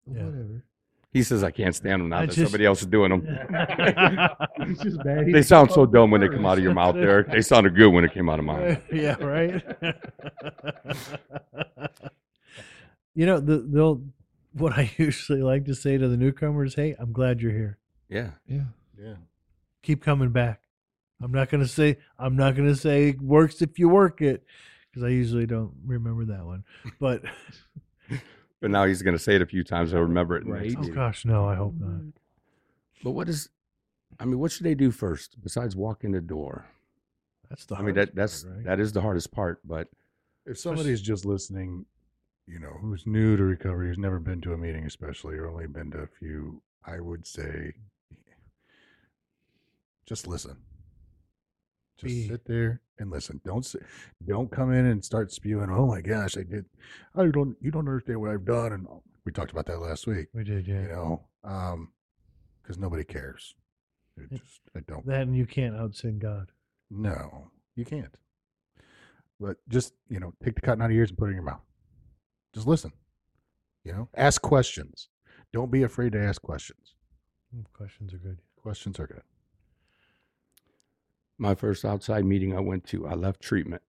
[0.08, 0.26] Yeah.
[0.26, 0.66] Whatever.
[1.14, 3.26] he says i can't stand them now I that just- somebody else is doing them
[4.68, 5.28] He's just bad.
[5.32, 7.88] they sound so dumb when they come out of your mouth derek they sounded good
[7.88, 9.64] when it came out of mine yeah, right.
[13.16, 14.02] you know, the, they'll.
[14.56, 17.80] What I usually like to say to the newcomers, "Hey, I'm glad you're here.
[18.08, 18.66] yeah Yeah.
[18.96, 19.16] Yeah.
[19.82, 20.62] Keep coming back."
[21.24, 21.98] I'm not gonna say.
[22.20, 24.44] I'm not gonna say it works if you work it,
[24.92, 26.64] because I usually don't remember that one.
[27.00, 27.24] But
[28.62, 30.76] but now he's going to say it a few times i'll remember it Right.
[30.78, 31.90] oh gosh, no, I hope not.
[31.90, 32.14] Mm.
[33.04, 33.50] but what is
[34.20, 36.66] i mean what should they do first besides walk in the door
[37.50, 37.76] That's the.
[37.76, 38.66] i mean that that's part, right?
[38.66, 39.88] that is the hardest part but
[40.46, 41.86] If somebody's just listening,
[42.48, 45.68] you know, who's new to recovery, who's never been to a meeting, especially, or only
[45.68, 47.74] been to a few, I would say,
[50.06, 50.58] just listen.
[51.98, 53.40] Just Be- sit there and listen.
[53.46, 53.80] Don't say,
[54.28, 55.70] don't come in and start spewing.
[55.70, 56.66] Oh my gosh, I did.
[57.16, 57.56] I don't.
[57.62, 58.74] You don't understand what I've done.
[58.74, 58.88] And
[59.26, 60.28] we talked about that last week.
[60.34, 60.82] we did, yeah.
[60.82, 61.90] You know, um,
[62.62, 63.56] because nobody cares.
[64.18, 65.06] It just, I don't.
[65.06, 66.52] That and you can't outsing God.
[66.92, 68.16] No, you can't.
[69.40, 71.36] But just, you know, take the cotton out of your ears and put it in
[71.36, 71.62] your mouth.
[72.54, 72.92] Just listen.
[73.84, 75.10] You know, ask questions.
[75.52, 76.96] Don't be afraid to ask questions.
[77.56, 78.40] Mm, Questions are good.
[78.56, 79.22] Questions are good.
[81.38, 83.82] My first outside meeting I went to, I left treatment,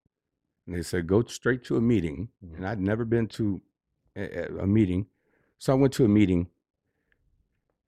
[0.66, 2.56] and they said go straight to a meeting, Mhm.
[2.56, 3.62] and I'd never been to
[4.16, 5.06] a, a- a meeting,
[5.58, 6.50] so I went to a meeting,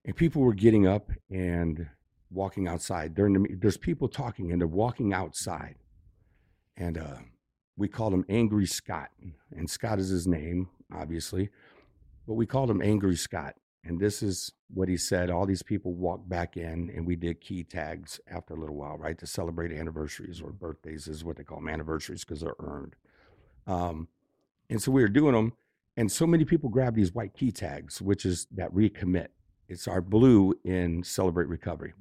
[0.05, 1.89] and people were getting up and
[2.31, 3.55] walking outside during the.
[3.57, 5.77] There's people talking, and they're walking outside,
[6.77, 7.19] and uh,
[7.77, 9.11] we called him Angry Scott,
[9.55, 11.51] and Scott is his name, obviously,
[12.27, 13.57] but we called him Angry Scott.
[13.85, 15.31] And this is what he said.
[15.31, 18.98] All these people walked back in, and we did key tags after a little while,
[18.98, 22.97] right, to celebrate anniversaries or birthdays is what they call them anniversaries because they're earned.
[23.69, 24.09] Um,
[24.69, 25.53] and so we were doing them,
[25.97, 29.28] and so many people grabbed these white key tags, which is that recommit.
[29.69, 31.93] It's our blue in Celebrate Recovery.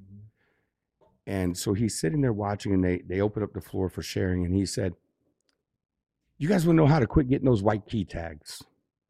[1.26, 4.44] And so he's sitting there watching, and they they open up the floor for sharing,
[4.44, 4.94] and he said,
[6.38, 8.62] "You guys to know how to quit getting those white key tags?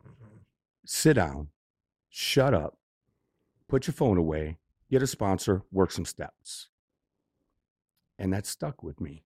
[0.06, 0.36] Mm-hmm.
[0.84, 1.48] Sit down,
[2.08, 2.78] shut up,
[3.68, 4.58] put your phone away,
[4.90, 6.68] get a sponsor, work some steps."
[8.18, 9.24] And that stuck with me.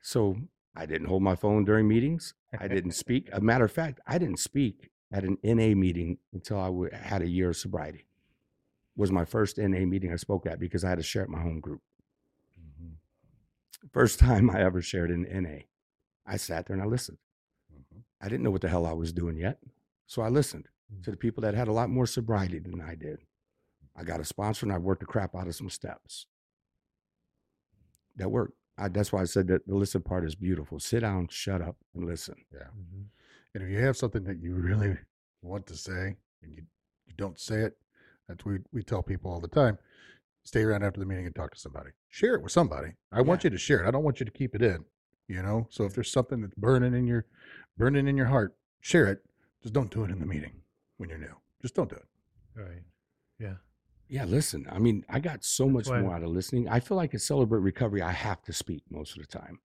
[0.00, 0.36] So
[0.76, 2.34] I didn't hold my phone during meetings.
[2.58, 3.28] I didn't speak.
[3.32, 7.22] A matter of fact, I didn't speak at an NA meeting until I w- had
[7.22, 8.06] a year of sobriety.
[8.96, 11.40] Was my first NA meeting I spoke at because I had to share at my
[11.40, 11.80] home group.
[12.60, 13.88] Mm-hmm.
[13.92, 15.60] First time I ever shared in NA.
[16.26, 17.18] I sat there and I listened.
[18.20, 19.58] I didn't know what the hell I was doing yet.
[20.06, 20.68] So I listened
[21.02, 23.18] to the people that had a lot more sobriety than I did.
[23.96, 26.26] I got a sponsor and I worked the crap out of some steps.
[28.16, 28.54] That worked.
[28.76, 30.80] I, that's why I said that the listen part is beautiful.
[30.80, 32.34] Sit down, shut up, and listen.
[32.76, 33.04] Mhm.
[33.54, 34.96] And if you have something that you really
[35.42, 36.62] want to say and you,
[37.06, 37.76] you don't say it,
[38.28, 39.78] that's we we tell people all the time.
[40.42, 41.90] Stay around after the meeting and talk to somebody.
[42.08, 42.94] Share it with somebody.
[43.12, 43.88] I want you to share it.
[43.88, 44.84] I don't want you to keep it in.
[45.28, 45.66] You know.
[45.70, 47.26] So if there's something that's burning in your
[47.76, 49.24] burning in your heart, share it.
[49.62, 50.52] Just don't do it in the meeting
[50.98, 51.34] when you're new.
[51.62, 52.06] Just don't do it.
[52.54, 52.82] Right.
[53.38, 53.54] Yeah.
[54.08, 54.66] Yeah, listen.
[54.70, 56.68] I mean, I got so much That's why- more out of listening.
[56.68, 59.58] I feel like at Celebrate Recovery, I have to speak most of the time.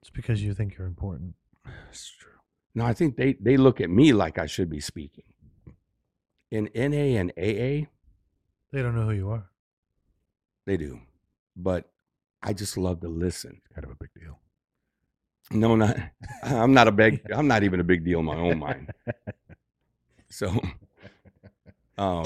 [0.00, 1.34] It's because you think you're important.
[1.64, 2.30] That's true.
[2.74, 5.24] No, I think they, they look at me like I should be speaking.
[6.52, 7.88] In NA and AA,
[8.70, 9.50] They don't know who you are.
[10.66, 11.00] they do.
[11.56, 11.90] But
[12.42, 13.60] I just love to listen.
[13.74, 14.38] Kind of a big deal.
[15.52, 15.96] No, not
[16.42, 18.90] I'm not a big I'm not even a big deal in my own mind.
[20.30, 20.48] So
[21.98, 22.24] um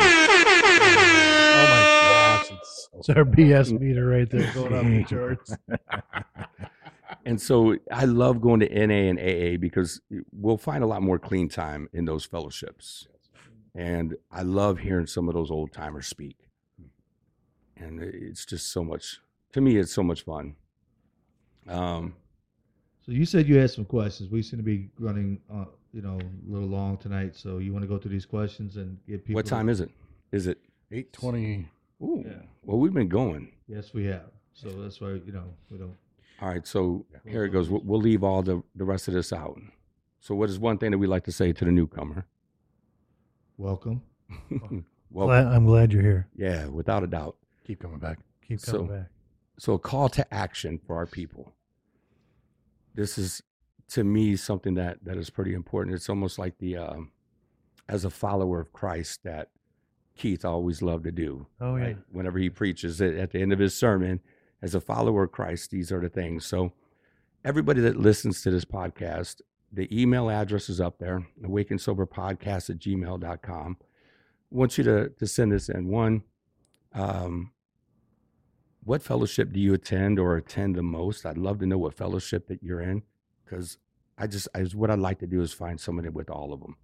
[1.59, 2.53] Oh my gosh!
[2.53, 5.57] It's It's our BS meter right there going off the charts.
[7.25, 10.01] and so I love going to NA and AA because
[10.33, 13.09] we'll find a lot more clean time in those fellowships.
[13.75, 16.37] And I love hearing some of those old timers speak.
[17.77, 19.21] And it's just so much
[19.53, 20.55] to me it's so much fun.
[21.69, 22.15] Um
[23.07, 24.31] So you said you had some questions.
[24.31, 27.37] We seem to be running, uh, you know, a little long tonight.
[27.37, 29.39] So you want to go through these questions and get people.
[29.39, 29.91] what time is it?
[30.33, 30.59] Is it
[30.91, 31.69] eight twenty.
[32.03, 32.25] Ooh.
[32.27, 32.43] Yeah.
[32.65, 33.53] Well, we've been going.
[33.69, 34.27] Yes, we have.
[34.55, 35.97] So that's why you know we don't.
[36.43, 37.71] All right, so here it goes.
[37.71, 39.59] We'll, we'll leave all the, the rest of this out.
[40.21, 42.27] So, what is one thing that we like to say to the newcomer?
[43.57, 44.03] Welcome.
[45.11, 46.27] well, Glad, I'm glad you're here.
[46.37, 47.37] yeah, without a doubt.
[47.67, 48.19] Keep coming back.
[48.47, 49.07] Keep coming So- back.
[49.59, 51.55] So, a call to action for our people.
[52.97, 53.43] This is,
[53.91, 55.95] to me, something that that is pretty important.
[55.95, 57.13] It's almost like the, um,
[57.89, 59.51] as a follower of Christ, that
[60.17, 61.47] Keith always loved to do.
[61.61, 61.85] Oh yeah.
[61.85, 61.99] right?
[62.11, 64.21] Whenever he preaches it at the end of his sermon,
[64.63, 66.45] as a follower of Christ, these are the things.
[66.45, 66.73] So,
[67.45, 69.43] everybody that listens to this podcast,
[69.73, 73.77] the email address is up there, awake and sober podcast at gmail.com.
[73.81, 73.85] I
[74.51, 75.89] want you to, to send this in.
[75.89, 76.23] One,
[76.95, 77.53] um,
[78.87, 81.27] what fellowship do you attend or attend the most?
[81.27, 83.03] I'd love to know what fellowship that you're in
[83.45, 83.79] because
[84.17, 86.77] I just, I, what I'd like to do is find somebody with all of them,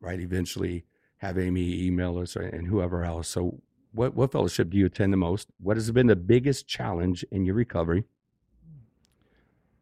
[0.00, 0.18] right?
[0.18, 0.86] Eventually
[1.18, 3.28] have Amy email us or, and whoever else.
[3.28, 3.60] So,
[3.92, 5.48] what, what fellowship do you attend the most?
[5.60, 8.04] What has been the biggest challenge in your recovery?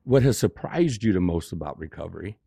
[0.03, 2.39] What has surprised you the most about recovery?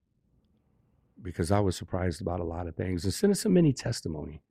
[1.21, 3.05] Because I was surprised about a lot of things.
[3.05, 4.41] And send us a mini testimony.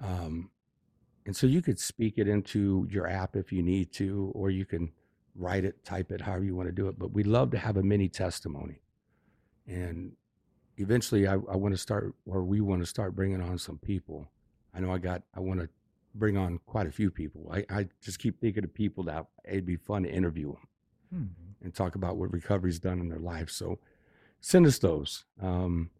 [0.00, 0.50] Um,
[1.28, 4.64] and so you could speak it into your app if you need to, or you
[4.64, 4.90] can
[5.36, 6.98] write it, type it, however you want to do it.
[6.98, 8.80] But we'd love to have a mini testimony.
[9.66, 10.12] And
[10.78, 14.26] eventually, I, I want to start, or we want to start bringing on some people.
[14.74, 15.68] I know I got, I want to
[16.14, 17.52] bring on quite a few people.
[17.52, 20.68] I, I just keep thinking of people that it'd be fun to interview them
[21.10, 21.24] Hmm.
[21.62, 23.50] and talk about what recovery's done in their life.
[23.50, 23.80] So
[24.40, 25.26] send us those.
[25.42, 25.90] Um,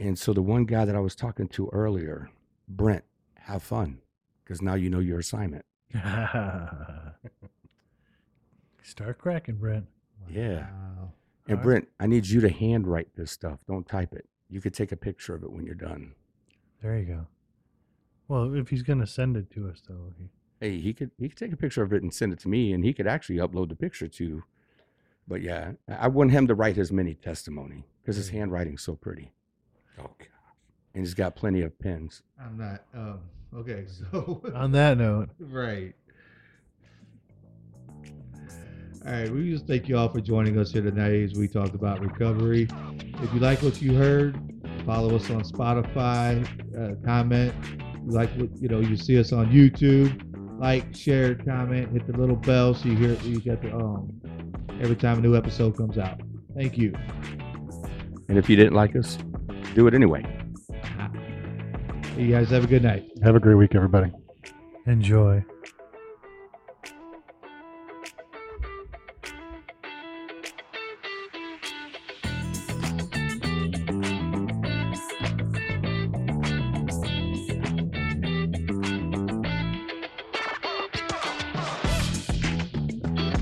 [0.00, 2.28] and so the one guy that I was talking to earlier,
[2.66, 3.04] Brent,
[3.36, 4.00] have fun
[4.48, 5.66] because now you know your assignment.
[8.82, 9.84] Start cracking, Brent.
[10.30, 10.68] Yeah.
[11.46, 11.62] And Alright.
[11.62, 13.58] Brent, I need you to handwrite this stuff.
[13.68, 14.26] Don't type it.
[14.48, 16.14] You could take a picture of it when you're done.
[16.82, 17.26] There you go.
[18.28, 20.30] Well, if he's gonna send it to us, though, he,
[20.60, 22.72] Hey, he could he could take a picture of it and send it to me,
[22.72, 24.42] and he could actually upload the picture to.
[25.26, 28.96] But yeah, I I want him to write his mini testimony because his handwriting's so
[28.96, 29.32] pretty.
[29.98, 30.37] Oh God!
[30.98, 32.22] And he's got plenty of pins.
[32.44, 32.82] I'm not.
[32.92, 33.20] Um,
[33.56, 35.94] okay, so on that note, right.
[39.06, 41.76] All right, we just thank you all for joining us here tonight as we talked
[41.76, 42.66] about recovery.
[43.22, 44.40] If you like what you heard,
[44.84, 46.44] follow us on Spotify,
[46.76, 47.54] uh, comment.
[48.04, 50.20] Like what you know, you see us on YouTube.
[50.58, 54.20] Like, share, comment, hit the little bell so you hear you get the um
[54.80, 56.20] every time a new episode comes out.
[56.56, 56.92] Thank you.
[58.28, 59.16] And if you didn't like us,
[59.76, 60.37] do it anyway.
[62.18, 63.08] You guys have a good night.
[63.22, 64.10] Have a great week, everybody.
[64.86, 65.44] enjoy.